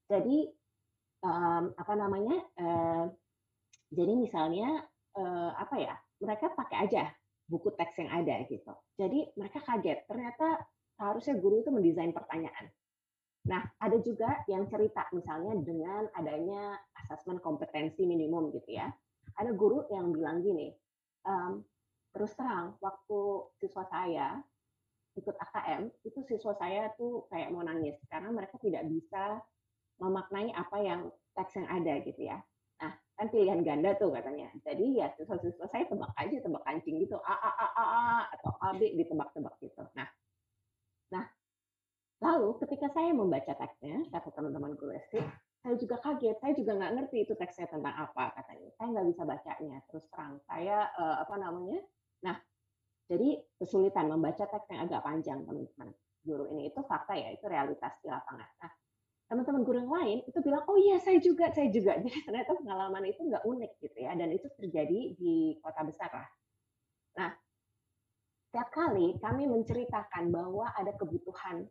Jadi 0.07 0.51
um, 1.23 1.71
apa 1.75 1.93
namanya? 1.95 2.37
Uh, 2.59 3.05
jadi 3.93 4.13
misalnya 4.15 4.83
uh, 5.15 5.51
apa 5.55 5.75
ya? 5.79 5.95
Mereka 6.23 6.55
pakai 6.55 6.87
aja 6.87 7.03
buku 7.47 7.75
teks 7.75 7.99
yang 7.99 8.11
ada 8.11 8.47
gitu. 8.47 8.73
Jadi 8.95 9.31
mereka 9.35 9.59
kaget 9.63 10.07
ternyata 10.07 10.63
seharusnya 10.97 11.35
guru 11.37 11.61
itu 11.61 11.69
mendesain 11.73 12.13
pertanyaan. 12.13 12.69
Nah, 13.43 13.59
ada 13.75 13.97
juga 13.99 14.39
yang 14.47 14.71
cerita 14.71 15.03
misalnya 15.11 15.51
dengan 15.59 16.07
adanya 16.15 16.79
asesmen 17.03 17.43
kompetensi 17.43 18.07
minimum 18.07 18.55
gitu 18.55 18.79
ya. 18.79 18.87
Ada 19.35 19.51
guru 19.51 19.83
yang 19.91 20.15
bilang 20.15 20.39
gini, 20.39 20.71
um, 21.27 21.59
terus 22.15 22.31
terang 22.37 22.77
waktu 22.79 23.19
siswa 23.59 23.83
saya 23.89 24.39
ikut 25.13 25.35
AKM 25.37 25.93
itu 26.05 26.19
siswa 26.25 26.57
saya 26.57 26.89
tuh 26.97 27.25
kayak 27.29 27.53
mau 27.53 27.61
nangis 27.61 27.97
karena 28.09 28.33
mereka 28.33 28.57
tidak 28.57 28.85
bisa 28.89 29.41
memaknai 30.01 30.49
apa 30.57 30.77
yang 30.81 31.01
teks 31.37 31.57
yang 31.57 31.67
ada 31.69 31.93
gitu 32.01 32.21
ya. 32.29 32.41
Nah, 32.81 32.93
kan 33.19 33.27
pilihan 33.29 33.61
ganda 33.61 33.93
tuh 33.99 34.09
katanya. 34.13 34.49
Jadi 34.65 34.97
ya 34.97 35.11
siswa-siswa 35.13 35.69
saya 35.69 35.85
tebak 35.85 36.11
aja 36.17 36.37
tebak 36.41 36.63
kancing 36.65 36.97
gitu 37.01 37.19
a 37.21 37.35
a 37.35 37.51
a 37.51 37.67
a, 37.75 37.83
a 37.83 38.01
atau 38.39 38.51
a 38.61 38.73
b 38.73 38.81
ditebak-tebak 38.97 39.53
gitu. 39.61 39.83
Nah, 39.93 40.07
nah 41.13 41.25
Lalu 42.23 42.55
ketika 42.63 42.87
saya 42.95 43.11
membaca 43.11 43.51
teksnya, 43.51 44.07
kata 44.07 44.31
teman-teman 44.31 44.79
guru 44.79 44.95
SD, 44.95 45.19
saya 45.59 45.75
juga 45.75 45.99
kaget, 45.99 46.39
saya 46.39 46.53
juga 46.55 46.71
nggak 46.79 46.91
ngerti 46.95 47.17
itu 47.27 47.33
teksnya 47.35 47.67
tentang 47.67 47.91
apa 47.91 48.31
katanya. 48.39 48.69
Saya 48.79 48.87
nggak 48.95 49.07
bisa 49.11 49.21
bacanya, 49.27 49.77
terus 49.91 50.05
terang. 50.07 50.39
Saya 50.47 50.87
uh, 50.95 51.19
apa 51.19 51.35
namanya? 51.35 51.83
Nah, 52.23 52.39
jadi 53.11 53.43
kesulitan 53.59 54.07
membaca 54.07 54.47
teks 54.47 54.67
yang 54.71 54.87
agak 54.87 55.03
panjang, 55.03 55.43
teman-teman. 55.43 55.91
Guru 56.23 56.47
ini 56.55 56.71
itu 56.71 56.79
fakta 56.87 57.11
ya, 57.19 57.35
itu 57.35 57.43
realitas 57.43 57.91
di 57.99 58.07
lapangan. 58.07 58.47
Nah, 58.63 58.71
teman-teman 59.27 59.61
guru 59.67 59.77
yang 59.83 59.91
lain 59.91 60.17
itu 60.23 60.39
bilang, 60.39 60.63
oh 60.63 60.79
iya 60.79 61.03
saya 61.03 61.19
juga, 61.19 61.51
saya 61.51 61.67
juga. 61.75 61.99
Jadi 62.07 62.23
ternyata 62.23 62.55
pengalaman 62.55 63.03
itu 63.03 63.19
nggak 63.19 63.43
unik 63.43 63.71
gitu 63.83 63.97
ya, 63.99 64.15
dan 64.15 64.31
itu 64.31 64.47
terjadi 64.55 64.99
di 65.19 65.59
kota 65.59 65.83
besar 65.83 66.07
lah. 66.07 66.29
Nah, 67.19 67.29
setiap 68.53 68.69
kali 68.69 69.17
kami 69.17 69.49
menceritakan 69.49 70.29
bahwa 70.29 70.69
ada 70.77 70.93
kebutuhan 70.93 71.65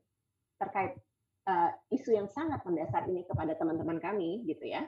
terkait 0.59 0.99
uh, 1.47 1.71
isu 1.95 2.11
yang 2.11 2.27
sangat 2.27 2.59
mendasar 2.67 3.07
ini 3.07 3.23
kepada 3.23 3.55
teman-teman 3.55 4.03
kami 4.03 4.43
gitu 4.51 4.67
ya 4.67 4.83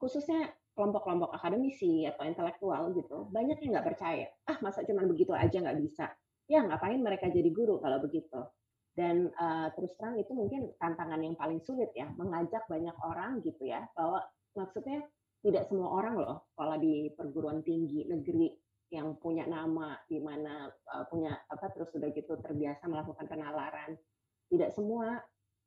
khususnya 0.00 0.48
kelompok-kelompok 0.72 1.36
akademisi 1.36 2.08
atau 2.08 2.24
intelektual 2.24 2.96
gitu 2.96 3.28
banyak 3.28 3.60
yang 3.60 3.76
nggak 3.76 3.92
percaya. 3.92 4.24
Ah 4.48 4.56
masa 4.64 4.88
cuman 4.88 5.04
begitu 5.04 5.36
aja 5.36 5.60
nggak 5.60 5.76
bisa? 5.84 6.08
Ya 6.48 6.64
ngapain 6.64 6.96
mereka 6.96 7.28
jadi 7.28 7.52
guru 7.52 7.76
kalau 7.76 8.00
begitu? 8.00 8.48
Dan 8.96 9.28
uh, 9.36 9.68
terus 9.76 9.92
terang 10.00 10.16
itu 10.16 10.32
mungkin 10.32 10.72
tantangan 10.80 11.20
yang 11.20 11.36
paling 11.36 11.60
sulit 11.60 11.92
ya 11.92 12.08
mengajak 12.16 12.64
banyak 12.72 12.96
orang 13.04 13.44
gitu 13.44 13.68
ya 13.68 13.84
bahwa 13.92 14.24
maksudnya 14.56 15.04
tidak 15.44 15.68
semua 15.68 15.92
orang 15.92 16.24
loh 16.24 16.48
kalau 16.56 16.80
di 16.80 17.12
perguruan 17.12 17.60
tinggi 17.60 18.08
negeri 18.08 18.48
yang 18.88 19.16
punya 19.20 19.44
nama 19.44 20.00
di 20.08 20.16
mana 20.20 20.68
uh, 20.68 21.04
punya 21.12 21.36
apa 21.52 21.68
terus 21.76 21.92
sudah 21.92 22.08
gitu 22.12 22.40
terbiasa 22.40 22.88
melakukan 22.88 23.28
penalaran 23.28 24.00
tidak 24.48 24.72
semua 24.72 25.20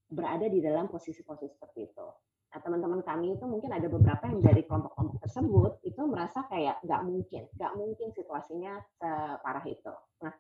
berada 0.10 0.50
di 0.50 0.60
dalam 0.60 0.90
posisi-posisi 0.90 1.54
seperti 1.54 1.88
itu. 1.94 2.08
Nah, 2.52 2.60
teman-teman 2.60 3.00
kami 3.00 3.40
itu 3.40 3.46
mungkin 3.48 3.72
ada 3.72 3.88
beberapa 3.88 4.28
yang 4.28 4.44
dari 4.44 4.68
kelompok-kelompok 4.68 5.24
tersebut 5.24 5.72
itu 5.88 6.02
merasa 6.04 6.44
kayak 6.52 6.84
nggak 6.84 7.02
mungkin, 7.08 7.48
nggak 7.56 7.74
mungkin 7.80 8.08
situasinya 8.12 8.76
separah 9.00 9.64
itu. 9.72 9.94
Nah, 10.20 10.34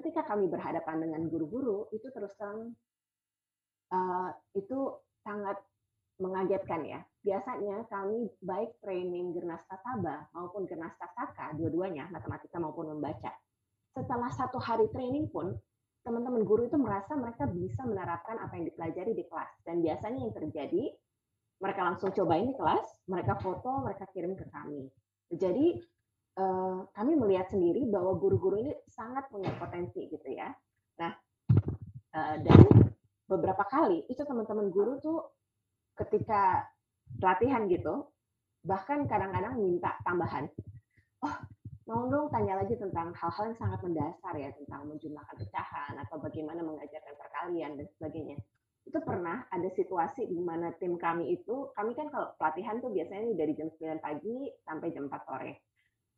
ketika 0.00 0.24
kami 0.24 0.48
berhadapan 0.48 0.96
dengan 1.04 1.28
guru-guru 1.28 1.92
itu 1.92 2.08
terus 2.08 2.32
terang 2.40 2.72
uh, 3.92 4.30
itu 4.56 4.96
sangat 5.20 5.60
mengagetkan 6.16 6.88
ya. 6.88 7.00
Biasanya 7.28 7.84
kami 7.92 8.24
baik 8.40 8.80
training 8.80 9.36
Gernas 9.36 9.60
Tasaba 9.68 10.32
maupun 10.32 10.64
Gernas 10.64 10.96
Tasaka, 10.96 11.52
dua-duanya 11.60 12.08
matematika 12.08 12.56
maupun 12.56 12.96
membaca. 12.96 13.28
Setelah 13.92 14.32
satu 14.32 14.56
hari 14.56 14.88
training 14.88 15.28
pun 15.28 15.52
teman-teman 16.08 16.40
guru 16.48 16.72
itu 16.72 16.80
merasa 16.80 17.12
mereka 17.20 17.44
bisa 17.44 17.84
menerapkan 17.84 18.40
apa 18.40 18.56
yang 18.56 18.72
dipelajari 18.72 19.12
di 19.12 19.28
kelas. 19.28 19.52
Dan 19.60 19.84
biasanya 19.84 20.24
yang 20.24 20.32
terjadi, 20.32 20.88
mereka 21.60 21.80
langsung 21.84 22.16
cobain 22.16 22.48
di 22.48 22.56
kelas, 22.56 23.04
mereka 23.12 23.36
foto, 23.44 23.84
mereka 23.84 24.08
kirim 24.16 24.32
ke 24.32 24.48
kami. 24.48 24.88
Jadi 25.28 25.84
eh, 26.40 26.78
kami 26.96 27.12
melihat 27.12 27.52
sendiri 27.52 27.84
bahwa 27.92 28.16
guru-guru 28.16 28.56
ini 28.56 28.72
sangat 28.88 29.28
punya 29.28 29.52
potensi 29.60 30.00
gitu 30.08 30.32
ya. 30.32 30.48
Nah, 30.96 31.12
eh, 32.16 32.36
dan 32.40 32.64
beberapa 33.28 33.68
kali 33.68 34.08
itu 34.08 34.24
teman-teman 34.24 34.72
guru 34.72 34.96
tuh 34.96 35.28
ketika 35.92 36.64
latihan 37.18 37.64
gitu, 37.66 38.08
bahkan 38.62 39.08
kadang-kadang 39.08 39.56
minta 39.58 39.96
tambahan. 40.04 40.46
Oh, 41.24 41.36
mau 41.88 42.04
dong 42.06 42.28
tanya 42.28 42.60
lagi 42.60 42.76
tentang 42.76 43.16
hal-hal 43.16 43.44
yang 43.50 43.58
sangat 43.58 43.80
mendasar 43.80 44.34
ya 44.36 44.52
tentang 44.54 44.86
menjumlahkan 44.86 45.36
pecahan 45.40 45.94
atau 46.04 46.20
bagaimana 46.20 46.60
mengajarkan 46.62 47.14
perkalian 47.16 47.80
dan 47.80 47.86
sebagainya. 47.96 48.36
Itu 48.84 49.04
pernah 49.04 49.44
ada 49.52 49.68
situasi 49.72 50.28
di 50.28 50.40
mana 50.40 50.72
tim 50.76 50.96
kami 50.96 51.32
itu, 51.32 51.68
kami 51.76 51.92
kan 51.92 52.08
kalau 52.08 52.32
pelatihan 52.36 52.80
tuh 52.80 52.92
biasanya 52.92 53.36
dari 53.36 53.52
jam 53.52 53.68
9 53.68 54.00
pagi 54.00 54.48
sampai 54.64 54.88
jam 54.92 55.08
4 55.08 55.28
sore. 55.28 55.52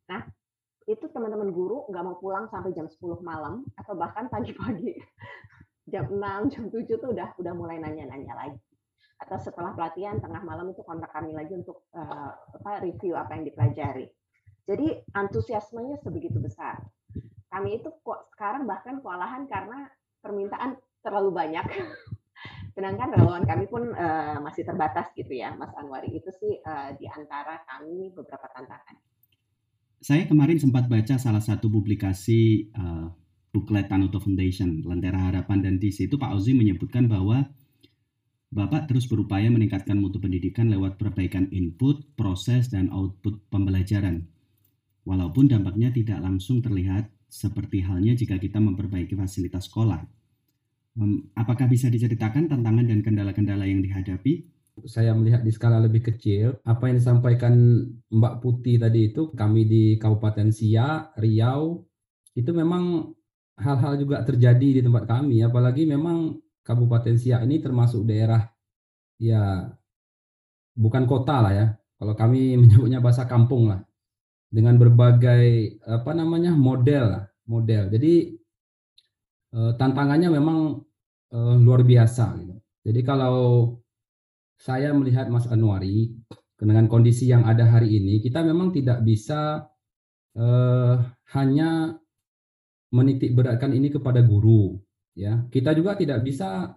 Nah, 0.07 0.23
itu 0.87 1.05
teman-teman 1.11 1.51
guru 1.53 1.87
nggak 1.91 2.03
mau 2.03 2.17
pulang 2.17 2.47
sampai 2.47 2.73
jam 2.73 2.87
10 2.87 3.21
malam 3.21 3.67
atau 3.77 3.93
bahkan 3.93 4.31
pagi-pagi 4.31 4.97
jam 5.93 6.07
6, 6.07 6.19
jam 6.51 6.63
7 6.71 6.87
tuh 6.99 7.09
udah 7.11 7.35
udah 7.37 7.53
mulai 7.53 7.77
nanya-nanya 7.79 8.33
lagi. 8.33 8.70
Atau 9.21 9.37
setelah 9.37 9.77
pelatihan 9.77 10.17
tengah 10.17 10.41
malam 10.41 10.73
itu 10.73 10.81
kontak 10.81 11.13
kami 11.13 11.37
lagi 11.37 11.53
untuk 11.53 11.85
uh, 11.93 12.33
apa 12.33 12.81
review 12.81 13.13
apa 13.13 13.37
yang 13.37 13.45
dipelajari 13.45 14.09
jadi 14.69 15.03
antusiasmenya 15.17 15.97
sebegitu 15.99 16.37
besar. 16.37 16.85
Kami 17.51 17.81
itu 17.81 17.89
kok 18.05 18.31
sekarang 18.31 18.69
bahkan 18.69 19.01
kewalahan 19.01 19.49
karena 19.49 19.89
permintaan 20.21 20.77
terlalu 21.01 21.33
banyak. 21.33 21.65
Sedangkan 22.77 23.11
relawan 23.11 23.43
kami 23.43 23.67
pun 23.67 23.91
uh, 23.91 24.39
masih 24.39 24.63
terbatas 24.63 25.11
gitu 25.17 25.35
ya, 25.35 25.51
Mas 25.57 25.75
Anwari. 25.75 26.13
Itu 26.15 26.31
sih 26.31 26.61
uh, 26.63 26.95
di 26.95 27.03
antara 27.09 27.59
kami 27.67 28.15
beberapa 28.15 28.47
tantangan. 28.47 28.95
Saya 30.01 30.25
kemarin 30.25 30.57
sempat 30.57 30.87
baca 30.87 31.19
salah 31.19 31.43
satu 31.43 31.67
publikasi 31.67 32.71
uh, 32.73 33.11
buklet 33.51 33.91
Tanuto 33.91 34.23
Foundation, 34.23 34.81
Lentera 34.87 35.29
Harapan, 35.29 35.59
dan 35.61 35.75
di 35.77 35.91
situ 35.91 36.15
Pak 36.15 36.31
Ozi 36.31 36.55
menyebutkan 36.55 37.11
bahwa 37.11 37.43
Bapak 38.51 38.91
terus 38.91 39.07
berupaya 39.07 39.47
meningkatkan 39.47 39.95
mutu 39.95 40.19
pendidikan 40.19 40.67
lewat 40.67 40.99
perbaikan 40.99 41.47
input, 41.55 42.03
proses, 42.19 42.67
dan 42.67 42.91
output 42.91 43.39
pembelajaran 43.47 44.27
walaupun 45.05 45.49
dampaknya 45.49 45.89
tidak 45.89 46.21
langsung 46.21 46.61
terlihat 46.61 47.09
seperti 47.31 47.81
halnya 47.81 48.13
jika 48.13 48.37
kita 48.37 48.59
memperbaiki 48.59 49.15
fasilitas 49.15 49.71
sekolah. 49.71 50.03
Apakah 51.39 51.71
bisa 51.71 51.87
diceritakan 51.87 52.51
tantangan 52.51 52.85
dan 52.91 52.99
kendala-kendala 52.99 53.63
yang 53.63 53.79
dihadapi? 53.79 54.43
Saya 54.87 55.15
melihat 55.15 55.43
di 55.43 55.51
skala 55.51 55.79
lebih 55.79 56.03
kecil, 56.11 56.59
apa 56.67 56.91
yang 56.91 56.99
disampaikan 56.99 57.53
Mbak 58.11 58.35
Putih 58.43 58.79
tadi 58.79 59.11
itu, 59.11 59.31
kami 59.31 59.67
di 59.67 59.83
Kabupaten 59.95 60.51
Siak, 60.51 61.15
Riau, 61.19 61.87
itu 62.35 62.51
memang 62.51 63.15
hal-hal 63.59 63.99
juga 63.99 64.23
terjadi 64.27 64.79
di 64.79 64.81
tempat 64.83 65.07
kami, 65.07 65.43
apalagi 65.43 65.87
memang 65.87 66.39
Kabupaten 66.61 67.17
Siak 67.17 67.41
ini 67.45 67.57
termasuk 67.61 68.05
daerah 68.05 68.45
ya 69.17 69.69
bukan 70.77 71.03
kota 71.05 71.41
lah 71.41 71.53
ya. 71.53 71.67
Kalau 71.97 72.13
kami 72.17 72.55
menyebutnya 72.61 73.01
bahasa 73.01 73.25
kampung 73.29 73.69
lah 73.69 73.81
dengan 74.51 74.75
berbagai 74.75 75.79
apa 75.87 76.11
namanya 76.11 76.51
model 76.53 77.23
model. 77.47 77.87
Jadi 77.89 78.13
eh, 79.55 79.71
tantangannya 79.79 80.29
memang 80.31 80.81
eh, 81.33 81.55
luar 81.61 81.81
biasa 81.87 82.25
gitu. 82.39 82.55
Jadi 82.81 83.01
kalau 83.05 83.77
saya 84.57 84.93
melihat 84.93 85.29
Mas 85.29 85.49
Anwari 85.49 86.13
dengan 86.57 86.85
kondisi 86.85 87.25
yang 87.25 87.45
ada 87.49 87.65
hari 87.65 87.97
ini, 87.97 88.21
kita 88.21 88.45
memang 88.45 88.69
tidak 88.69 89.01
bisa 89.01 89.65
eh, 90.37 90.95
hanya 91.33 91.97
menitik 92.91 93.31
beratkan 93.31 93.71
ini 93.71 93.87
kepada 93.87 94.19
guru, 94.21 94.75
ya. 95.15 95.45
Kita 95.47 95.71
juga 95.75 95.97
tidak 95.99 96.23
bisa 96.25 96.71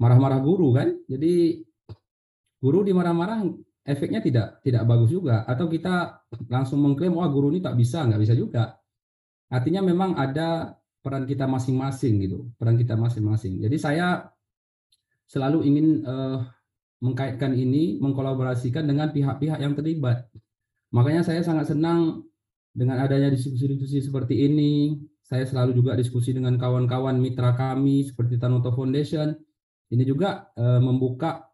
marah-marah 0.00 0.40
guru 0.40 0.72
kan. 0.72 0.88
Jadi 1.06 1.60
guru 2.60 2.84
dimarah-marah 2.84 3.44
efeknya 3.84 4.20
tidak 4.24 4.64
tidak 4.64 4.82
bagus 4.88 5.10
juga. 5.12 5.44
Atau 5.44 5.68
kita 5.68 6.24
langsung 6.48 6.80
mengklaim 6.80 7.16
wah 7.16 7.28
guru 7.28 7.52
ini 7.52 7.60
tak 7.60 7.76
bisa 7.76 8.04
nggak 8.06 8.20
bisa 8.20 8.34
juga. 8.34 8.76
Artinya 9.50 9.82
memang 9.82 10.14
ada 10.14 10.78
peran 11.02 11.26
kita 11.26 11.44
masing-masing 11.44 12.22
gitu. 12.22 12.48
Peran 12.56 12.78
kita 12.78 12.94
masing-masing. 12.94 13.60
Jadi 13.60 13.76
saya 13.76 14.30
selalu 15.26 15.62
ingin 15.66 15.86
uh, 16.06 16.42
mengkaitkan 17.00 17.56
ini 17.56 17.96
mengkolaborasikan 17.98 18.84
dengan 18.84 19.10
pihak-pihak 19.10 19.58
yang 19.58 19.72
terlibat. 19.72 20.28
Makanya 20.92 21.22
saya 21.24 21.40
sangat 21.40 21.70
senang 21.70 22.26
dengan 22.70 23.02
adanya 23.02 23.32
diskusi-diskusi 23.32 23.98
seperti 24.04 24.46
ini 24.46 24.94
saya 25.30 25.46
selalu 25.46 25.78
juga 25.78 25.94
diskusi 25.94 26.34
dengan 26.34 26.58
kawan-kawan 26.58 27.14
mitra 27.14 27.54
kami 27.54 28.02
seperti 28.02 28.34
Tanoto 28.34 28.74
Foundation. 28.74 29.30
Ini 29.94 30.02
juga 30.02 30.50
uh, 30.58 30.82
membuka 30.82 31.46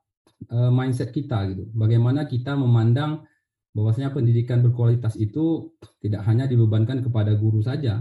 uh, 0.48 0.72
mindset 0.72 1.12
kita 1.12 1.44
gitu. 1.52 1.68
Bagaimana 1.76 2.24
kita 2.24 2.56
memandang 2.56 3.28
bahwasanya 3.76 4.16
pendidikan 4.16 4.64
berkualitas 4.64 5.20
itu 5.20 5.76
tidak 6.00 6.24
hanya 6.24 6.48
dibebankan 6.48 7.04
kepada 7.04 7.36
guru 7.36 7.60
saja. 7.60 8.00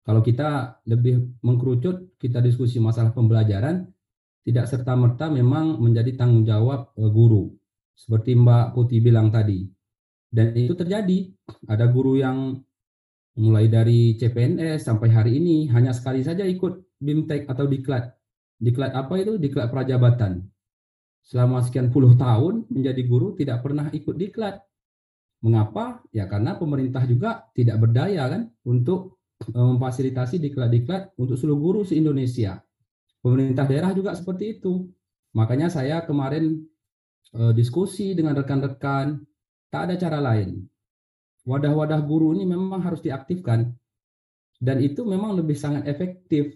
Kalau 0.00 0.24
kita 0.24 0.80
lebih 0.88 1.28
mengkerucut, 1.44 2.16
kita 2.16 2.40
diskusi 2.40 2.80
masalah 2.80 3.12
pembelajaran, 3.12 3.84
tidak 4.48 4.64
serta-merta 4.64 5.28
memang 5.28 5.76
menjadi 5.76 6.16
tanggung 6.16 6.48
jawab 6.48 6.96
uh, 6.96 7.10
guru. 7.12 7.52
Seperti 7.92 8.32
Mbak 8.32 8.72
Putih 8.72 9.04
bilang 9.04 9.28
tadi. 9.28 9.68
Dan 10.24 10.56
itu 10.56 10.72
terjadi. 10.72 11.28
Ada 11.68 11.84
guru 11.92 12.16
yang 12.16 12.56
mulai 13.40 13.72
dari 13.72 14.20
CPNS 14.20 14.84
sampai 14.84 15.08
hari 15.08 15.40
ini 15.40 15.72
hanya 15.72 15.96
sekali 15.96 16.20
saja 16.20 16.44
ikut 16.44 17.00
BIMTEK 17.00 17.48
atau 17.48 17.64
diklat. 17.64 18.12
Diklat 18.60 18.92
apa 18.92 19.16
itu? 19.16 19.40
Diklat 19.40 19.72
prajabatan. 19.72 20.44
Selama 21.24 21.64
sekian 21.64 21.88
puluh 21.88 22.12
tahun 22.20 22.68
menjadi 22.68 23.00
guru 23.08 23.32
tidak 23.32 23.64
pernah 23.64 23.88
ikut 23.88 24.12
diklat. 24.12 24.60
Mengapa? 25.40 26.04
Ya 26.12 26.28
karena 26.28 26.60
pemerintah 26.60 27.08
juga 27.08 27.48
tidak 27.56 27.80
berdaya 27.80 28.28
kan 28.28 28.52
untuk 28.68 29.16
eh, 29.48 29.56
memfasilitasi 29.56 30.36
diklat-diklat 30.36 31.16
untuk 31.16 31.40
seluruh 31.40 31.60
guru 31.60 31.80
se-Indonesia. 31.88 32.60
Pemerintah 33.24 33.64
daerah 33.64 33.96
juga 33.96 34.12
seperti 34.12 34.60
itu. 34.60 34.84
Makanya 35.32 35.72
saya 35.72 36.04
kemarin 36.04 36.60
eh, 37.32 37.52
diskusi 37.56 38.12
dengan 38.12 38.36
rekan-rekan, 38.36 39.16
tak 39.72 39.88
ada 39.88 39.94
cara 39.96 40.20
lain 40.20 40.69
wadah-wadah 41.50 41.98
guru 42.06 42.38
ini 42.38 42.46
memang 42.46 42.78
harus 42.78 43.02
diaktifkan 43.02 43.74
dan 44.60 44.76
itu 44.78 45.02
memang 45.02 45.34
lebih 45.34 45.58
sangat 45.58 45.88
efektif. 45.90 46.54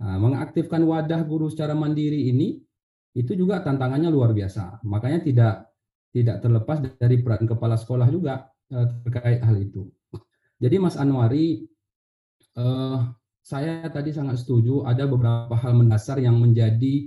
Nah, 0.00 0.16
mengaktifkan 0.20 0.84
wadah 0.84 1.24
guru 1.24 1.48
secara 1.48 1.72
mandiri 1.72 2.28
ini 2.28 2.60
itu 3.14 3.32
juga 3.32 3.64
tantangannya 3.64 4.12
luar 4.12 4.36
biasa. 4.36 4.84
Makanya 4.84 5.20
tidak 5.24 5.54
tidak 6.10 6.36
terlepas 6.42 6.82
dari 6.98 7.22
peran 7.22 7.46
kepala 7.46 7.78
sekolah 7.78 8.10
juga 8.10 8.50
eh, 8.74 8.86
terkait 9.06 9.40
hal 9.40 9.56
itu. 9.56 9.86
Jadi 10.60 10.76
Mas 10.76 10.98
Anwari, 10.98 11.62
eh, 12.58 12.98
saya 13.40 13.86
tadi 13.88 14.10
sangat 14.10 14.42
setuju 14.42 14.84
ada 14.84 15.06
beberapa 15.06 15.54
hal 15.54 15.72
mendasar 15.78 16.18
yang 16.18 16.36
menjadi 16.42 17.06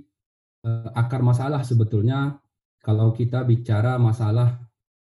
eh, 0.64 0.90
akar 0.96 1.20
masalah 1.20 1.60
sebetulnya 1.68 2.40
kalau 2.80 3.12
kita 3.12 3.44
bicara 3.44 4.00
masalah 4.00 4.63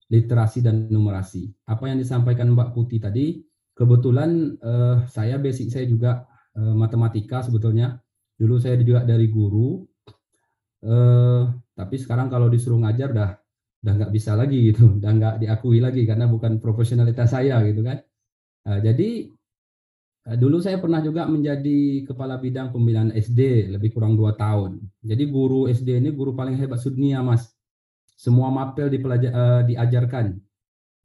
literasi 0.10 0.62
dan 0.62 0.86
numerasi. 0.90 1.50
Apa 1.66 1.90
yang 1.90 1.98
disampaikan 1.98 2.54
Mbak 2.54 2.78
Putih 2.78 3.02
tadi, 3.02 3.42
kebetulan 3.74 4.54
eh, 4.62 4.98
saya 5.10 5.42
basic 5.42 5.74
saya 5.74 5.86
juga 5.90 6.26
eh, 6.54 6.76
matematika 6.76 7.42
sebetulnya. 7.42 7.98
Dulu 8.36 8.60
saya 8.60 8.76
juga 8.78 9.08
dari 9.08 9.32
guru, 9.32 9.82
eh, 10.86 11.44
tapi 11.74 11.96
sekarang 11.98 12.28
kalau 12.30 12.52
disuruh 12.52 12.80
ngajar 12.84 13.10
dah 13.16 13.32
udah 13.86 13.94
nggak 14.02 14.14
bisa 14.14 14.34
lagi 14.38 14.74
gitu, 14.74 14.90
udah 15.00 15.12
nggak 15.14 15.36
diakui 15.42 15.80
lagi 15.82 16.06
karena 16.06 16.26
bukan 16.30 16.62
profesionalitas 16.62 17.34
saya 17.34 17.62
gitu 17.66 17.82
kan. 17.82 17.98
Nah, 18.66 18.80
jadi 18.82 19.10
eh, 20.30 20.38
dulu 20.38 20.62
saya 20.62 20.78
pernah 20.78 21.02
juga 21.02 21.26
menjadi 21.26 22.06
kepala 22.06 22.38
bidang 22.38 22.70
pembinaan 22.70 23.10
SD 23.18 23.74
lebih 23.74 23.90
kurang 23.98 24.14
dua 24.18 24.38
tahun. 24.38 24.82
Jadi 25.02 25.24
guru 25.30 25.66
SD 25.70 25.98
ini 25.98 26.14
guru 26.14 26.38
paling 26.38 26.58
hebat 26.62 26.82
dunia 26.86 27.26
mas 27.26 27.55
semua 28.16 28.48
mapel 28.50 28.88
uh, 28.88 29.62
diajarkan. 29.68 30.40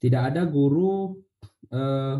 Tidak 0.01 0.21
ada 0.33 0.47
guru 0.47 1.13
uh, 1.69 2.15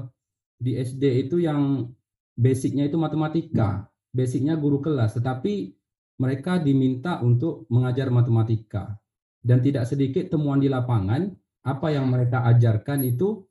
di 0.62 0.78
SD 0.78 1.26
itu 1.28 1.42
yang 1.42 1.90
basicnya 2.38 2.86
itu 2.86 3.00
matematika, 3.00 3.90
basicnya 4.14 4.54
guru 4.60 4.84
kelas, 4.84 5.18
tetapi 5.18 5.74
mereka 6.22 6.62
diminta 6.62 7.18
untuk 7.24 7.66
mengajar 7.74 8.14
matematika. 8.14 8.94
Dan 9.42 9.58
tidak 9.66 9.90
sedikit 9.90 10.30
temuan 10.30 10.62
di 10.62 10.70
lapangan, 10.70 11.34
apa 11.66 11.88
yang 11.90 12.06
mereka 12.14 12.46
ajarkan 12.46 13.02
itu 13.02 13.42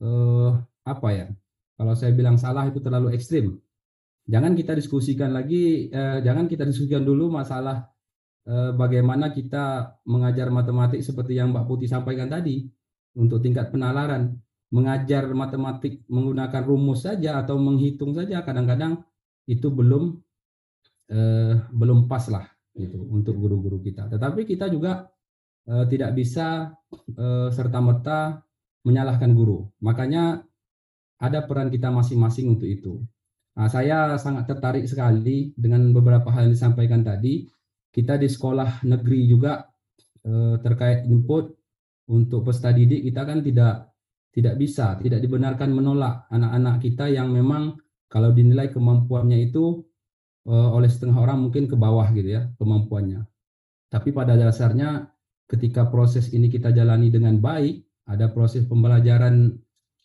uh, 0.00 0.56
apa 0.88 1.08
ya? 1.12 1.26
Kalau 1.76 1.92
saya 1.92 2.16
bilang 2.16 2.40
salah 2.40 2.64
itu 2.64 2.80
terlalu 2.80 3.12
ekstrim. 3.12 3.60
Jangan 4.24 4.56
kita 4.56 4.76
diskusikan 4.76 5.32
lagi, 5.32 5.88
eh, 5.88 6.20
jangan 6.20 6.50
kita 6.50 6.68
diskusikan 6.68 7.00
dulu 7.00 7.32
masalah 7.32 7.88
Eh, 7.88 7.97
bagaimana 8.48 9.28
kita 9.28 9.96
mengajar 10.08 10.48
matematik 10.48 11.04
seperti 11.04 11.36
yang 11.36 11.52
Mbak 11.52 11.68
Putih 11.68 11.84
sampaikan 11.84 12.32
tadi 12.32 12.64
untuk 13.12 13.44
tingkat 13.44 13.68
penalaran. 13.68 14.40
Mengajar 14.68 15.24
matematik 15.32 16.04
menggunakan 16.12 16.60
rumus 16.64 17.04
saja 17.08 17.40
atau 17.40 17.56
menghitung 17.56 18.12
saja 18.12 18.44
kadang-kadang 18.44 19.00
itu 19.48 19.72
belum 19.72 20.20
eh, 21.08 21.56
belum 21.72 22.04
pas 22.04 22.24
lah 22.28 22.44
gitu 22.76 23.00
untuk 23.08 23.40
guru-guru 23.40 23.80
kita. 23.80 24.12
Tetapi 24.12 24.44
kita 24.44 24.68
juga 24.68 25.08
eh, 25.64 25.84
tidak 25.88 26.12
bisa 26.12 26.72
eh, 27.16 27.48
serta-merta 27.48 28.44
menyalahkan 28.84 29.32
guru. 29.32 29.68
Makanya 29.80 30.44
ada 31.18 31.40
peran 31.48 31.72
kita 31.72 31.88
masing-masing 31.90 32.52
untuk 32.52 32.68
itu. 32.68 33.02
Nah, 33.58 33.66
saya 33.66 34.14
sangat 34.22 34.46
tertarik 34.46 34.86
sekali 34.86 35.50
dengan 35.58 35.90
beberapa 35.90 36.30
hal 36.30 36.46
yang 36.46 36.54
disampaikan 36.54 37.02
tadi 37.02 37.42
kita 37.92 38.20
di 38.20 38.28
sekolah 38.28 38.84
negeri 38.84 39.20
juga 39.28 39.64
eh, 40.24 40.56
terkait 40.60 41.08
input 41.08 41.52
untuk 42.08 42.48
peserta 42.48 42.72
didik 42.72 43.04
kita 43.04 43.22
kan 43.28 43.44
tidak 43.44 43.88
tidak 44.32 44.54
bisa, 44.60 44.94
tidak 45.02 45.20
dibenarkan 45.24 45.72
menolak 45.72 46.28
anak-anak 46.30 46.78
kita 46.84 47.10
yang 47.10 47.32
memang 47.32 47.74
kalau 48.06 48.30
dinilai 48.32 48.70
kemampuannya 48.70 49.50
itu 49.50 49.82
eh, 50.48 50.68
oleh 50.76 50.88
setengah 50.88 51.18
orang 51.18 51.48
mungkin 51.48 51.66
ke 51.66 51.76
bawah 51.76 52.06
gitu 52.12 52.38
ya 52.38 52.48
kemampuannya. 52.60 53.24
Tapi 53.88 54.12
pada 54.12 54.36
dasarnya 54.36 55.08
ketika 55.48 55.88
proses 55.88 56.28
ini 56.36 56.52
kita 56.52 56.70
jalani 56.76 57.08
dengan 57.08 57.40
baik, 57.40 57.82
ada 58.08 58.28
proses 58.32 58.68
pembelajaran 58.68 59.56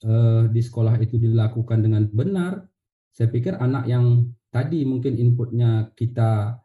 eh, 0.04 0.44
di 0.52 0.62
sekolah 0.64 1.00
itu 1.04 1.20
dilakukan 1.20 1.84
dengan 1.84 2.08
benar, 2.10 2.64
saya 3.14 3.30
pikir 3.30 3.60
anak 3.60 3.86
yang 3.86 4.34
tadi 4.50 4.82
mungkin 4.88 5.20
inputnya 5.20 5.94
kita 5.94 6.63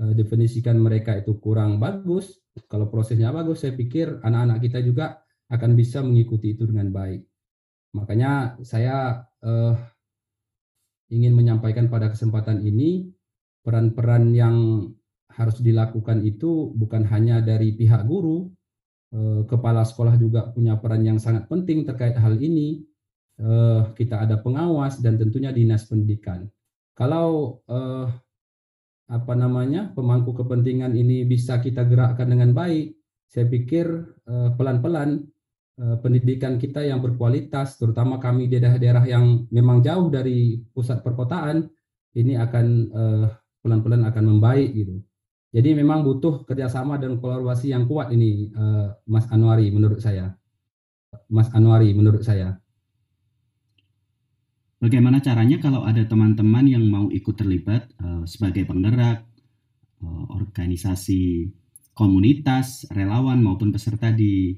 definisikan 0.00 0.80
mereka 0.80 1.12
itu 1.20 1.36
kurang 1.36 1.76
bagus, 1.76 2.40
kalau 2.66 2.88
prosesnya 2.88 3.30
bagus, 3.30 3.62
saya 3.62 3.76
pikir 3.76 4.20
anak-anak 4.24 4.58
kita 4.64 4.78
juga 4.80 5.22
akan 5.50 5.70
bisa 5.78 6.02
mengikuti 6.02 6.54
itu 6.54 6.66
dengan 6.66 6.90
baik. 6.90 7.22
Makanya 7.94 8.58
saya 8.62 9.26
eh, 9.42 9.74
ingin 11.10 11.34
menyampaikan 11.34 11.90
pada 11.90 12.10
kesempatan 12.10 12.62
ini 12.62 13.10
peran-peran 13.66 14.30
yang 14.30 14.88
harus 15.30 15.58
dilakukan 15.62 16.22
itu 16.26 16.74
bukan 16.74 17.06
hanya 17.06 17.42
dari 17.42 17.74
pihak 17.74 18.06
guru, 18.06 18.50
eh, 19.14 19.42
kepala 19.46 19.82
sekolah 19.82 20.14
juga 20.18 20.50
punya 20.54 20.78
peran 20.78 21.02
yang 21.06 21.18
sangat 21.18 21.46
penting 21.50 21.86
terkait 21.86 22.14
hal 22.18 22.38
ini. 22.38 22.82
Eh, 23.40 23.82
kita 23.96 24.20
ada 24.22 24.36
pengawas 24.38 25.00
dan 25.00 25.16
tentunya 25.16 25.50
dinas 25.50 25.88
pendidikan. 25.88 26.46
Kalau 26.94 27.58
eh, 27.66 28.06
apa 29.10 29.34
namanya 29.34 29.90
pemangku 29.90 30.30
kepentingan 30.30 30.94
ini 30.94 31.26
bisa 31.26 31.58
kita 31.58 31.82
gerakkan 31.82 32.30
dengan 32.30 32.54
baik, 32.54 32.94
saya 33.26 33.50
pikir 33.50 33.86
eh, 34.26 34.50
pelan-pelan 34.54 35.26
uh, 35.78 35.96
pendidikan 36.02 36.58
kita 36.58 36.82
yang 36.86 37.02
berkualitas, 37.02 37.78
terutama 37.78 38.22
kami 38.22 38.46
di 38.46 38.62
daerah-daerah 38.62 39.04
yang 39.06 39.46
memang 39.50 39.82
jauh 39.82 40.10
dari 40.10 40.62
pusat 40.70 41.02
perkotaan, 41.02 41.66
ini 42.14 42.34
akan 42.38 42.66
uh, 42.90 43.26
pelan-pelan 43.62 44.06
akan 44.06 44.24
membaik 44.36 44.70
gitu. 44.74 45.02
Jadi 45.50 45.74
memang 45.74 46.06
butuh 46.06 46.46
kerjasama 46.46 46.94
dan 47.02 47.18
kolaborasi 47.18 47.74
yang 47.74 47.90
kuat 47.90 48.14
ini, 48.14 48.54
Mas 49.10 49.26
Anwari 49.34 49.66
menurut 49.74 49.98
saya. 49.98 50.30
Mas 51.26 51.50
Anwari 51.50 51.90
menurut 51.90 52.22
saya. 52.22 52.54
Bagaimana 54.78 55.18
caranya 55.18 55.58
kalau 55.58 55.82
ada 55.82 56.06
teman-teman 56.06 56.70
yang 56.70 56.86
mau 56.86 57.10
ikut 57.10 57.34
terlibat 57.34 57.90
sebagai 58.24 58.64
penggerak, 58.64 59.24
uh, 60.04 60.24
organisasi 60.36 61.52
komunitas, 61.92 62.88
relawan 62.88 63.44
maupun 63.44 63.72
peserta 63.74 64.08
di 64.08 64.56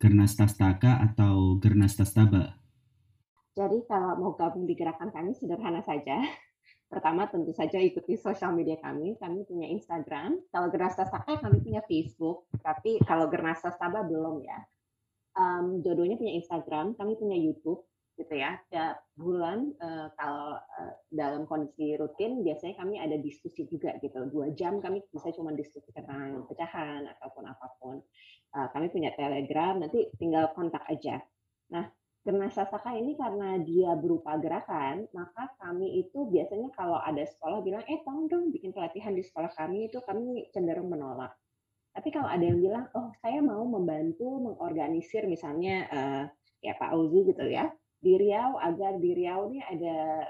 Gernas 0.00 0.32
Tastaka 0.32 1.04
atau 1.04 1.60
Gernas 1.60 1.92
Tastaba? 1.92 2.56
Jadi 3.52 3.84
kalau 3.84 4.16
mau 4.16 4.32
gabung 4.32 4.64
di 4.64 4.72
gerakan 4.72 5.12
kami 5.12 5.36
sederhana 5.36 5.84
saja. 5.84 6.24
Pertama 6.90 7.28
tentu 7.28 7.52
saja 7.52 7.76
ikuti 7.76 8.16
sosial 8.16 8.56
media 8.56 8.80
kami. 8.80 9.14
Kami 9.20 9.44
punya 9.44 9.68
Instagram. 9.68 10.40
Kalau 10.48 10.72
Gernas 10.72 10.96
Tastaka 10.96 11.36
kami 11.44 11.60
punya 11.60 11.84
Facebook. 11.84 12.48
Tapi 12.64 12.96
kalau 13.04 13.28
Gernas 13.28 13.60
Tastaba 13.60 14.00
belum 14.06 14.40
ya. 14.40 14.58
Um, 15.36 15.84
dua-duanya 15.84 16.16
punya 16.16 16.34
Instagram. 16.40 16.96
Kami 16.96 17.20
punya 17.20 17.36
YouTube 17.36 17.89
gitu 18.20 18.34
ya. 18.36 18.60
Tiap 18.68 19.16
bulan 19.16 19.72
uh, 19.80 20.12
kalau 20.20 20.60
uh, 20.60 20.92
dalam 21.08 21.48
kondisi 21.48 21.96
rutin 21.96 22.44
biasanya 22.44 22.76
kami 22.76 23.00
ada 23.00 23.16
diskusi 23.16 23.64
juga 23.64 23.96
gitu. 24.04 24.28
Dua 24.28 24.52
jam 24.52 24.78
kami 24.84 25.00
bisa 25.08 25.32
cuma 25.32 25.56
diskusi 25.56 25.88
tentang 25.96 26.44
pecahan 26.44 27.08
ataupun 27.16 27.44
apa 27.48 27.66
pun. 27.80 28.04
Uh, 28.52 28.68
kami 28.76 28.92
punya 28.92 29.16
Telegram, 29.16 29.80
nanti 29.80 30.12
tinggal 30.20 30.52
kontak 30.52 30.84
aja. 30.90 31.22
Nah, 31.70 31.86
Gernas 32.20 32.52
Sasaka 32.52 32.92
ini 33.00 33.16
karena 33.16 33.56
dia 33.64 33.96
berupa 33.96 34.36
gerakan, 34.36 35.08
maka 35.16 35.56
kami 35.56 36.04
itu 36.04 36.28
biasanya 36.28 36.68
kalau 36.76 37.00
ada 37.00 37.24
sekolah 37.24 37.64
bilang, 37.64 37.80
eh 37.88 38.04
tolong 38.04 38.28
dong 38.28 38.52
bikin 38.52 38.76
pelatihan 38.76 39.16
di 39.16 39.24
sekolah 39.24 39.48
kami, 39.56 39.88
itu 39.88 40.04
kami 40.04 40.52
cenderung 40.52 40.92
menolak. 40.92 41.32
Tapi 41.96 42.12
kalau 42.12 42.28
ada 42.28 42.44
yang 42.44 42.60
bilang, 42.60 42.84
oh 42.92 43.08
saya 43.24 43.40
mau 43.40 43.64
membantu 43.64 44.36
mengorganisir 44.36 45.24
misalnya 45.24 45.88
uh, 45.88 46.24
ya 46.60 46.76
Pak 46.76 46.92
Auzi 46.92 47.24
gitu 47.32 47.44
ya, 47.48 47.72
di 48.00 48.16
Riau 48.16 48.56
agar 48.56 48.96
di 48.96 49.10
Riau 49.12 49.52
ini 49.52 49.60
ada 49.60 50.26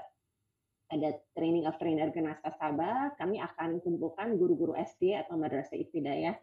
ada 0.91 1.09
training 1.31 1.63
of 1.71 1.79
trainer 1.79 2.11
Genasa 2.11 2.51
Sabah, 2.59 3.15
kami 3.15 3.39
akan 3.39 3.79
kumpulkan 3.79 4.35
guru-guru 4.35 4.75
SD 4.75 5.15
atau 5.15 5.39
madrasah 5.39 5.79
ibtidaiyah 5.79 6.35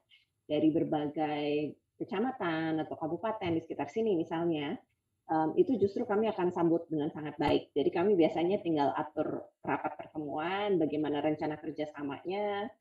dari 0.48 0.72
berbagai 0.72 1.76
kecamatan 2.00 2.80
atau 2.80 2.96
kabupaten 2.96 3.52
di 3.52 3.60
sekitar 3.60 3.92
sini 3.92 4.16
misalnya 4.16 4.80
um, 5.28 5.52
itu 5.54 5.76
justru 5.76 6.08
kami 6.08 6.32
akan 6.32 6.48
sambut 6.48 6.88
dengan 6.88 7.12
sangat 7.12 7.36
baik. 7.36 7.76
Jadi 7.76 7.90
kami 7.92 8.16
biasanya 8.16 8.64
tinggal 8.64 8.96
atur 8.96 9.44
rapat 9.60 10.00
pertemuan, 10.00 10.80
bagaimana 10.80 11.20
rencana 11.20 11.60
kerjasamanya, 11.60 12.72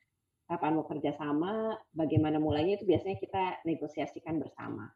kapan 0.48 0.72
mau 0.80 0.88
kerjasama, 0.88 1.76
bagaimana 1.92 2.40
mulainya 2.40 2.80
itu 2.80 2.88
biasanya 2.88 3.20
kita 3.20 3.44
negosiasikan 3.68 4.40
bersama. 4.40 4.88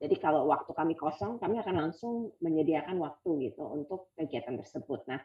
Jadi 0.00 0.16
kalau 0.16 0.48
waktu 0.48 0.72
kami 0.72 0.96
kosong, 0.96 1.36
kami 1.36 1.60
akan 1.60 1.76
langsung 1.76 2.32
menyediakan 2.40 2.96
waktu 2.96 3.52
gitu 3.52 3.68
untuk 3.68 4.08
kegiatan 4.16 4.56
tersebut. 4.56 5.04
Nah, 5.04 5.20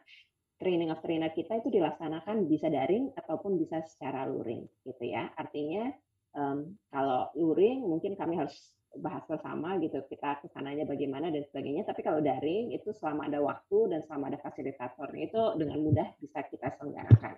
training 0.60 0.92
of 0.92 1.00
trainer 1.00 1.32
kita 1.32 1.64
itu 1.64 1.72
dilaksanakan 1.72 2.44
bisa 2.44 2.68
daring 2.68 3.08
ataupun 3.16 3.56
bisa 3.56 3.80
secara 3.88 4.28
luring 4.28 4.68
gitu 4.84 5.04
ya. 5.08 5.32
Artinya 5.32 5.88
um, 6.36 6.76
kalau 6.92 7.32
luring 7.32 7.88
mungkin 7.88 8.14
kami 8.20 8.36
harus 8.36 8.76
bahas 9.00 9.24
bersama 9.28 9.76
gitu 9.80 10.00
kita 10.08 10.40
ke 10.40 10.48
sananya 10.52 10.88
bagaimana 10.88 11.28
dan 11.28 11.44
sebagainya 11.44 11.84
tapi 11.84 12.00
kalau 12.00 12.24
daring 12.24 12.72
itu 12.72 12.92
selama 12.96 13.28
ada 13.28 13.44
waktu 13.44 13.92
dan 13.92 14.00
selama 14.04 14.32
ada 14.32 14.38
fasilitatornya 14.40 15.28
itu 15.28 15.42
dengan 15.60 15.78
mudah 15.84 16.08
bisa 16.16 16.40
kita 16.48 16.72
selenggarakan 16.80 17.36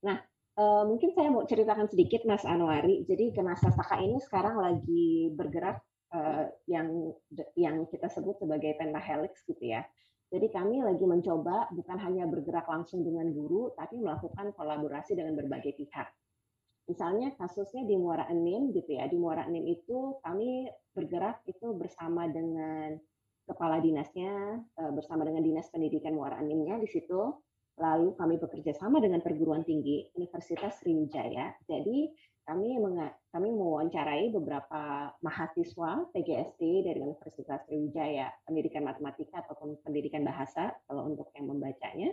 nah 0.00 0.16
uh, 0.56 0.84
mungkin 0.88 1.12
saya 1.12 1.28
mau 1.28 1.44
ceritakan 1.44 1.92
sedikit 1.92 2.24
Mas 2.24 2.44
Anwari 2.48 3.04
jadi 3.04 3.36
Kenasa 3.36 3.68
Saka 3.72 4.00
ini 4.00 4.16
sekarang 4.24 4.56
lagi 4.56 5.28
bergerak 5.32 5.84
uh, 6.14 6.46
yang 6.70 7.10
yang 7.58 7.82
kita 7.90 8.06
sebut 8.06 8.38
sebagai 8.38 8.78
pentahelix 8.78 9.42
gitu 9.44 9.74
ya 9.74 9.82
jadi 10.34 10.50
kami 10.50 10.82
lagi 10.82 11.06
mencoba 11.06 11.70
bukan 11.70 11.94
hanya 12.02 12.26
bergerak 12.26 12.66
langsung 12.66 13.06
dengan 13.06 13.30
guru, 13.30 13.70
tapi 13.78 14.02
melakukan 14.02 14.50
kolaborasi 14.58 15.14
dengan 15.14 15.38
berbagai 15.38 15.78
pihak. 15.78 16.10
Misalnya 16.90 17.30
kasusnya 17.38 17.86
di 17.86 17.94
Muara 17.94 18.26
Enim 18.26 18.74
gitu 18.74 18.98
ya. 18.98 19.06
Di 19.06 19.14
Muara 19.14 19.46
Enim 19.46 19.62
itu 19.70 20.18
kami 20.26 20.66
bergerak 20.90 21.46
itu 21.46 21.78
bersama 21.78 22.26
dengan 22.26 22.98
kepala 23.46 23.78
dinasnya, 23.78 24.58
eh, 24.58 24.92
bersama 24.92 25.22
dengan 25.22 25.46
Dinas 25.46 25.70
Pendidikan 25.70 26.18
Muara 26.18 26.42
Enimnya 26.42 26.82
di 26.82 26.90
situ. 26.90 27.30
Lalu 27.78 28.18
kami 28.18 28.34
bekerja 28.42 28.74
sama 28.74 28.98
dengan 28.98 29.22
perguruan 29.22 29.62
tinggi 29.62 30.06
Universitas 30.18 30.82
Sriwijaya. 30.82 31.54
Jadi 31.62 32.10
kami 32.44 32.76
kami 33.32 33.48
mewawancarai 33.50 34.30
beberapa 34.30 35.10
mahasiswa 35.24 36.06
PGSD 36.12 36.62
dari 36.84 37.00
Universitas 37.00 37.64
Sriwijaya, 37.64 38.28
pendidikan 38.44 38.84
matematika 38.84 39.42
ataupun 39.44 39.80
pendidikan 39.80 40.22
bahasa 40.22 40.76
kalau 40.84 41.08
untuk 41.08 41.32
yang 41.32 41.48
membacanya 41.48 42.12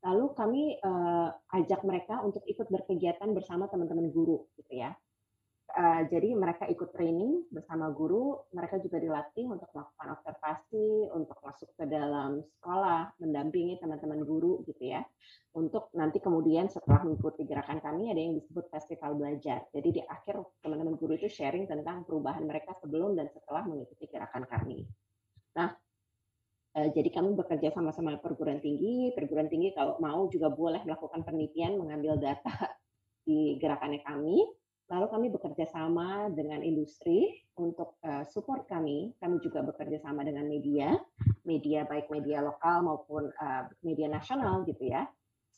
lalu 0.00 0.32
kami 0.32 0.62
uh, 0.80 1.28
ajak 1.60 1.84
mereka 1.84 2.24
untuk 2.24 2.40
ikut 2.48 2.72
berkegiatan 2.72 3.36
bersama 3.36 3.68
teman-teman 3.68 4.08
guru 4.08 4.48
gitu 4.56 4.80
ya. 4.80 4.96
Uh, 5.70 6.02
jadi 6.10 6.34
mereka 6.34 6.66
ikut 6.66 6.90
training 6.90 7.46
bersama 7.54 7.94
guru, 7.94 8.42
mereka 8.50 8.82
juga 8.82 8.98
dilatih 8.98 9.46
untuk 9.46 9.70
melakukan 9.70 10.18
observasi, 10.18 11.10
untuk 11.14 11.38
masuk 11.40 11.70
ke 11.78 11.84
dalam 11.86 12.42
sekolah, 12.58 13.14
mendampingi 13.22 13.78
teman-teman 13.78 14.26
guru 14.26 14.66
gitu 14.66 14.90
ya. 14.90 15.06
Untuk 15.54 15.94
nanti 15.94 16.18
kemudian 16.18 16.66
setelah 16.66 17.06
mengikuti 17.06 17.46
gerakan 17.46 17.78
kami 17.78 18.10
ada 18.10 18.18
yang 18.18 18.34
disebut 18.34 18.66
festival 18.70 19.14
belajar. 19.14 19.66
Jadi 19.70 19.88
di 19.98 20.02
akhir 20.02 20.42
teman-teman 20.62 20.98
guru 20.98 21.14
itu 21.14 21.30
sharing 21.30 21.70
tentang 21.70 22.02
perubahan 22.02 22.42
mereka 22.42 22.74
sebelum 22.82 23.14
dan 23.14 23.30
setelah 23.30 23.62
mengikuti 23.66 24.10
gerakan 24.10 24.46
kami. 24.50 24.86
Nah, 25.54 25.70
Eh, 26.70 26.88
jadi 26.94 27.10
kami 27.10 27.34
bekerja 27.34 27.74
sama-sama 27.74 28.14
perguruan 28.22 28.62
tinggi. 28.62 29.10
Perguruan 29.10 29.50
tinggi 29.50 29.74
kalau 29.74 29.98
mau 29.98 30.30
juga 30.30 30.54
boleh 30.54 30.86
melakukan 30.86 31.26
penelitian, 31.26 31.74
mengambil 31.82 32.14
data 32.14 32.46
di 33.26 33.58
gerakannya 33.58 34.06
kami. 34.06 34.46
Lalu 34.90 35.06
kami 35.06 35.26
bekerja 35.30 35.70
sama 35.70 36.26
dengan 36.34 36.66
industri 36.66 37.30
untuk 37.54 37.96
uh, 38.02 38.26
support 38.26 38.66
kami. 38.66 39.14
Kami 39.22 39.38
juga 39.38 39.62
bekerja 39.62 40.02
sama 40.02 40.26
dengan 40.26 40.50
media, 40.50 40.98
media 41.46 41.86
baik 41.86 42.10
media 42.10 42.42
lokal 42.42 42.82
maupun 42.82 43.30
uh, 43.30 43.70
media 43.86 44.10
nasional 44.10 44.66
gitu 44.66 44.90
ya, 44.90 45.06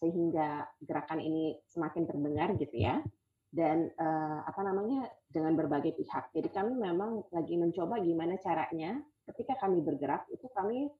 sehingga 0.04 0.68
gerakan 0.84 1.24
ini 1.24 1.56
semakin 1.64 2.04
terdengar 2.04 2.52
gitu 2.60 2.76
ya. 2.76 3.00
Dan 3.48 3.88
uh, 3.96 4.44
apa 4.44 4.60
namanya 4.64 5.08
dengan 5.32 5.56
berbagai 5.56 5.96
pihak. 5.96 6.32
Jadi 6.36 6.48
kami 6.52 6.76
memang 6.76 7.24
lagi 7.32 7.56
mencoba 7.56 8.00
gimana 8.04 8.36
caranya 8.36 9.00
ketika 9.32 9.56
kami 9.64 9.80
bergerak 9.80 10.28
itu 10.28 10.44
kami 10.52 10.92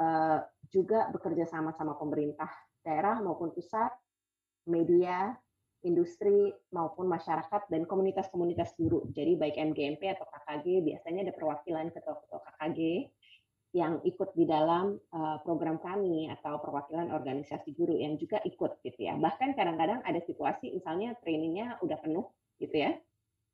Eh, 0.00 0.38
juga 0.72 1.12
bekerja 1.12 1.44
sama 1.44 1.76
sama 1.76 1.92
pemerintah 1.92 2.48
daerah 2.80 3.20
maupun 3.20 3.52
pusat, 3.52 3.92
media, 4.64 5.36
industri 5.82 6.52
maupun 6.72 7.08
masyarakat 7.08 7.68
dan 7.72 7.88
komunitas-komunitas 7.88 8.76
guru. 8.76 9.08
Jadi 9.16 9.36
baik 9.36 9.56
MGMP 9.56 10.12
atau 10.12 10.28
KKG 10.28 10.84
biasanya 10.84 11.20
ada 11.28 11.34
perwakilan 11.34 11.86
ketua-ketua 11.88 12.40
KKG 12.44 12.80
yang 13.70 14.02
ikut 14.02 14.34
di 14.34 14.50
dalam 14.50 14.98
uh, 15.14 15.38
program 15.46 15.78
kami 15.78 16.26
atau 16.26 16.58
perwakilan 16.58 17.14
organisasi 17.14 17.70
guru 17.78 17.94
yang 17.94 18.18
juga 18.18 18.42
ikut 18.42 18.82
gitu 18.82 18.98
ya. 18.98 19.14
Bahkan 19.14 19.54
kadang-kadang 19.54 20.02
ada 20.02 20.18
situasi 20.26 20.74
misalnya 20.74 21.14
trainingnya 21.22 21.78
udah 21.78 21.98
penuh 22.02 22.26
gitu 22.58 22.74
ya. 22.74 22.98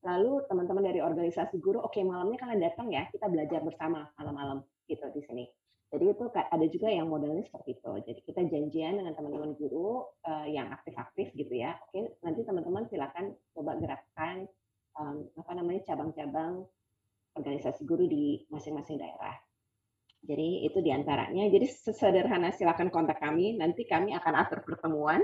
Lalu 0.01 0.47
teman-teman 0.49 0.85
dari 0.89 1.01
organisasi 1.05 1.61
guru, 1.61 1.83
oke 1.83 1.93
okay, 1.93 2.03
malamnya 2.07 2.39
kalian 2.41 2.63
datang 2.63 2.89
ya, 2.89 3.11
kita 3.13 3.29
belajar 3.29 3.61
bersama 3.61 4.09
malam-malam 4.17 4.65
gitu 4.89 5.05
di 5.13 5.21
sini. 5.27 5.45
Jadi 5.87 6.05
itu 6.11 6.25
ada 6.35 6.67
juga 6.67 6.89
yang 6.91 7.07
modelnya 7.07 7.47
seperti 7.47 7.79
itu. 7.79 7.93
Jadi 8.11 8.21
kita 8.27 8.41
janjian 8.43 8.99
dengan 8.99 9.15
teman-teman 9.15 9.55
guru 9.55 10.03
uh, 10.27 10.47
yang 10.51 10.75
aktif-aktif 10.75 11.31
gitu 11.39 11.55
ya. 11.55 11.79
Oke, 11.87 12.19
nanti 12.27 12.43
teman-teman 12.43 12.91
silakan 12.91 13.35
coba 13.55 13.79
gerakkan 13.79 14.47
apa 15.37 15.53
namanya 15.53 15.93
cabang-cabang 15.93 16.65
organisasi 17.37 17.85
guru 17.85 18.09
di 18.09 18.41
masing-masing 18.49 18.97
daerah. 18.97 19.37
Jadi 20.25 20.67
itu 20.67 20.79
di 20.81 20.91
antaranya. 20.91 21.47
Jadi 21.53 21.69
sesederhana 21.69 22.51
silakan 22.51 22.89
kontak 22.89 23.21
kami. 23.21 23.55
Nanti 23.61 23.85
kami 23.85 24.17
akan 24.17 24.35
atur 24.41 24.65
pertemuan. 24.65 25.21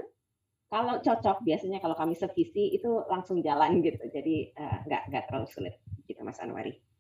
Kalau 0.69 1.01
cocok, 1.05 1.45
biasanya 1.45 1.81
kalau 1.81 1.97
kami 1.97 2.17
sevisi 2.17 2.73
itu 2.77 3.05
langsung 3.09 3.41
jalan 3.41 3.81
gitu. 3.81 4.05
Jadi 4.13 4.53
uh, 4.57 4.79
nggak 4.87 5.03
nggak 5.11 5.25
terlalu 5.29 5.49
sulit 5.49 5.75
gitu 6.05 6.21
Mas 6.21 6.39
Anwari. 6.39 6.92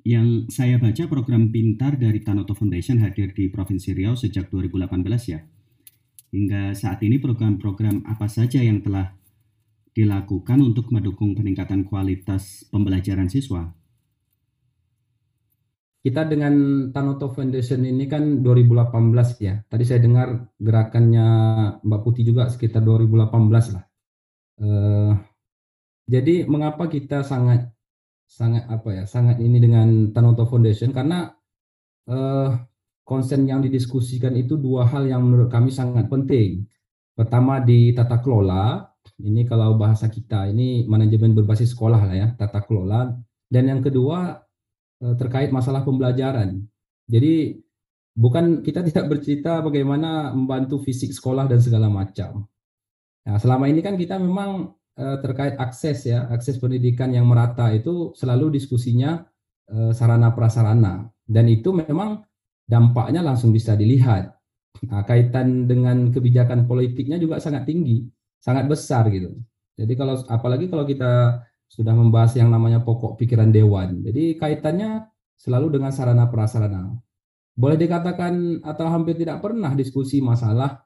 Yang 0.00 0.48
saya 0.48 0.80
baca 0.80 1.04
program 1.08 1.52
Pintar 1.52 2.00
dari 2.00 2.24
Tanoto 2.24 2.56
Foundation 2.56 3.04
hadir 3.04 3.36
di 3.36 3.52
Provinsi 3.52 3.92
Riau 3.92 4.16
sejak 4.16 4.48
2018 4.48 5.32
ya. 5.32 5.44
Hingga 6.30 6.72
saat 6.78 7.02
ini 7.04 7.18
program-program 7.18 8.06
apa 8.06 8.30
saja 8.30 8.62
yang 8.62 8.80
telah 8.80 9.12
dilakukan 9.92 10.62
untuk 10.62 10.88
mendukung 10.94 11.34
peningkatan 11.34 11.84
kualitas 11.84 12.64
pembelajaran 12.70 13.26
siswa? 13.26 13.74
Kita 16.00 16.24
dengan 16.24 16.88
Tanoto 16.96 17.28
Foundation 17.28 17.84
ini 17.84 18.08
kan 18.08 18.40
2018 18.40 19.44
ya. 19.44 19.60
Tadi 19.68 19.84
saya 19.84 20.00
dengar 20.00 20.48
gerakannya 20.56 21.26
Mbak 21.84 22.00
Putih 22.00 22.24
juga 22.24 22.48
sekitar 22.48 22.80
2018 22.80 23.76
lah. 23.76 23.84
Uh, 24.60 25.12
jadi 26.08 26.48
mengapa 26.48 26.88
kita 26.88 27.20
sangat 27.20 27.68
sangat 28.30 28.62
apa 28.70 28.88
ya 28.94 29.04
sangat 29.10 29.42
ini 29.42 29.58
dengan 29.58 30.14
Tanoto 30.14 30.46
Foundation 30.46 30.94
karena 30.94 31.34
uh, 32.06 32.54
konsen 33.02 33.42
yang 33.50 33.58
didiskusikan 33.58 34.38
itu 34.38 34.54
dua 34.54 34.86
hal 34.86 35.10
yang 35.10 35.26
menurut 35.26 35.50
kami 35.50 35.74
sangat 35.74 36.06
penting. 36.06 36.62
Pertama 37.18 37.58
di 37.58 37.90
tata 37.90 38.22
kelola, 38.22 38.86
ini 39.18 39.42
kalau 39.42 39.74
bahasa 39.74 40.06
kita 40.06 40.46
ini 40.46 40.86
manajemen 40.86 41.34
berbasis 41.34 41.74
sekolah 41.74 42.06
lah 42.06 42.14
ya, 42.14 42.28
tata 42.38 42.62
kelola. 42.62 43.10
Dan 43.50 43.66
yang 43.66 43.82
kedua 43.82 44.38
uh, 45.02 45.14
terkait 45.18 45.50
masalah 45.50 45.82
pembelajaran. 45.82 46.62
Jadi 47.10 47.58
bukan 48.14 48.62
kita 48.62 48.80
tidak 48.88 49.10
bercerita 49.10 49.58
bagaimana 49.58 50.30
membantu 50.30 50.78
fisik 50.78 51.10
sekolah 51.10 51.50
dan 51.50 51.58
segala 51.58 51.90
macam. 51.90 52.46
Nah, 53.26 53.36
selama 53.42 53.66
ini 53.66 53.82
kan 53.82 53.98
kita 53.98 54.22
memang 54.22 54.70
Eh, 54.70 54.79
terkait 55.24 55.56
akses 55.56 56.04
ya, 56.04 56.28
akses 56.28 56.60
pendidikan 56.60 57.08
yang 57.14 57.24
merata 57.24 57.72
itu 57.72 58.12
selalu 58.12 58.60
diskusinya 58.60 59.24
eh, 59.70 59.92
sarana 59.96 60.36
prasarana 60.36 61.08
dan 61.24 61.46
itu 61.48 61.72
memang 61.72 62.26
dampaknya 62.68 63.24
langsung 63.24 63.50
bisa 63.50 63.74
dilihat. 63.74 64.30
Nah, 64.86 65.02
kaitan 65.02 65.66
dengan 65.66 66.14
kebijakan 66.14 66.64
politiknya 66.64 67.18
juga 67.18 67.42
sangat 67.42 67.66
tinggi, 67.66 68.06
sangat 68.38 68.70
besar 68.70 69.10
gitu. 69.10 69.34
Jadi 69.74 69.92
kalau 69.98 70.20
apalagi 70.30 70.70
kalau 70.70 70.86
kita 70.86 71.42
sudah 71.70 71.94
membahas 71.94 72.34
yang 72.34 72.50
namanya 72.50 72.82
pokok 72.82 73.18
pikiran 73.18 73.54
dewan. 73.54 74.02
Jadi 74.02 74.36
kaitannya 74.38 75.06
selalu 75.38 75.80
dengan 75.80 75.90
sarana 75.94 76.26
prasarana. 76.28 76.92
Boleh 77.54 77.78
dikatakan 77.78 78.62
atau 78.62 78.86
hampir 78.90 79.16
tidak 79.16 79.40
pernah 79.40 79.72
diskusi 79.72 80.20
masalah 80.20 80.82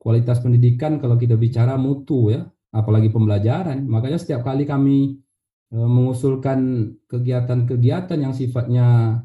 kualitas 0.00 0.40
pendidikan 0.40 0.96
kalau 0.96 1.20
kita 1.20 1.36
bicara 1.36 1.76
mutu 1.76 2.32
ya, 2.32 2.44
apalagi 2.70 3.10
pembelajaran. 3.10 3.82
Makanya 3.86 4.18
setiap 4.18 4.46
kali 4.46 4.66
kami 4.66 5.18
e, 5.70 5.76
mengusulkan 5.78 6.90
kegiatan-kegiatan 7.10 8.18
yang 8.18 8.34
sifatnya 8.34 9.20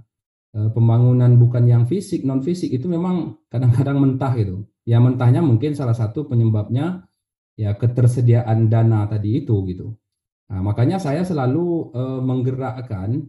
e, 0.54 0.70
pembangunan 0.74 1.34
bukan 1.38 1.66
yang 1.66 1.84
fisik, 1.86 2.26
non 2.26 2.42
fisik 2.42 2.74
itu 2.74 2.86
memang 2.90 3.38
kadang-kadang 3.50 3.98
mentah 4.02 4.34
gitu. 4.38 4.66
Ya 4.86 5.02
mentahnya 5.02 5.42
mungkin 5.42 5.74
salah 5.74 5.98
satu 5.98 6.30
penyebabnya 6.30 7.06
ya 7.58 7.74
ketersediaan 7.74 8.68
dana 8.70 9.08
tadi 9.10 9.42
itu 9.42 9.56
gitu. 9.66 9.96
Nah, 10.46 10.62
makanya 10.62 11.02
saya 11.02 11.26
selalu 11.26 11.90
uh, 11.98 12.22
menggerakkan 12.22 13.26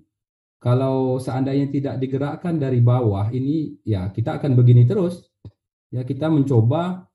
kalau 0.61 1.17
seandainya 1.17 1.73
tidak 1.73 1.95
digerakkan 1.97 2.61
dari 2.61 2.85
bawah 2.85 3.33
ini 3.33 3.81
ya 3.87 4.13
kita 4.13 4.37
akan 4.37 4.53
begini 4.53 4.85
terus. 4.85 5.25
Ya 5.89 6.03
kita 6.03 6.29
mencoba 6.29 7.07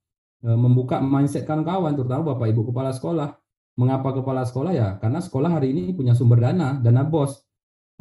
membuka 0.42 0.98
mindset 0.98 1.46
kawan-kawan 1.46 1.94
terutama 1.94 2.34
Bapak 2.34 2.50
Ibu 2.50 2.74
kepala 2.74 2.92
sekolah. 2.92 3.38
Mengapa 3.80 4.12
kepala 4.12 4.44
sekolah 4.44 4.74
ya? 4.76 4.89
Karena 5.00 5.24
sekolah 5.24 5.48
hari 5.58 5.72
ini 5.72 5.96
punya 5.96 6.12
sumber 6.12 6.44
dana, 6.44 6.76
dana 6.82 7.08
BOS. 7.08 7.39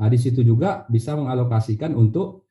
Nah, 0.00 0.08
di 0.08 0.18
situ 0.18 0.42
juga 0.42 0.88
bisa 0.88 1.14
mengalokasikan 1.14 1.94
untuk 1.94 2.50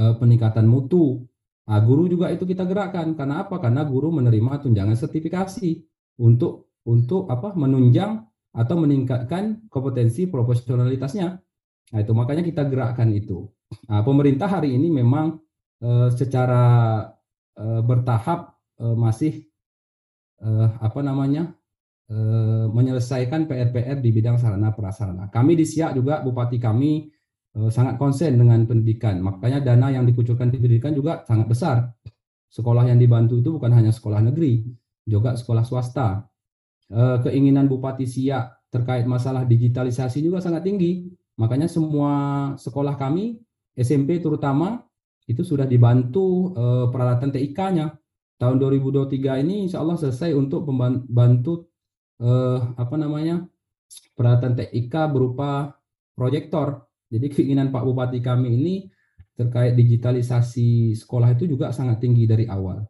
uh, 0.00 0.16
peningkatan 0.18 0.66
mutu. 0.66 1.22
Nah, 1.68 1.78
guru 1.84 2.08
juga 2.10 2.32
itu 2.32 2.48
kita 2.48 2.64
gerakkan. 2.66 3.12
Karena 3.14 3.46
apa? 3.46 3.62
Karena 3.62 3.86
guru 3.86 4.10
menerima 4.10 4.64
tunjangan 4.64 4.96
sertifikasi 4.98 5.84
untuk 6.18 6.74
untuk 6.88 7.28
apa? 7.30 7.54
menunjang 7.54 8.24
atau 8.56 8.76
meningkatkan 8.80 9.70
kompetensi 9.70 10.26
profesionalitasnya. 10.26 11.28
Nah, 11.94 11.98
itu 12.00 12.12
makanya 12.16 12.42
kita 12.42 12.66
gerakkan 12.66 13.12
itu. 13.14 13.46
Nah, 13.86 14.02
pemerintah 14.02 14.50
hari 14.50 14.74
ini 14.74 14.90
memang 14.90 15.38
uh, 15.84 16.10
secara 16.10 17.04
uh, 17.54 17.80
bertahap 17.86 18.57
uh, 18.82 18.96
masih 18.96 19.46
uh, 20.42 20.74
apa 20.82 21.00
namanya? 21.04 21.54
uh, 22.08 22.66
menyelesaikan 22.72 23.44
PR-PR 23.44 24.00
di 24.00 24.10
bidang 24.10 24.40
sarana 24.40 24.72
prasarana. 24.72 25.28
Kami 25.28 25.52
di 25.54 25.68
Siak 25.68 25.92
juga 25.92 26.24
bupati 26.24 26.56
kami 26.56 27.04
uh, 27.60 27.68
sangat 27.68 28.00
konsen 28.00 28.40
dengan 28.40 28.64
pendidikan. 28.64 29.20
Makanya 29.20 29.60
dana 29.60 29.92
yang 29.92 30.08
dikucurkan 30.08 30.48
di 30.48 30.56
pendidikan 30.56 30.96
juga 30.96 31.22
sangat 31.28 31.46
besar. 31.46 31.76
Sekolah 32.48 32.88
yang 32.88 32.96
dibantu 32.96 33.44
itu 33.44 33.60
bukan 33.60 33.76
hanya 33.76 33.92
sekolah 33.92 34.24
negeri, 34.24 34.64
juga 35.04 35.36
sekolah 35.36 35.68
swasta. 35.68 36.24
Eh, 36.88 37.18
keinginan 37.20 37.68
Bupati 37.68 38.08
Siak 38.08 38.72
terkait 38.72 39.04
masalah 39.04 39.44
digitalisasi 39.44 40.24
juga 40.24 40.40
sangat 40.40 40.64
tinggi. 40.64 41.12
Makanya 41.36 41.68
semua 41.68 42.12
sekolah 42.56 42.96
kami, 42.96 43.36
SMP 43.76 44.24
terutama, 44.24 44.80
itu 45.28 45.44
sudah 45.44 45.68
dibantu 45.68 46.56
uh, 46.56 46.88
peralatan 46.88 47.28
TIK-nya. 47.28 47.92
Tahun 48.38 48.54
2023 48.54 49.42
ini 49.42 49.66
insya 49.66 49.82
Allah 49.82 49.98
selesai 49.98 50.30
untuk 50.30 50.62
membantu 50.70 51.74
uh, 52.22 52.72
apa 52.78 52.94
namanya 52.94 53.42
peralatan 54.14 54.54
TIK 54.54 54.94
berupa 55.10 55.74
proyektor. 56.14 56.86
Jadi 57.10 57.26
keinginan 57.34 57.74
Pak 57.74 57.82
Bupati 57.82 58.22
kami 58.22 58.54
ini 58.54 58.74
terkait 59.34 59.74
digitalisasi 59.74 60.94
sekolah 60.98 61.34
itu 61.34 61.50
juga 61.50 61.70
sangat 61.74 62.02
tinggi 62.02 62.26
dari 62.26 62.46
awal. 62.46 62.82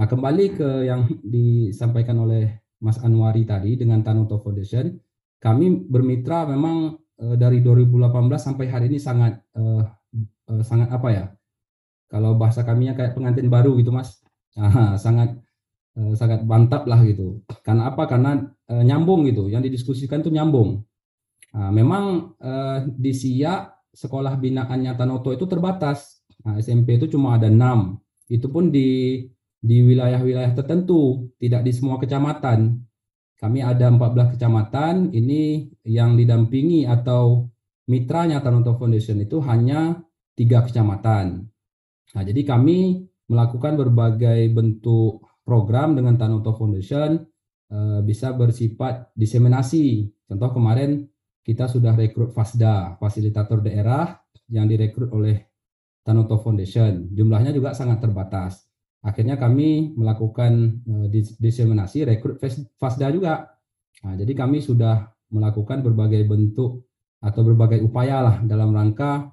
Nah, 0.00 0.06
kembali 0.08 0.44
ke 0.56 0.68
yang 0.88 1.04
disampaikan 1.20 2.24
oleh 2.24 2.60
Mas 2.80 2.96
Anwari 3.04 3.44
tadi 3.44 3.76
dengan 3.76 4.00
Tanoto 4.00 4.40
Foundation, 4.40 4.88
kami 5.36 5.84
bermitra 5.84 6.48
memang 6.48 6.96
uh, 7.20 7.36
dari 7.36 7.60
2018 7.60 8.08
sampai 8.40 8.66
hari 8.72 8.88
ini 8.88 8.96
sangat 8.96 9.44
uh, 9.56 9.84
uh, 10.48 10.62
sangat 10.64 10.88
apa 10.88 11.08
ya? 11.12 11.24
Kalau 12.08 12.34
bahasa 12.34 12.64
kami 12.64 12.90
kayak 12.96 13.14
pengantin 13.14 13.52
baru 13.52 13.76
gitu, 13.76 13.92
Mas. 13.92 14.24
Nah, 14.58 14.98
sangat 14.98 15.38
uh, 15.98 16.14
sangat 16.18 16.42
mantap 16.42 16.86
lah 16.90 17.02
gitu. 17.06 17.42
Karena 17.62 17.92
apa? 17.92 18.06
Karena 18.10 18.40
uh, 18.70 18.82
nyambung 18.82 19.26
gitu. 19.30 19.46
Yang 19.46 19.70
didiskusikan 19.70 20.24
itu 20.24 20.30
nyambung. 20.32 20.82
Nah, 21.54 21.70
memang 21.74 22.34
uh, 22.38 22.86
di 22.86 23.10
SIA 23.10 23.70
sekolah 23.90 24.38
binaannya 24.38 24.94
Tanoto 24.94 25.34
itu 25.34 25.46
terbatas. 25.50 26.22
Nah, 26.46 26.56
SMP 26.58 26.96
itu 26.96 27.10
cuma 27.10 27.36
ada 27.36 27.50
enam. 27.50 27.98
Itu 28.30 28.48
pun 28.48 28.70
di 28.70 29.22
di 29.60 29.84
wilayah-wilayah 29.84 30.56
tertentu, 30.56 31.28
tidak 31.36 31.68
di 31.68 31.72
semua 31.76 32.00
kecamatan. 32.00 32.80
Kami 33.36 33.60
ada 33.60 33.88
14 33.92 34.36
kecamatan, 34.36 35.12
ini 35.12 35.68
yang 35.84 36.16
didampingi 36.16 36.88
atau 36.88 37.48
mitranya 37.88 38.40
Tanoto 38.40 38.76
Foundation 38.76 39.20
itu 39.20 39.40
hanya 39.44 40.00
tiga 40.36 40.64
kecamatan. 40.64 41.44
Nah, 42.16 42.22
jadi 42.24 42.40
kami 42.44 43.04
melakukan 43.30 43.78
berbagai 43.78 44.50
bentuk 44.50 45.22
program 45.46 45.94
dengan 45.94 46.18
Tanoto 46.18 46.50
Foundation 46.58 47.22
eh, 47.70 48.00
bisa 48.02 48.34
bersifat 48.34 49.14
diseminasi. 49.14 50.10
Contoh 50.26 50.50
kemarin 50.50 51.06
kita 51.46 51.70
sudah 51.70 51.94
rekrut 51.96 52.34
FASDA, 52.34 52.98
fasilitator 53.00 53.62
daerah 53.64 54.18
yang 54.50 54.66
direkrut 54.66 55.08
oleh 55.14 55.50
Tanoto 56.04 56.42
Foundation. 56.42 57.08
Jumlahnya 57.14 57.54
juga 57.54 57.72
sangat 57.72 58.02
terbatas. 58.02 58.66
Akhirnya 59.00 59.40
kami 59.40 59.96
melakukan 59.96 60.84
uh, 60.84 61.06
diseminasi 61.40 62.04
rekrut 62.04 62.36
FASDA 62.76 63.08
juga. 63.10 63.48
Nah, 64.04 64.14
jadi 64.14 64.32
kami 64.36 64.60
sudah 64.60 65.08
melakukan 65.32 65.80
berbagai 65.80 66.28
bentuk 66.28 66.84
atau 67.20 67.40
berbagai 67.44 67.80
upaya 67.84 68.20
lah 68.20 68.36
dalam 68.44 68.72
rangka 68.72 69.32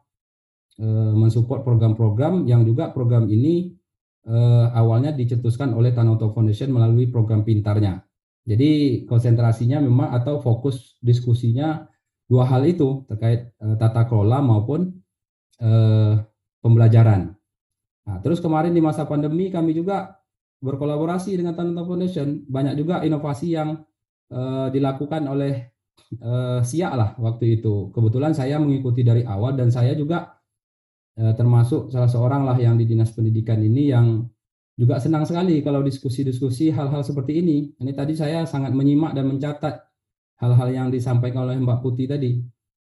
uh, 0.80 1.14
mensupport 1.14 1.64
program-program 1.64 2.48
yang 2.48 2.64
juga 2.64 2.90
program 2.92 3.28
ini 3.30 3.77
uh, 4.28 4.68
awalnya 4.76 5.16
dicetuskan 5.16 5.74
oleh 5.74 5.96
Tanoto 5.96 6.30
Foundation 6.36 6.76
melalui 6.76 7.08
program 7.08 7.42
pintarnya. 7.48 8.04
Jadi 8.48 9.04
konsentrasinya 9.04 9.84
memang 9.84 10.16
atau 10.16 10.40
fokus 10.40 10.96
diskusinya 11.04 11.84
dua 12.28 12.48
hal 12.48 12.64
itu 12.68 13.08
terkait 13.08 13.52
uh, 13.60 13.76
tata 13.76 14.08
kelola 14.08 14.44
maupun 14.44 14.92
uh, 15.64 16.20
pembelajaran. 16.64 17.36
Nah, 18.08 18.18
terus 18.24 18.40
kemarin 18.40 18.72
di 18.72 18.80
masa 18.80 19.04
pandemi 19.04 19.52
kami 19.52 19.76
juga 19.76 20.16
berkolaborasi 20.64 21.36
dengan 21.36 21.60
Tanata 21.60 21.84
Foundation. 21.84 22.48
Banyak 22.48 22.80
juga 22.80 23.04
inovasi 23.04 23.52
yang 23.52 23.84
uh, 24.32 24.68
dilakukan 24.72 25.28
oleh 25.28 25.76
uh, 26.24 26.64
Siak 26.64 26.94
lah 26.96 27.20
waktu 27.20 27.60
itu. 27.60 27.92
Kebetulan 27.92 28.32
saya 28.32 28.58
mengikuti 28.64 29.04
dari 29.04 29.28
awal 29.28 29.60
dan 29.60 29.70
saya 29.70 29.92
juga 29.92 30.37
termasuk 31.18 31.90
salah 31.90 32.10
seorang 32.10 32.46
lah 32.46 32.58
yang 32.62 32.78
di 32.78 32.86
Dinas 32.86 33.10
Pendidikan 33.10 33.58
ini 33.58 33.90
yang 33.90 34.22
juga 34.78 35.02
senang 35.02 35.26
sekali 35.26 35.66
kalau 35.66 35.82
diskusi-diskusi 35.82 36.70
hal-hal 36.70 37.02
seperti 37.02 37.42
ini. 37.42 37.74
Ini 37.82 37.92
tadi 37.98 38.14
saya 38.14 38.46
sangat 38.46 38.78
menyimak 38.78 39.18
dan 39.18 39.26
mencatat 39.26 39.82
hal-hal 40.38 40.70
yang 40.70 40.88
disampaikan 40.94 41.50
oleh 41.50 41.58
Mbak 41.58 41.80
Putih 41.82 42.06
tadi. 42.06 42.38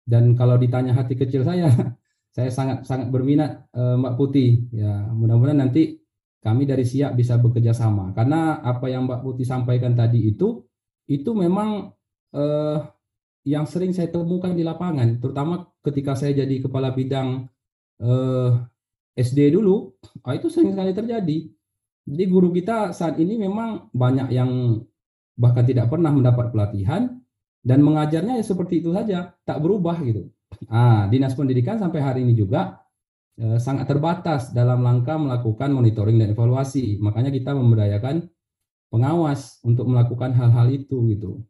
Dan 0.03 0.39
kalau 0.39 0.55
ditanya 0.55 0.95
hati 0.95 1.19
kecil 1.19 1.43
saya, 1.43 1.67
saya 2.37 2.51
sangat 2.55 2.87
sangat 2.87 3.11
berminat 3.11 3.67
uh, 3.75 3.99
Mbak 3.99 4.15
Putih. 4.15 4.71
Ya, 4.71 5.11
mudah-mudahan 5.11 5.59
nanti 5.59 5.99
kami 6.39 6.71
dari 6.71 6.87
Siak 6.87 7.19
bisa 7.19 7.43
bekerja 7.43 7.75
sama. 7.75 8.15
Karena 8.15 8.63
apa 8.63 8.87
yang 8.87 9.11
Mbak 9.11 9.21
Putih 9.27 9.47
sampaikan 9.47 9.99
tadi 9.99 10.31
itu 10.31 10.63
itu 11.11 11.31
memang 11.35 11.91
uh, 12.39 12.79
yang 13.43 13.67
sering 13.67 13.91
saya 13.91 14.07
temukan 14.07 14.55
di 14.55 14.63
lapangan, 14.63 15.19
terutama 15.19 15.67
ketika 15.83 16.15
saya 16.15 16.47
jadi 16.47 16.63
kepala 16.63 16.95
bidang 16.95 17.51
eh, 18.03 18.51
SD 19.17 19.55
dulu, 19.55 19.95
ah, 20.27 20.35
itu 20.35 20.51
sering 20.51 20.75
sekali 20.75 20.93
terjadi. 20.93 21.39
Jadi 22.03 22.25
guru 22.27 22.51
kita 22.51 22.91
saat 22.91 23.15
ini 23.23 23.39
memang 23.39 23.93
banyak 23.95 24.29
yang 24.35 24.83
bahkan 25.39 25.63
tidak 25.63 25.87
pernah 25.87 26.11
mendapat 26.11 26.51
pelatihan 26.51 27.23
dan 27.63 27.79
mengajarnya 27.81 28.43
ya 28.43 28.45
seperti 28.45 28.83
itu 28.83 28.91
saja, 28.91 29.33
tak 29.47 29.63
berubah 29.63 30.03
gitu. 30.03 30.27
Nah, 30.69 31.07
Dinas 31.09 31.33
Pendidikan 31.39 31.79
sampai 31.79 32.03
hari 32.03 32.21
ini 32.27 32.35
juga 32.35 32.83
eh, 33.39 33.57
sangat 33.63 33.87
terbatas 33.89 34.51
dalam 34.51 34.83
langkah 34.83 35.17
melakukan 35.17 35.71
monitoring 35.71 36.19
dan 36.19 36.35
evaluasi. 36.35 36.99
Makanya 36.99 37.31
kita 37.31 37.55
memberdayakan 37.55 38.27
pengawas 38.93 39.63
untuk 39.65 39.89
melakukan 39.89 40.37
hal-hal 40.37 40.69
itu 40.69 41.01
gitu. 41.09 41.41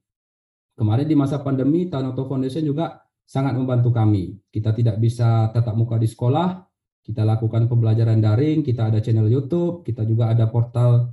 Kemarin 0.79 1.07
di 1.11 1.17
masa 1.19 1.43
pandemi 1.43 1.91
Tanoto 1.91 2.25
Foundation 2.31 2.65
juga 2.65 3.02
sangat 3.25 3.57
membantu 3.57 3.95
kami. 3.95 4.37
Kita 4.53 4.77
tidak 4.77 5.01
bisa 5.01 5.49
tatap 5.55 5.75
muka 5.75 5.97
di 5.97 6.07
sekolah, 6.07 6.63
kita 7.03 7.27
lakukan 7.27 7.67
pembelajaran 7.67 8.23
daring, 8.23 8.63
kita 8.63 8.93
ada 8.93 9.03
channel 9.03 9.27
YouTube, 9.27 9.83
kita 9.83 10.07
juga 10.07 10.31
ada 10.31 10.47
portal 10.47 11.11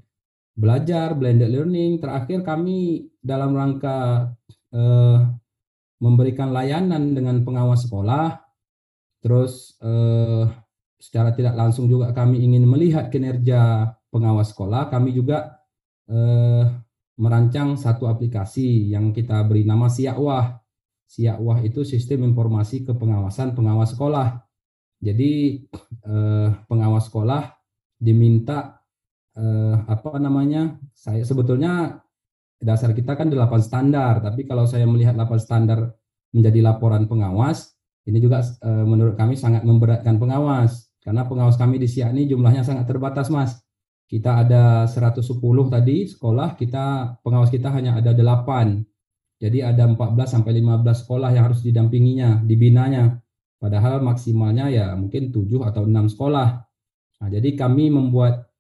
belajar, 0.53 1.17
blended 1.17 1.49
learning. 1.49 1.97
Terakhir 1.97 2.45
kami 2.45 3.09
dalam 3.17 3.57
rangka 3.57 4.29
eh, 4.69 5.19
memberikan 5.99 6.53
layanan 6.53 7.17
dengan 7.17 7.41
pengawas 7.41 7.89
sekolah, 7.89 8.37
terus 9.23 9.79
eh, 9.81 10.45
secara 10.99 11.31
tidak 11.33 11.55
langsung 11.55 11.87
juga 11.87 12.11
kami 12.11 12.43
ingin 12.43 12.67
melihat 12.67 13.07
kinerja 13.07 13.95
pengawas 14.11 14.51
sekolah, 14.51 14.91
kami 14.93 15.15
juga 15.15 15.63
eh, 16.05 16.69
merancang 17.19 17.75
satu 17.75 18.07
aplikasi 18.07 18.93
yang 18.93 19.11
kita 19.11 19.43
beri 19.43 19.67
nama 19.67 19.91
Siakwah. 19.91 20.59
SIAWAH 21.09 21.65
itu 21.65 21.81
sistem 21.81 22.21
informasi 22.29 22.85
kepengawasan 22.85 23.57
pengawas 23.57 23.97
sekolah. 23.97 24.45
Jadi 25.01 25.65
eh, 26.05 26.49
pengawas 26.69 27.09
sekolah 27.09 27.49
diminta 27.97 28.85
eh, 29.33 29.75
apa 29.89 30.21
namanya? 30.21 30.77
Saya 30.93 31.25
sebetulnya 31.25 31.97
dasar 32.61 32.93
kita 32.93 33.17
kan 33.17 33.31
8 33.31 33.41
standar, 33.65 34.21
tapi 34.21 34.45
kalau 34.45 34.69
saya 34.69 34.85
melihat 34.85 35.17
8 35.17 35.33
standar 35.41 35.97
menjadi 36.29 36.61
laporan 36.61 37.09
pengawas, 37.09 37.73
ini 38.05 38.21
juga 38.21 38.45
eh, 38.45 38.85
menurut 38.85 39.17
kami 39.17 39.33
sangat 39.33 39.65
memberatkan 39.65 40.21
pengawas 40.21 40.89
karena 40.99 41.25
pengawas 41.25 41.55
kami 41.57 41.79
di 41.79 41.87
SIA 41.87 42.11
ini 42.11 42.29
jumlahnya 42.29 42.61
sangat 42.61 42.85
terbatas, 42.85 43.31
Mas. 43.33 43.57
Kita 44.09 44.41
ada 44.41 44.89
110 44.89 45.21
tadi 45.69 46.09
sekolah, 46.09 46.57
kita 46.57 47.17
pengawas 47.21 47.53
kita 47.53 47.69
hanya 47.69 47.97
ada 47.97 48.13
8. 48.13 48.88
Jadi 49.39 49.63
ada 49.63 49.87
14 49.87 50.35
sampai 50.35 50.59
15 50.59 51.07
sekolah 51.07 51.31
yang 51.31 51.47
harus 51.47 51.63
didampinginya, 51.63 52.43
dibinanya. 52.43 53.23
Padahal 53.55 54.03
maksimalnya 54.03 54.67
ya 54.67 54.91
mungkin 54.99 55.31
7 55.31 55.63
atau 55.63 55.87
6 55.87 56.11
sekolah. 56.11 56.49
Nah, 57.19 57.29
jadi 57.31 57.55
kami 57.55 57.91
membuat 57.91 58.51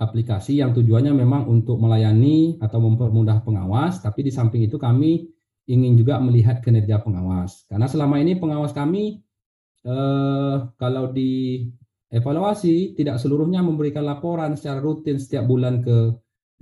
aplikasi 0.00 0.58
yang 0.60 0.72
tujuannya 0.72 1.12
memang 1.12 1.48
untuk 1.48 1.78
melayani 1.78 2.58
atau 2.58 2.82
mempermudah 2.82 3.44
pengawas, 3.46 4.00
tapi 4.00 4.26
di 4.26 4.32
samping 4.32 4.66
itu 4.66 4.80
kami 4.80 5.28
ingin 5.68 5.96
juga 5.96 6.20
melihat 6.20 6.60
kinerja 6.60 7.00
pengawas. 7.00 7.64
Karena 7.68 7.88
selama 7.88 8.20
ini 8.20 8.36
pengawas 8.36 8.72
kami 8.76 9.20
eh, 9.84 10.56
kalau 10.76 11.04
di 11.12 11.64
evaluasi 12.12 12.96
tidak 12.96 13.16
seluruhnya 13.20 13.64
memberikan 13.64 14.04
laporan 14.04 14.56
secara 14.56 14.80
rutin 14.80 15.16
setiap 15.16 15.48
bulan 15.48 15.80
ke 15.80 16.12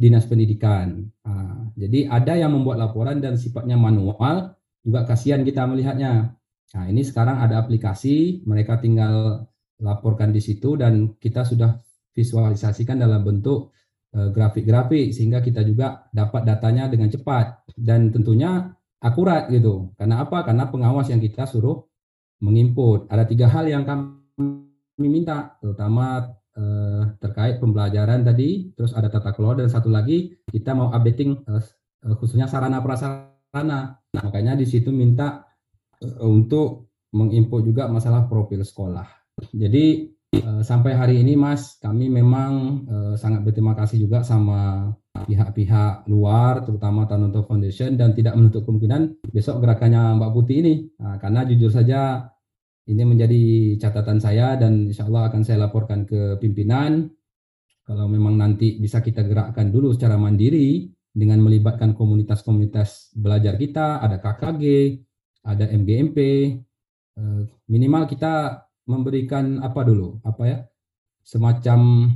dinas 0.02 0.26
pendidikan. 0.26 1.06
Nah, 1.22 1.70
jadi 1.78 2.10
ada 2.10 2.34
yang 2.34 2.50
membuat 2.50 2.82
laporan 2.82 3.22
dan 3.22 3.38
sifatnya 3.38 3.78
manual, 3.78 4.58
juga 4.82 5.06
kasihan 5.06 5.46
kita 5.46 5.62
melihatnya. 5.62 6.34
Nah, 6.74 6.84
ini 6.90 7.06
sekarang 7.06 7.38
ada 7.38 7.62
aplikasi, 7.62 8.42
mereka 8.42 8.82
tinggal 8.82 9.46
laporkan 9.78 10.34
di 10.34 10.42
situ 10.42 10.74
dan 10.74 11.14
kita 11.22 11.46
sudah 11.46 11.78
visualisasikan 12.18 12.98
dalam 12.98 13.22
bentuk 13.22 13.70
eh, 14.10 14.28
grafik-grafik 14.34 15.14
sehingga 15.14 15.38
kita 15.38 15.62
juga 15.62 16.10
dapat 16.10 16.50
datanya 16.50 16.90
dengan 16.90 17.06
cepat 17.06 17.62
dan 17.78 18.10
tentunya 18.10 18.74
akurat 18.98 19.46
gitu. 19.54 19.94
Karena 19.94 20.26
apa? 20.26 20.42
Karena 20.42 20.66
pengawas 20.66 21.06
yang 21.14 21.22
kita 21.22 21.46
suruh 21.46 21.86
menginput. 22.42 23.06
Ada 23.06 23.22
tiga 23.22 23.46
hal 23.46 23.70
yang 23.70 23.86
kami 23.86 24.66
minta, 24.98 25.54
terutama 25.62 26.34
uh, 26.56 27.14
terkait 27.18 27.60
pembelajaran 27.60 28.24
tadi, 28.24 28.72
terus 28.76 28.92
ada 28.92 29.08
tata 29.12 29.32
kelola 29.36 29.64
dan 29.64 29.70
satu 29.72 29.88
lagi 29.88 30.36
kita 30.50 30.72
mau 30.72 30.92
updating 30.92 31.44
uh, 31.48 31.62
khususnya 32.18 32.50
sarana 32.50 32.82
prasarana. 32.82 34.00
Nah, 34.12 34.22
makanya 34.22 34.56
di 34.58 34.66
situ 34.68 34.92
minta 34.92 35.46
uh, 36.02 36.26
untuk 36.26 36.92
menginput 37.12 37.68
juga 37.68 37.88
masalah 37.92 38.24
profil 38.24 38.64
sekolah. 38.64 39.04
Jadi 39.52 40.08
uh, 40.40 40.64
sampai 40.64 40.96
hari 40.96 41.20
ini 41.20 41.36
Mas, 41.36 41.76
kami 41.76 42.08
memang 42.08 42.52
uh, 42.88 43.14
sangat 43.20 43.44
berterima 43.44 43.76
kasih 43.76 44.08
juga 44.08 44.24
sama 44.24 44.92
pihak-pihak 45.12 46.08
luar, 46.08 46.64
terutama 46.64 47.04
Tanoto 47.04 47.44
Foundation 47.44 48.00
dan 48.00 48.16
tidak 48.16 48.32
menutup 48.32 48.64
kemungkinan 48.64 49.28
besok 49.28 49.60
gerakannya 49.60 50.16
Mbak 50.16 50.30
Putih 50.32 50.56
ini. 50.64 50.74
Nah, 50.96 51.20
karena 51.20 51.44
jujur 51.44 51.68
saja 51.68 52.31
ini 52.90 53.02
menjadi 53.06 53.42
catatan 53.78 54.18
saya 54.18 54.58
dan 54.58 54.90
insya 54.90 55.06
Allah 55.06 55.30
akan 55.30 55.42
saya 55.46 55.62
laporkan 55.62 56.02
ke 56.02 56.38
pimpinan. 56.42 57.06
Kalau 57.82 58.06
memang 58.10 58.38
nanti 58.38 58.78
bisa 58.78 59.02
kita 59.02 59.22
gerakkan 59.26 59.70
dulu 59.70 59.94
secara 59.94 60.18
mandiri 60.18 60.90
dengan 61.12 61.44
melibatkan 61.44 61.94
komunitas-komunitas 61.94 63.14
belajar 63.14 63.54
kita, 63.60 64.00
ada 64.02 64.18
KKG, 64.18 64.64
ada 65.46 65.64
MGMP, 65.68 66.18
eh, 67.18 67.42
minimal 67.68 68.08
kita 68.08 68.64
memberikan 68.88 69.60
apa 69.62 69.82
dulu, 69.86 70.18
apa 70.26 70.42
ya, 70.46 70.58
semacam 71.22 72.10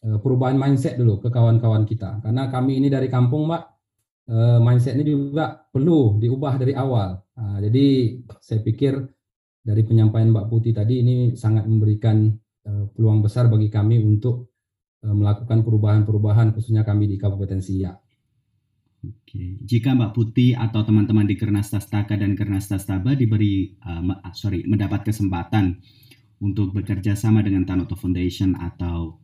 eh, 0.00 0.18
perubahan 0.20 0.56
mindset 0.56 0.96
dulu 0.96 1.20
ke 1.20 1.28
kawan-kawan 1.28 1.84
kita. 1.84 2.20
Karena 2.24 2.48
kami 2.48 2.80
ini 2.80 2.88
dari 2.88 3.08
kampung, 3.12 3.48
Mbak, 3.48 3.62
eh, 4.32 4.58
mindset 4.60 4.96
ini 4.96 5.12
juga 5.12 5.60
perlu 5.68 6.16
diubah 6.20 6.56
dari 6.60 6.72
awal. 6.76 7.20
Nah, 7.40 7.56
jadi 7.60 8.18
saya 8.40 8.60
pikir 8.64 9.19
dari 9.60 9.82
penyampaian 9.84 10.32
Mbak 10.32 10.46
Putih 10.48 10.72
tadi 10.72 11.04
ini 11.04 11.36
sangat 11.36 11.68
memberikan 11.68 12.32
peluang 12.96 13.24
besar 13.24 13.48
bagi 13.48 13.68
kami 13.72 14.00
untuk 14.00 14.52
melakukan 15.00 15.64
perubahan-perubahan 15.64 16.52
khususnya 16.52 16.84
kami 16.84 17.08
di 17.08 17.16
Kabupaten 17.16 17.60
Siak. 17.60 17.96
Oke, 19.00 19.56
jika 19.64 19.96
Mbak 19.96 20.12
Putih 20.12 20.52
atau 20.60 20.84
teman-teman 20.84 21.24
di 21.24 21.32
Kernas 21.32 21.72
Tastaka 21.72 22.20
dan 22.20 22.36
Kernas 22.36 22.68
Tastaba 22.68 23.16
diberi, 23.16 23.72
uh, 23.80 24.04
sorry, 24.36 24.60
mendapat 24.68 25.08
kesempatan 25.08 25.80
untuk 26.36 26.76
bekerja 26.76 27.16
sama 27.16 27.40
dengan 27.40 27.64
Tanoto 27.64 27.96
Foundation 27.96 28.52
atau 28.60 29.16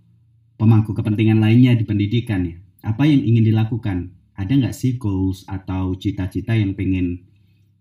pemangku 0.56 0.96
kepentingan 0.96 1.44
lainnya 1.44 1.76
di 1.76 1.84
pendidikan 1.84 2.48
ya, 2.48 2.56
apa 2.88 3.04
yang 3.04 3.20
ingin 3.20 3.52
dilakukan? 3.52 4.16
Ada 4.32 4.52
nggak 4.56 4.72
sih 4.72 4.96
goals 4.96 5.44
atau 5.44 5.92
cita-cita 5.92 6.56
yang 6.56 6.72
pengen 6.72 7.28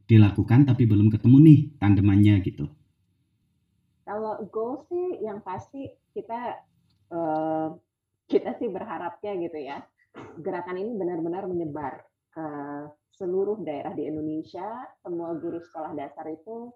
dilakukan 0.06 0.70
tapi 0.70 0.86
belum 0.86 1.10
ketemu 1.10 1.38
nih 1.42 1.60
tandemannya 1.82 2.36
gitu? 2.46 2.66
Kalau 4.06 4.38
goals 4.54 4.86
sih 4.90 5.26
yang 5.26 5.42
pasti 5.42 5.90
kita 6.14 6.62
uh, 7.10 7.74
kita 8.30 8.58
sih 8.58 8.70
berharapnya 8.70 9.34
gitu 9.42 9.60
ya 9.62 9.82
gerakan 10.40 10.80
ini 10.80 10.92
benar-benar 10.96 11.44
menyebar 11.50 12.06
ke 12.32 12.48
seluruh 13.16 13.60
daerah 13.64 13.96
di 13.96 14.08
Indonesia. 14.08 14.88
Semua 15.04 15.36
guru 15.40 15.60
sekolah 15.60 15.96
dasar 15.96 16.28
itu 16.32 16.72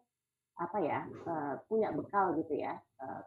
apa 0.60 0.78
ya 0.84 1.08
eh, 1.08 1.56
punya 1.72 1.88
bekal 1.96 2.36
gitu 2.36 2.60
ya 2.60 2.76
uh, 3.00 3.24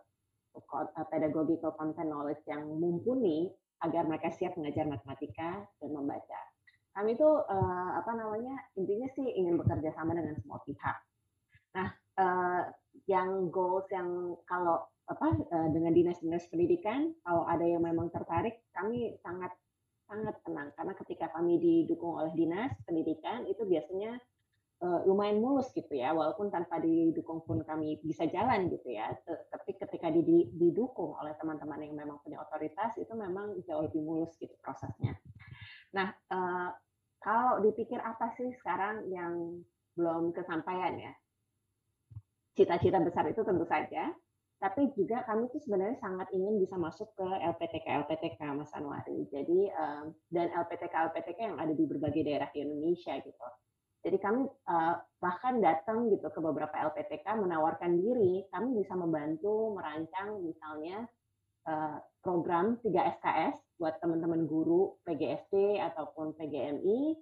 pedagogical 1.08 1.72
content 1.80 2.12
knowledge 2.12 2.44
yang 2.44 2.60
mumpuni 2.68 3.48
agar 3.80 4.04
mereka 4.04 4.28
siap 4.36 4.52
mengajar 4.60 4.84
matematika 4.84 5.64
dan 5.80 5.90
membaca. 5.96 6.51
Kami 6.92 7.16
itu 7.16 7.28
apa 7.96 8.12
namanya 8.12 8.56
intinya 8.76 9.08
sih 9.16 9.24
ingin 9.24 9.56
bekerja 9.56 9.96
sama 9.96 10.12
dengan 10.12 10.36
semua 10.36 10.60
pihak. 10.64 10.96
Nah, 11.72 11.88
yang 13.08 13.48
goals 13.48 13.88
yang 13.88 14.36
kalau 14.44 14.84
apa 15.08 15.34
dengan 15.72 15.90
dinas-dinas 15.90 16.46
pendidikan 16.52 17.10
kalau 17.26 17.48
ada 17.48 17.64
yang 17.64 17.82
memang 17.82 18.12
tertarik 18.12 18.62
kami 18.76 19.16
sangat 19.24 19.50
sangat 20.12 20.36
tenang. 20.44 20.68
Karena 20.76 20.92
ketika 20.92 21.32
kami 21.32 21.56
didukung 21.56 22.20
oleh 22.20 22.32
dinas 22.36 22.76
pendidikan 22.84 23.48
itu 23.48 23.64
biasanya 23.64 24.20
uh, 24.84 25.00
lumayan 25.08 25.40
mulus 25.40 25.72
gitu 25.72 25.96
ya. 25.96 26.12
Walaupun 26.12 26.52
tanpa 26.52 26.76
didukung 26.84 27.40
pun 27.48 27.64
kami 27.64 27.96
bisa 28.04 28.28
jalan 28.28 28.68
gitu 28.68 28.92
ya. 28.92 29.08
Tapi 29.24 29.80
ketika 29.80 30.12
didukung 30.12 31.16
oleh 31.16 31.32
teman-teman 31.40 31.80
yang 31.80 31.96
memang 31.96 32.20
punya 32.20 32.44
otoritas 32.44 32.92
itu 33.00 33.12
memang 33.16 33.56
jauh 33.64 33.88
lebih 33.88 34.04
mulus 34.04 34.36
gitu 34.36 34.52
prosesnya 34.60 35.16
nah 35.92 36.08
uh, 36.32 36.68
kalau 37.22 37.62
dipikir 37.62 38.00
apa 38.02 38.34
sih 38.34 38.50
sekarang 38.60 39.06
yang 39.12 39.62
belum 39.94 40.32
kesampaian 40.32 40.96
ya 40.98 41.12
cita-cita 42.56 43.00
besar 43.00 43.28
itu 43.28 43.40
tentu 43.44 43.64
saja 43.68 44.12
tapi 44.62 44.94
juga 44.94 45.26
kami 45.26 45.50
tuh 45.50 45.58
sebenarnya 45.58 45.98
sangat 45.98 46.30
ingin 46.30 46.62
bisa 46.62 46.78
masuk 46.78 47.10
ke 47.18 47.26
LPTK 47.26 48.06
LPTK 48.06 48.38
Mas 48.54 48.70
Anwari. 48.78 49.26
Jadi 49.26 49.66
um, 49.74 50.14
dan 50.30 50.54
LPTK 50.54 51.10
LPTK 51.10 51.38
yang 51.50 51.58
ada 51.58 51.74
di 51.74 51.82
berbagai 51.82 52.22
daerah 52.22 52.46
di 52.54 52.62
Indonesia 52.62 53.18
gitu. 53.18 53.48
Jadi 54.06 54.22
kami 54.22 54.46
uh, 54.46 54.94
bahkan 55.18 55.58
datang 55.58 56.06
gitu 56.14 56.30
ke 56.30 56.38
beberapa 56.38 56.78
LPTK 56.78 57.42
menawarkan 57.42 58.06
diri, 58.06 58.46
kami 58.54 58.78
bisa 58.78 58.94
membantu 58.94 59.74
merancang 59.74 60.38
misalnya 60.46 61.10
program 62.22 62.78
3 62.82 62.90
SKS 63.18 63.56
buat 63.82 63.98
teman-teman 63.98 64.46
guru 64.46 64.94
PGSD 65.02 65.82
ataupun 65.82 66.38
PGMI 66.38 67.18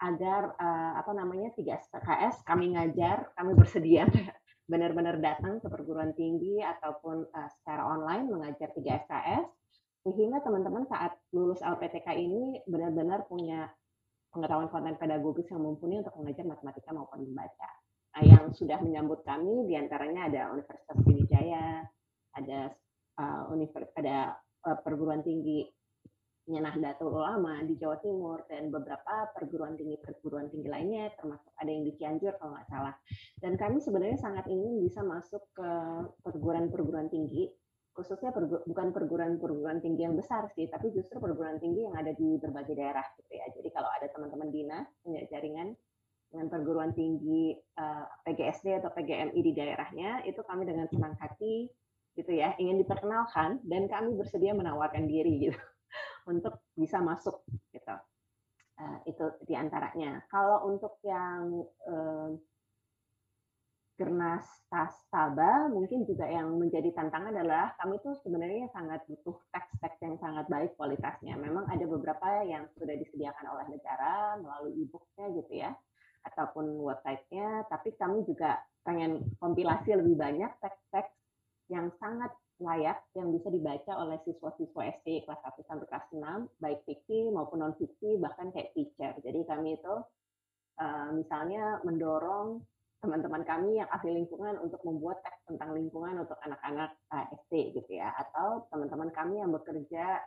agar 0.00 0.56
uh, 0.56 0.92
apa 0.96 1.12
namanya 1.12 1.52
3 1.52 1.60
SKS 1.68 2.48
kami 2.48 2.72
ngajar, 2.72 3.28
kami 3.36 3.52
bersedia 3.52 4.08
benar-benar 4.72 5.20
datang 5.20 5.60
ke 5.60 5.68
perguruan 5.68 6.16
tinggi 6.16 6.64
ataupun 6.64 7.28
uh, 7.28 7.48
secara 7.60 7.84
online 7.84 8.24
mengajar 8.32 8.72
3 8.72 9.04
SKS 9.04 9.44
sehingga 10.08 10.40
teman-teman 10.40 10.88
saat 10.88 11.12
lulus 11.36 11.60
LPTK 11.60 12.08
ini 12.16 12.64
benar-benar 12.64 13.28
punya 13.28 13.68
pengetahuan 14.32 14.72
konten 14.72 14.96
pedagogis 14.96 15.44
yang 15.52 15.60
mumpuni 15.60 16.00
untuk 16.00 16.16
mengajar 16.16 16.48
matematika 16.48 16.88
maupun 16.96 17.28
membaca. 17.28 17.68
Nah, 18.16 18.22
yang 18.24 18.48
sudah 18.56 18.80
menyambut 18.80 19.20
kami 19.28 19.68
di 19.68 19.76
antaranya 19.76 20.32
ada 20.32 20.56
Universitas 20.56 20.96
Sriwijaya, 21.04 21.84
ada 22.32 22.72
uh, 23.20 23.52
univers 23.52 23.92
ada 24.00 24.32
uh, 24.64 24.78
perguruan 24.80 25.20
tinggi 25.20 25.68
Nahdlatul 26.56 27.12
Ulama 27.12 27.60
di 27.60 27.76
Jawa 27.76 28.00
Timur 28.00 28.40
dan 28.48 28.72
beberapa 28.72 29.28
perguruan 29.36 29.76
tinggi 29.76 30.00
perguruan 30.00 30.48
tinggi 30.48 30.64
lainnya 30.64 31.12
termasuk 31.20 31.52
ada 31.60 31.68
yang 31.68 31.84
di 31.84 31.92
Cianjur 32.00 32.40
kalau 32.40 32.56
nggak 32.56 32.68
salah. 32.72 32.94
Dan 33.36 33.60
kami 33.60 33.84
sebenarnya 33.84 34.16
sangat 34.16 34.48
ingin 34.48 34.80
bisa 34.80 35.04
masuk 35.04 35.44
ke 35.52 35.70
perguruan-perguruan 36.24 37.12
tinggi 37.12 37.52
khususnya 37.92 38.30
pergu 38.30 38.62
bukan 38.62 38.94
perguruan-perguruan 38.94 39.82
tinggi 39.82 40.06
yang 40.06 40.14
besar 40.14 40.46
sih, 40.54 40.70
tapi 40.70 40.94
justru 40.94 41.18
perguruan 41.18 41.58
tinggi 41.58 41.82
yang 41.82 41.98
ada 41.98 42.14
di 42.14 42.38
berbagai 42.38 42.78
daerah 42.78 43.02
gitu 43.18 43.32
ya. 43.34 43.44
Jadi 43.52 43.68
kalau 43.74 43.90
ada 43.90 44.06
teman-teman 44.08 44.48
dinas 44.54 44.86
punya 45.02 45.26
jaringan 45.26 45.74
dengan 46.30 46.46
perguruan 46.46 46.94
tinggi 46.94 47.58
uh, 47.76 48.06
eh, 48.22 48.38
PGSD 48.38 48.78
atau 48.78 48.94
PGMI 48.94 49.40
di 49.42 49.52
daerahnya, 49.52 50.22
itu 50.30 50.38
kami 50.46 50.62
dengan 50.64 50.86
senang 50.86 51.18
hati 51.18 51.66
gitu 52.18 52.34
ya 52.34 52.50
ingin 52.58 52.82
diperkenalkan 52.82 53.62
dan 53.62 53.86
kami 53.86 54.18
bersedia 54.18 54.50
menawarkan 54.50 55.06
diri 55.06 55.50
gitu 55.50 55.58
untuk 56.28 56.60
bisa 56.76 57.00
masuk 57.00 57.40
gitu. 57.72 57.96
Uh, 58.78 59.02
itu 59.08 59.24
di 59.48 59.58
antaranya. 59.58 60.22
Kalau 60.30 60.68
untuk 60.70 61.02
yang 61.02 61.66
uh, 61.88 62.30
Gernas 63.98 64.46
Tastaba 64.70 65.66
mungkin 65.66 66.06
juga 66.06 66.30
yang 66.30 66.54
menjadi 66.54 66.94
tantangan 66.94 67.34
adalah 67.34 67.74
kami 67.82 67.98
itu 67.98 68.14
sebenarnya 68.22 68.70
sangat 68.70 69.02
butuh 69.10 69.34
teks-teks 69.50 69.98
yang 70.06 70.14
sangat 70.22 70.46
baik 70.46 70.78
kualitasnya. 70.78 71.34
Memang 71.34 71.66
ada 71.66 71.82
beberapa 71.82 72.46
yang 72.46 72.70
sudah 72.78 72.94
disediakan 72.94 73.58
oleh 73.58 73.66
negara 73.74 74.38
melalui 74.38 74.86
e-booknya 74.86 75.26
gitu 75.42 75.52
ya, 75.66 75.74
ataupun 76.30 76.78
websitenya, 76.78 77.66
tapi 77.66 77.98
kami 77.98 78.22
juga 78.22 78.62
pengen 78.86 79.34
kompilasi 79.42 79.98
lebih 79.98 80.14
banyak 80.14 80.52
teks-teks 80.62 81.10
yang 81.66 81.90
sangat 81.98 82.30
layak 82.58 82.98
yang 83.14 83.30
bisa 83.30 83.48
dibaca 83.54 83.92
oleh 84.02 84.18
siswa-siswa 84.26 84.82
SD 84.98 85.22
kelas 85.22 85.40
1 85.46 85.62
sampai 85.62 85.86
kelas 85.86 86.06
6, 86.10 86.62
baik 86.62 86.80
fiksi 86.90 87.30
maupun 87.30 87.62
non 87.62 87.74
fiksi 87.78 88.18
bahkan 88.18 88.50
kayak 88.50 88.74
teacher. 88.74 89.14
Jadi 89.22 89.46
kami 89.46 89.78
itu 89.78 89.94
uh, 90.82 91.08
misalnya 91.14 91.78
mendorong 91.86 92.58
teman-teman 92.98 93.46
kami 93.46 93.78
yang 93.78 93.86
ahli 93.94 94.10
lingkungan 94.10 94.58
untuk 94.58 94.82
membuat 94.82 95.22
teks 95.22 95.46
tentang 95.46 95.70
lingkungan 95.70 96.18
untuk 96.18 96.34
anak-anak 96.42 96.98
eh, 97.14 97.26
SD 97.46 97.78
gitu 97.78 97.90
ya. 97.94 98.10
Atau 98.18 98.66
teman-teman 98.74 99.14
kami 99.14 99.38
yang 99.38 99.54
bekerja 99.54 100.18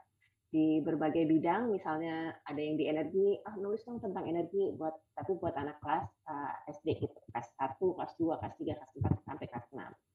di 0.51 0.79
berbagai 0.83 1.27
bidang 1.31 1.71
misalnya 1.71 2.35
ada 2.43 2.59
yang 2.59 2.75
di 2.75 2.91
energi 2.91 3.39
ah 3.47 3.55
nulis 3.55 3.79
dong 3.87 4.03
tentang 4.03 4.27
energi 4.27 4.75
buat 4.75 4.91
tapi 5.15 5.35
buat 5.35 5.55
anak 5.59 5.83
kelas 5.83 6.07
eh, 6.31 6.71
SD 6.79 6.87
gitu. 6.95 7.17
Kelas 7.35 7.47
1, 7.59 7.75
kelas 7.75 8.11
2, 8.15 8.39
kelas 8.39 8.55
3, 8.55 8.79
kelas 8.79 8.91
4 9.19 9.27
sampai 9.27 9.47
kelas 9.51 9.67
6 9.75 10.10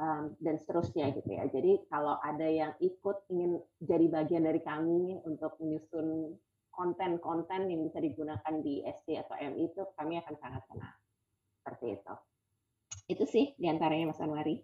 um, 0.00 0.32
dan 0.40 0.56
seterusnya 0.56 1.12
gitu 1.12 1.28
ya. 1.28 1.44
Jadi 1.52 1.84
kalau 1.92 2.16
ada 2.24 2.48
yang 2.48 2.72
ikut 2.80 3.28
ingin 3.28 3.60
jadi 3.84 4.06
bagian 4.08 4.48
dari 4.48 4.64
kami 4.64 5.20
untuk 5.28 5.60
menyusun 5.60 6.34
konten-konten 6.72 7.68
yang 7.68 7.84
bisa 7.84 8.00
digunakan 8.00 8.54
di 8.64 8.80
SD 8.80 9.20
atau 9.20 9.36
MI 9.36 9.68
itu 9.68 9.82
kami 10.00 10.16
akan 10.16 10.34
sangat 10.40 10.62
senang 10.72 10.96
seperti 11.60 11.86
itu. 12.00 12.14
Itu 13.12 13.24
sih 13.28 13.52
di 13.60 13.66
antaranya 13.68 14.10
Mas 14.10 14.22
Anwari. 14.24 14.56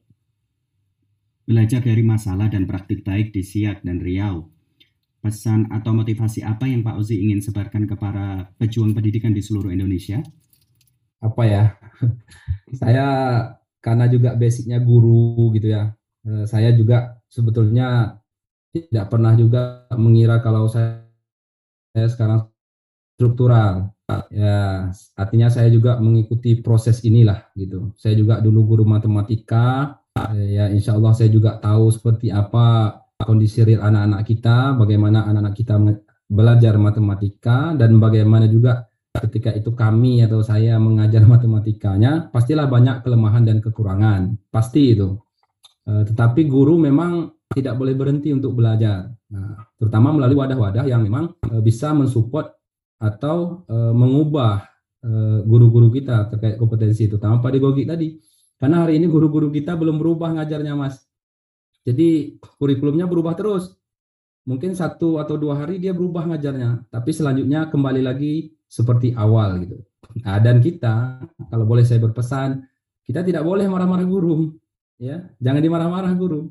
Belajar 1.46 1.78
dari 1.78 2.02
masalah 2.02 2.50
dan 2.50 2.66
praktik 2.66 3.06
baik 3.06 3.30
di 3.30 3.44
Siak 3.44 3.86
dan 3.86 4.02
Riau. 4.02 4.50
Pesan 5.22 5.70
atau 5.70 5.94
motivasi 5.94 6.42
apa 6.42 6.66
yang 6.66 6.82
Pak 6.82 7.02
Ozi 7.02 7.22
ingin 7.22 7.42
sebarkan 7.42 7.86
ke 7.86 7.94
para 7.98 8.50
pejuang 8.58 8.94
pendidikan 8.94 9.34
di 9.34 9.42
seluruh 9.42 9.70
Indonesia? 9.70 10.22
Apa 11.22 11.42
ya? 11.46 11.64
Saya 12.80 13.06
karena 13.86 14.10
juga 14.10 14.34
basicnya 14.34 14.82
guru 14.82 15.54
gitu 15.54 15.70
ya. 15.70 15.94
Eh, 16.26 16.42
saya 16.50 16.74
juga 16.74 17.22
sebetulnya 17.30 18.18
tidak 18.74 19.06
pernah 19.06 19.38
juga 19.38 19.86
mengira 19.94 20.42
kalau 20.42 20.66
saya, 20.66 21.06
saya 21.94 22.10
sekarang 22.10 22.40
struktural. 23.14 23.94
Ya 24.30 24.90
artinya 25.18 25.50
saya 25.50 25.70
juga 25.70 25.98
mengikuti 26.02 26.58
proses 26.58 27.02
inilah 27.06 27.46
gitu. 27.54 27.94
Saya 27.94 28.18
juga 28.18 28.42
dulu 28.42 28.74
guru 28.74 28.84
matematika. 28.86 29.98
Ya 30.34 30.66
insya 30.70 30.98
Allah 30.98 31.14
saya 31.14 31.30
juga 31.30 31.58
tahu 31.62 31.90
seperti 31.94 32.34
apa 32.34 32.98
kondisi 33.22 33.62
real 33.64 33.86
anak-anak 33.86 34.22
kita 34.28 34.76
bagaimana 34.76 35.26
anak-anak 35.30 35.54
kita 35.56 35.74
belajar 36.26 36.74
matematika 36.76 37.72
dan 37.78 37.96
bagaimana 38.02 38.50
juga 38.50 38.86
ketika 39.24 39.50
itu 39.54 39.72
kami 39.72 40.24
atau 40.24 40.44
saya 40.44 40.76
mengajar 40.76 41.24
matematikanya 41.32 42.28
pastilah 42.28 42.68
banyak 42.68 43.02
kelemahan 43.02 43.44
dan 43.46 43.58
kekurangan 43.64 44.36
pasti 44.52 44.96
itu 44.96 45.16
e, 45.84 46.04
tetapi 46.12 46.44
guru 46.46 46.76
memang 46.76 47.32
tidak 47.50 47.78
boleh 47.78 47.94
berhenti 47.94 48.34
untuk 48.34 48.58
belajar 48.58 49.08
nah, 49.30 49.56
terutama 49.78 50.12
melalui 50.12 50.38
wadah-wadah 50.38 50.84
yang 50.84 51.02
memang 51.02 51.32
e, 51.46 51.60
bisa 51.64 51.92
mensupport 51.96 52.52
atau 52.96 53.68
uh, 53.68 53.92
mengubah 53.92 54.64
guru-guru 55.46 55.92
kita 55.92 56.26
terkait 56.32 56.56
kompetensi 56.58 57.06
itu 57.06 57.14
tanpa 57.14 57.52
pedagogi 57.52 57.86
tadi. 57.86 58.18
Karena 58.58 58.82
hari 58.82 58.98
ini 58.98 59.06
guru-guru 59.06 59.52
kita 59.52 59.76
belum 59.78 60.00
berubah 60.00 60.34
ngajarnya, 60.34 60.74
Mas. 60.74 61.04
Jadi 61.86 62.40
kurikulumnya 62.58 63.06
berubah 63.06 63.38
terus. 63.38 63.70
Mungkin 64.46 64.74
satu 64.78 65.18
atau 65.18 65.34
dua 65.38 65.58
hari 65.58 65.82
dia 65.82 65.90
berubah 65.90 66.26
ngajarnya, 66.30 66.90
tapi 66.90 67.10
selanjutnya 67.10 67.66
kembali 67.66 67.98
lagi 67.98 68.54
seperti 68.66 69.14
awal 69.14 69.62
gitu. 69.62 69.78
Nah, 70.22 70.38
dan 70.42 70.58
kita, 70.62 71.22
kalau 71.50 71.64
boleh 71.64 71.86
saya 71.86 72.02
berpesan, 72.02 72.62
kita 73.06 73.22
tidak 73.22 73.46
boleh 73.46 73.66
marah-marah 73.70 74.06
guru, 74.06 74.54
ya, 74.98 75.22
jangan 75.38 75.62
dimarah-marah 75.62 76.12
guru. 76.18 76.50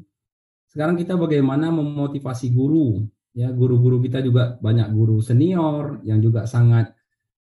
Sekarang 0.72 0.96
kita 1.00 1.16
bagaimana 1.16 1.72
memotivasi 1.72 2.52
guru 2.52 3.04
ya 3.36 3.52
guru-guru 3.52 4.00
kita 4.00 4.24
juga 4.24 4.56
banyak 4.64 4.96
guru 4.96 5.20
senior 5.20 6.00
yang 6.08 6.24
juga 6.24 6.48
sangat 6.48 6.96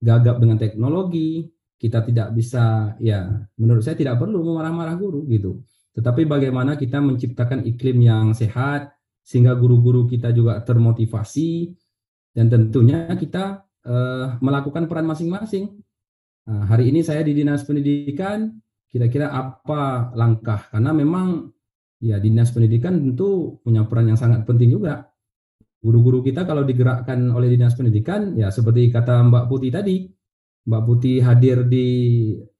gagap 0.04 0.36
dengan 0.36 0.60
teknologi 0.60 1.48
kita 1.80 2.04
tidak 2.04 2.36
bisa 2.36 2.94
ya 3.00 3.24
menurut 3.56 3.80
saya 3.80 3.96
tidak 3.96 4.20
perlu 4.20 4.44
memarah-marah 4.44 4.94
guru 5.00 5.24
gitu 5.32 5.64
tetapi 5.96 6.28
bagaimana 6.28 6.76
kita 6.76 7.00
menciptakan 7.00 7.64
iklim 7.64 8.04
yang 8.04 8.36
sehat 8.36 8.92
sehingga 9.24 9.56
guru-guru 9.56 10.04
kita 10.04 10.28
juga 10.30 10.60
termotivasi 10.60 11.72
dan 12.36 12.52
tentunya 12.52 13.08
kita 13.16 13.64
uh, 13.88 14.36
melakukan 14.44 14.84
peran 14.84 15.08
masing-masing. 15.08 15.80
Nah, 16.44 16.68
hari 16.68 16.92
ini 16.92 17.00
saya 17.00 17.24
di 17.24 17.32
dinas 17.32 17.64
pendidikan 17.64 18.52
kira-kira 18.88 19.32
apa 19.32 20.12
langkah? 20.12 20.68
Karena 20.68 20.92
memang 20.92 21.48
ya 21.98 22.20
dinas 22.20 22.52
pendidikan 22.52 23.00
tentu 23.00 23.58
punya 23.64 23.88
peran 23.88 24.12
yang 24.12 24.20
sangat 24.20 24.44
penting 24.44 24.76
juga. 24.76 25.08
Guru-guru 25.78 26.26
kita 26.26 26.42
kalau 26.42 26.66
digerakkan 26.66 27.30
oleh 27.30 27.54
Dinas 27.54 27.78
Pendidikan, 27.78 28.34
ya 28.34 28.50
seperti 28.50 28.90
kata 28.90 29.22
Mbak 29.30 29.46
Putih 29.46 29.70
tadi, 29.70 30.10
Mbak 30.66 30.82
Putih 30.82 31.22
hadir 31.22 31.70
di 31.70 31.86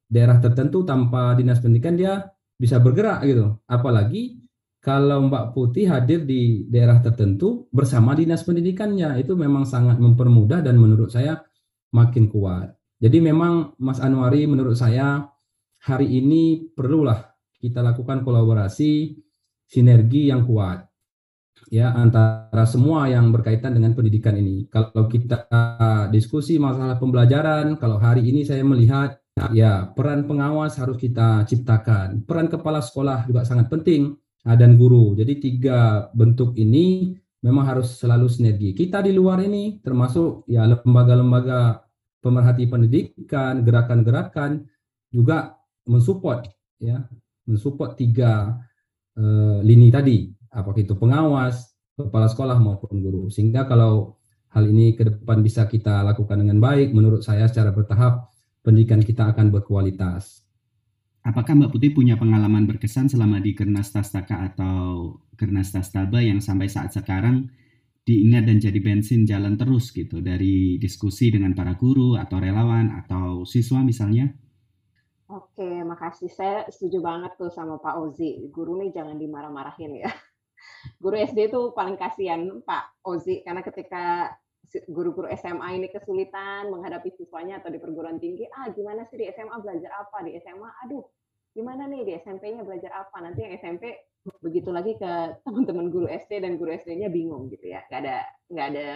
daerah 0.06 0.38
tertentu 0.38 0.86
tanpa 0.86 1.34
Dinas 1.34 1.58
Pendidikan 1.58 1.98
dia 1.98 2.30
bisa 2.54 2.78
bergerak 2.78 3.26
gitu. 3.26 3.58
Apalagi 3.66 4.38
kalau 4.78 5.26
Mbak 5.26 5.58
Putih 5.58 5.90
hadir 5.90 6.22
di 6.22 6.64
daerah 6.70 7.02
tertentu 7.02 7.66
bersama 7.74 8.14
Dinas 8.14 8.46
Pendidikannya, 8.46 9.18
itu 9.18 9.34
memang 9.34 9.66
sangat 9.66 9.98
mempermudah 9.98 10.62
dan 10.62 10.78
menurut 10.78 11.10
saya 11.10 11.42
makin 11.90 12.30
kuat. 12.30 12.78
Jadi 12.98 13.18
memang 13.18 13.74
Mas 13.78 13.98
Anwari 13.98 14.46
menurut 14.46 14.74
saya 14.78 15.26
hari 15.82 16.18
ini 16.18 16.70
perlulah 16.74 17.30
kita 17.58 17.82
lakukan 17.82 18.22
kolaborasi 18.22 19.18
sinergi 19.66 20.30
yang 20.30 20.46
kuat 20.46 20.88
ya 21.70 21.92
antara 21.94 22.64
semua 22.64 23.10
yang 23.10 23.34
berkaitan 23.34 23.74
dengan 23.74 23.92
pendidikan 23.94 24.34
ini. 24.38 24.66
Kalau 24.70 25.06
kita 25.10 25.46
diskusi 26.10 26.56
masalah 26.56 26.96
pembelajaran, 26.96 27.76
kalau 27.76 27.98
hari 27.98 28.24
ini 28.26 28.46
saya 28.46 28.62
melihat 28.62 29.18
ya 29.54 29.90
peran 29.94 30.26
pengawas 30.26 30.78
harus 30.78 30.98
kita 30.98 31.44
ciptakan. 31.46 32.24
Peran 32.24 32.46
kepala 32.50 32.82
sekolah 32.82 33.26
juga 33.26 33.42
sangat 33.46 33.70
penting 33.70 34.16
dan 34.44 34.78
guru. 34.78 35.16
Jadi 35.18 35.40
tiga 35.40 36.08
bentuk 36.14 36.54
ini 36.54 37.16
memang 37.42 37.64
harus 37.66 37.98
selalu 37.98 38.26
sinergi. 38.30 38.74
Kita 38.74 39.02
di 39.02 39.14
luar 39.14 39.42
ini 39.42 39.78
termasuk 39.82 40.46
ya 40.50 40.66
lembaga-lembaga 40.66 41.82
pemerhati 42.18 42.66
pendidikan, 42.66 43.62
gerakan-gerakan 43.62 44.66
juga 45.10 45.58
mensupport 45.86 46.44
ya, 46.82 47.06
mensupport 47.46 47.94
tiga 47.94 48.58
uh, 49.16 49.58
lini 49.62 49.88
tadi 49.88 50.28
apakah 50.52 50.80
itu 50.80 50.94
pengawas, 50.96 51.76
kepala 51.94 52.26
sekolah 52.26 52.58
maupun 52.58 53.00
guru. 53.02 53.28
Sehingga 53.28 53.68
kalau 53.68 54.18
hal 54.52 54.64
ini 54.66 54.96
ke 54.96 55.06
depan 55.06 55.44
bisa 55.44 55.68
kita 55.68 56.02
lakukan 56.02 56.40
dengan 56.40 56.58
baik, 56.58 56.90
menurut 56.96 57.22
saya 57.22 57.46
secara 57.46 57.70
bertahap 57.70 58.32
pendidikan 58.64 59.00
kita 59.04 59.30
akan 59.30 59.52
berkualitas. 59.52 60.47
Apakah 61.28 61.52
Mbak 61.52 61.76
Putih 61.76 61.92
punya 61.92 62.16
pengalaman 62.16 62.64
berkesan 62.64 63.12
selama 63.12 63.36
di 63.36 63.52
Kernas 63.52 63.92
Tastaka 63.92 64.48
atau 64.48 65.20
Kernas 65.36 65.68
Tastaba 65.76 66.24
yang 66.24 66.40
sampai 66.40 66.72
saat 66.72 66.96
sekarang 66.96 67.52
diingat 68.08 68.48
dan 68.48 68.56
jadi 68.56 68.80
bensin 68.80 69.28
jalan 69.28 69.60
terus 69.60 69.92
gitu 69.92 70.24
dari 70.24 70.80
diskusi 70.80 71.28
dengan 71.28 71.52
para 71.52 71.76
guru 71.76 72.16
atau 72.16 72.40
relawan 72.40 72.96
atau 73.04 73.44
siswa 73.44 73.84
misalnya? 73.84 74.32
Oke, 75.28 75.84
makasih. 75.84 76.32
Saya 76.32 76.64
setuju 76.72 77.04
banget 77.04 77.36
tuh 77.36 77.52
sama 77.52 77.76
Pak 77.76 78.00
Ozi. 78.00 78.48
Guru 78.48 78.80
nih 78.80 78.96
jangan 78.96 79.20
dimarah-marahin 79.20 80.00
ya 80.00 80.08
guru 81.02 81.20
SD 81.20 81.52
itu 81.52 81.60
paling 81.76 82.00
kasihan 82.00 82.40
Pak 82.64 83.04
Ozi 83.04 83.44
karena 83.44 83.60
ketika 83.60 84.32
guru-guru 84.88 85.28
SMA 85.36 85.80
ini 85.80 85.88
kesulitan 85.88 86.68
menghadapi 86.68 87.12
siswanya 87.16 87.60
atau 87.60 87.72
di 87.72 87.80
perguruan 87.80 88.20
tinggi, 88.20 88.44
ah 88.52 88.68
gimana 88.72 89.04
sih 89.08 89.16
di 89.16 89.24
SMA 89.32 89.56
belajar 89.64 89.92
apa 89.96 90.20
di 90.24 90.36
SMA, 90.36 90.68
aduh 90.84 91.04
gimana 91.58 91.90
nih 91.90 92.06
di 92.06 92.12
SMP-nya 92.22 92.62
belajar 92.62 93.02
apa 93.02 93.18
nanti 93.18 93.42
yang 93.42 93.58
SMP 93.58 93.90
begitu 94.38 94.70
lagi 94.70 94.94
ke 94.94 95.12
teman-teman 95.44 95.90
guru 95.90 96.06
SD 96.06 96.38
dan 96.38 96.54
guru 96.54 96.70
SD-nya 96.78 97.10
bingung 97.10 97.50
gitu 97.50 97.74
ya, 97.74 97.82
nggak 97.90 98.00
ada 98.06 98.16
nggak 98.46 98.66
ada 98.78 98.88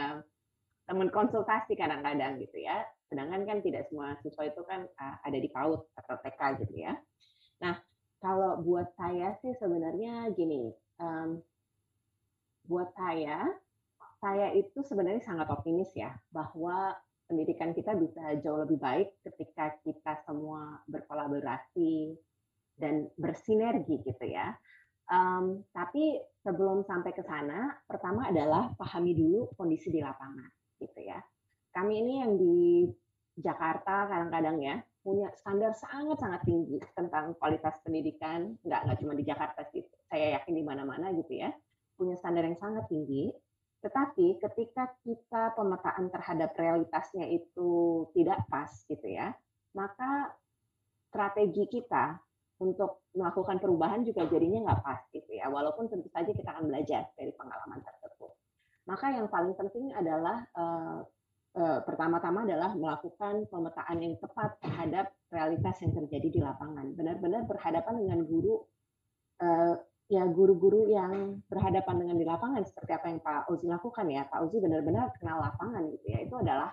teman 0.87 1.11
konsultasi 1.11 1.75
kadang-kadang 1.75 2.39
gitu 2.39 2.63
ya. 2.63 2.87
Sedangkan 3.11 3.43
kan 3.43 3.59
tidak 3.67 3.91
semua 3.91 4.15
siswa 4.23 4.47
itu 4.47 4.63
kan 4.63 4.87
uh, 4.87 5.17
ada 5.27 5.39
di 5.43 5.51
PAUD 5.51 5.83
atau 5.99 6.15
TK 6.23 6.41
gitu 6.65 6.75
ya. 6.87 6.95
Nah, 7.61 7.83
kalau 8.23 8.63
buat 8.63 8.95
saya 8.95 9.35
sih 9.43 9.53
sebenarnya 9.59 10.31
gini, 10.33 10.71
um, 11.03 11.43
buat 12.67 12.89
saya, 12.95 13.51
saya 14.23 14.55
itu 14.55 14.81
sebenarnya 14.87 15.23
sangat 15.27 15.51
optimis 15.51 15.91
ya 15.99 16.15
bahwa 16.31 16.95
pendidikan 17.27 17.75
kita 17.75 17.99
bisa 17.99 18.39
jauh 18.41 18.63
lebih 18.63 18.79
baik 18.79 19.13
ketika 19.27 19.75
kita 19.83 20.23
semua 20.25 20.81
berkolaborasi 20.87 22.17
dan 22.77 23.09
bersinergi 23.17 24.01
gitu 24.03 24.25
ya. 24.27 24.55
Um, 25.13 25.67
tapi 25.75 26.17
sebelum 26.41 26.87
sampai 26.89 27.13
ke 27.13 27.21
sana, 27.27 27.75
pertama 27.85 28.33
adalah 28.33 28.73
pahami 28.79 29.13
dulu 29.13 29.53
kondisi 29.59 29.93
di 29.93 30.01
lapangan 30.01 30.49
gitu 30.81 31.01
ya. 31.05 31.21
Kami 31.73 32.01
ini 32.01 32.15
yang 32.25 32.33
di 32.37 32.89
Jakarta 33.37 34.09
kadang-kadang 34.09 34.61
ya 34.61 34.77
punya 35.03 35.35
standar 35.35 35.75
sangat-sangat 35.75 36.47
tinggi 36.47 36.79
tentang 36.95 37.35
kualitas 37.37 37.75
pendidikan, 37.83 38.55
nggak 38.63 38.81
nggak 38.87 38.99
cuma 39.03 39.13
di 39.19 39.25
Jakarta 39.27 39.67
sih, 39.75 39.83
saya 40.07 40.39
yakin 40.39 40.55
di 40.55 40.63
mana-mana 40.63 41.11
gitu 41.11 41.43
ya, 41.43 41.51
punya 41.99 42.15
standar 42.15 42.47
yang 42.47 42.59
sangat 42.61 42.87
tinggi. 42.87 43.35
Tetapi 43.83 44.39
ketika 44.39 44.95
kita 45.03 45.59
pemetaan 45.59 46.07
terhadap 46.07 46.55
realitasnya 46.55 47.27
itu 47.27 48.07
tidak 48.15 48.47
pas 48.47 48.71
gitu 48.87 49.07
ya, 49.11 49.35
maka 49.75 50.31
strategi 51.11 51.67
kita 51.67 52.23
untuk 52.63 53.03
melakukan 53.19 53.59
perubahan 53.59 54.07
juga 54.07 54.31
jadinya 54.31 54.71
nggak 54.71 54.81
pas 54.87 55.03
gitu 55.11 55.31
ya, 55.35 55.51
walaupun 55.51 55.91
tentu 55.91 56.07
saja 56.15 56.31
kita 56.31 56.49
akan 56.55 56.71
belajar 56.71 57.11
dari 57.19 57.35
pengalaman 57.35 57.83
tersebut. 57.83 58.31
Maka 58.87 59.07
yang 59.15 59.27
paling 59.27 59.55
penting 59.59 59.91
adalah 59.91 60.47
uh, 60.55 61.03
uh, 61.59 61.79
pertama-tama 61.83 62.47
adalah 62.47 62.75
melakukan 62.75 63.47
pemetaan 63.51 63.99
yang 63.99 64.15
tepat 64.19 64.59
terhadap 64.63 65.11
realitas 65.31 65.77
yang 65.83 65.93
terjadi 65.95 66.29
di 66.31 66.41
lapangan. 66.43 66.95
Benar-benar 66.95 67.47
berhadapan 67.47 67.95
dengan 68.07 68.19
guru 68.27 68.63
uh, 69.43 69.75
ya 70.11 70.29
guru-guru 70.29 70.93
yang 70.93 71.41
berhadapan 71.49 72.05
dengan 72.05 72.17
di 72.21 72.27
lapangan 72.27 72.63
seperti 72.69 72.93
apa 72.93 73.07
yang 73.09 73.21
Pak 73.23 73.49
Uzi 73.49 73.67
lakukan 73.71 74.07
ya. 74.11 74.27
Pak 74.29 74.41
Uzi 74.45 74.59
benar-benar 74.61 75.15
kenal 75.17 75.41
lapangan 75.41 75.83
gitu 75.89 76.07
ya. 76.11 76.19
Itu 76.27 76.35
adalah 76.43 76.71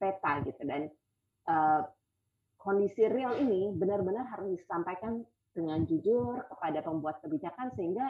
peta 0.00 0.32
gitu 0.48 0.64
dan 0.64 0.88
uh, 1.44 1.84
kondisi 2.60 3.08
real 3.08 3.40
ini 3.40 3.72
benar-benar 3.72 4.28
harus 4.28 4.60
disampaikan 4.60 5.24
dengan 5.50 5.82
jujur 5.88 6.44
kepada 6.46 6.84
pembuat 6.84 7.18
kebijakan 7.24 7.72
sehingga 7.74 8.06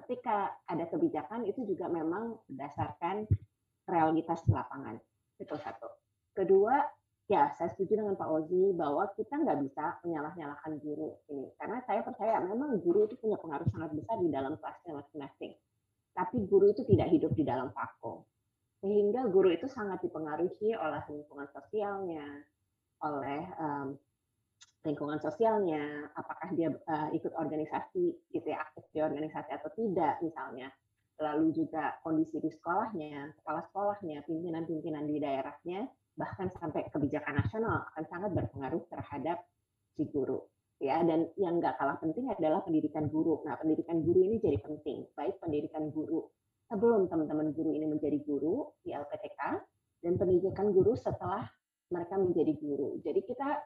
ketika 0.00 0.54
ada 0.70 0.86
kebijakan 0.86 1.44
itu 1.44 1.66
juga 1.66 1.90
memang 1.90 2.38
berdasarkan 2.46 3.26
realitas 3.90 4.46
di 4.46 4.54
lapangan. 4.54 4.96
Itu 5.36 5.58
satu. 5.58 5.90
Kedua, 6.30 6.78
ya 7.26 7.50
saya 7.58 7.74
setuju 7.74 7.98
dengan 7.98 8.14
Pak 8.14 8.30
Ozi 8.30 8.70
bahwa 8.78 9.10
kita 9.18 9.34
nggak 9.42 9.58
bisa 9.66 9.98
menyalah-nyalahkan 10.06 10.72
guru 10.78 11.18
ini. 11.26 11.50
Karena 11.58 11.82
saya 11.82 12.06
percaya 12.06 12.38
memang 12.38 12.78
guru 12.78 13.10
itu 13.10 13.18
punya 13.18 13.36
pengaruh 13.42 13.66
sangat 13.74 13.90
besar 13.98 14.22
di 14.22 14.30
dalam 14.30 14.54
kelasnya 14.62 14.94
masing-masing. 14.94 15.52
Tapi 16.14 16.36
guru 16.46 16.70
itu 16.70 16.86
tidak 16.86 17.10
hidup 17.10 17.34
di 17.34 17.42
dalam 17.42 17.74
vakum. 17.74 18.22
Sehingga 18.80 19.26
guru 19.28 19.50
itu 19.52 19.66
sangat 19.68 20.00
dipengaruhi 20.06 20.72
oleh 20.72 21.02
lingkungan 21.10 21.50
sosialnya, 21.52 22.24
oleh 23.04 23.42
um, 23.60 23.88
lingkungan 24.84 25.20
sosialnya, 25.20 26.08
apakah 26.16 26.48
dia 26.56 26.72
uh, 26.72 27.08
ikut 27.12 27.32
organisasi, 27.36 28.32
gitu 28.32 28.46
ya, 28.48 28.64
aktif 28.64 28.84
di 28.96 29.00
organisasi 29.04 29.50
atau 29.52 29.68
tidak, 29.76 30.20
misalnya 30.24 30.72
lalu 31.20 31.52
juga 31.52 32.00
kondisi 32.00 32.40
di 32.40 32.48
sekolahnya, 32.48 33.36
kepala 33.40 33.60
sekolahnya, 33.68 34.24
pimpinan-pimpinan 34.24 35.04
di 35.04 35.20
daerahnya, 35.20 35.84
bahkan 36.16 36.48
sampai 36.56 36.88
kebijakan 36.88 37.44
nasional 37.44 37.84
akan 37.92 38.04
sangat 38.08 38.30
berpengaruh 38.32 38.82
terhadap 38.88 39.44
si 39.96 40.08
guru. 40.08 40.40
Ya, 40.80 41.04
dan 41.04 41.28
yang 41.36 41.60
nggak 41.60 41.76
kalah 41.76 42.00
penting 42.00 42.32
adalah 42.32 42.64
pendidikan 42.64 43.12
guru. 43.12 43.44
Nah, 43.44 43.60
pendidikan 43.60 44.00
guru 44.00 44.24
ini 44.24 44.40
jadi 44.40 44.56
penting, 44.64 45.12
baik 45.12 45.36
pendidikan 45.44 45.92
guru 45.92 46.24
sebelum 46.72 47.04
teman-teman 47.04 47.52
guru 47.52 47.76
ini 47.76 47.84
menjadi 47.84 48.16
guru 48.24 48.72
di 48.80 48.96
LPTK 48.96 49.60
dan 50.00 50.12
pendidikan 50.16 50.72
guru 50.72 50.96
setelah 50.96 51.44
mereka 51.90 52.14
menjadi 52.16 52.54
guru. 52.56 52.98
Jadi 53.02 53.20
kita 53.26 53.58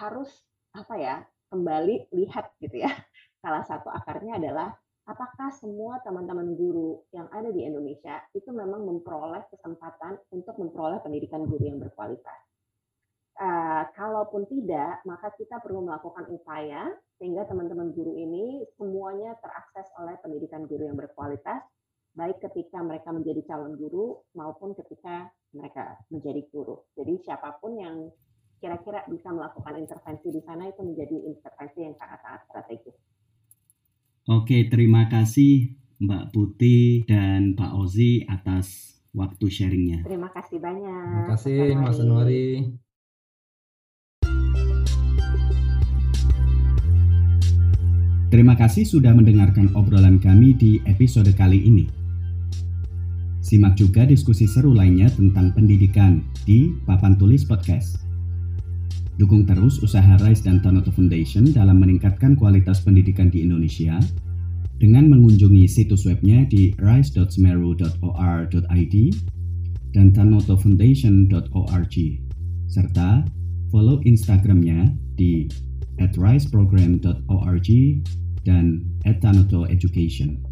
harus 0.00 0.30
apa 0.74 0.94
ya 0.98 1.16
kembali 1.50 2.10
lihat 2.14 2.54
gitu 2.62 2.82
ya. 2.82 2.90
Salah 3.42 3.62
satu 3.66 3.90
akarnya 3.92 4.38
adalah 4.40 4.74
apakah 5.06 5.54
semua 5.54 6.02
teman-teman 6.02 6.58
guru 6.58 7.06
yang 7.14 7.30
ada 7.30 7.50
di 7.54 7.62
Indonesia 7.62 8.18
itu 8.34 8.50
memang 8.50 8.82
memperoleh 8.82 9.46
kesempatan 9.54 10.18
untuk 10.34 10.58
memperoleh 10.58 10.98
pendidikan 11.02 11.46
guru 11.46 11.62
yang 11.62 11.78
berkualitas. 11.78 12.40
Uh, 13.36 13.84
kalaupun 13.92 14.48
tidak, 14.48 15.04
maka 15.04 15.28
kita 15.36 15.60
perlu 15.60 15.84
melakukan 15.84 16.24
upaya 16.32 16.88
sehingga 17.20 17.44
teman-teman 17.44 17.92
guru 17.92 18.16
ini 18.16 18.64
semuanya 18.80 19.36
terakses 19.44 19.92
oleh 20.00 20.16
pendidikan 20.24 20.64
guru 20.64 20.88
yang 20.88 20.96
berkualitas, 20.96 21.60
baik 22.16 22.40
ketika 22.40 22.80
mereka 22.80 23.12
menjadi 23.12 23.44
calon 23.44 23.76
guru 23.76 24.24
maupun 24.32 24.72
ketika 24.72 25.28
mereka 25.54 26.00
menjadi 26.10 26.42
guru. 26.50 26.86
Jadi 26.96 27.22
siapa 27.22 27.58
pun 27.60 27.78
yang 27.78 28.08
kira-kira 28.58 29.04
bisa 29.06 29.30
melakukan 29.30 29.76
intervensi 29.76 30.32
di 30.32 30.40
sana 30.42 30.66
itu 30.66 30.80
menjadi 30.80 31.16
intervensi 31.28 31.78
yang 31.84 31.94
sangat-sangat 32.00 32.40
strategis. 32.48 32.96
Oke, 34.26 34.66
terima 34.66 35.06
kasih 35.06 35.76
Mbak 36.02 36.24
Putih 36.34 37.06
dan 37.06 37.54
Pak 37.54 37.72
Ozi 37.78 38.26
atas 38.26 38.98
waktu 39.14 39.46
sharingnya. 39.48 40.02
Terima 40.02 40.28
kasih 40.34 40.58
banyak. 40.58 41.04
Terima 41.06 41.30
kasih 41.30 41.58
Mas 41.78 42.00
Anwari. 42.02 42.46
Terima 48.26 48.58
kasih 48.58 48.82
sudah 48.82 49.14
mendengarkan 49.14 49.72
obrolan 49.78 50.18
kami 50.18 50.52
di 50.58 50.82
episode 50.84 51.30
kali 51.38 51.62
ini. 51.62 52.05
Simak 53.46 53.78
juga 53.78 54.02
diskusi 54.02 54.50
seru 54.50 54.74
lainnya 54.74 55.06
tentang 55.06 55.54
pendidikan 55.54 56.18
di 56.42 56.74
Papan 56.82 57.14
Tulis 57.14 57.46
Podcast. 57.46 58.02
Dukung 59.22 59.46
terus 59.46 59.78
usaha 59.86 60.18
RISE 60.18 60.50
dan 60.50 60.58
Tanoto 60.58 60.90
Foundation 60.90 61.54
dalam 61.54 61.78
meningkatkan 61.78 62.34
kualitas 62.34 62.82
pendidikan 62.82 63.30
di 63.30 63.46
Indonesia 63.46 64.02
dengan 64.82 65.06
mengunjungi 65.14 65.62
situs 65.70 66.10
webnya 66.10 66.42
di 66.50 66.74
rise.semeru.or.id 66.82 68.96
dan 69.94 70.06
tanotofoundation.org 70.10 71.96
serta 72.66 73.22
follow 73.70 74.02
Instagramnya 74.02 74.90
di 75.14 75.46
at 76.02 76.18
riseprogram.org 76.18 77.68
dan 78.42 78.82
at 79.06 79.22
tanotoeducation. 79.22 80.45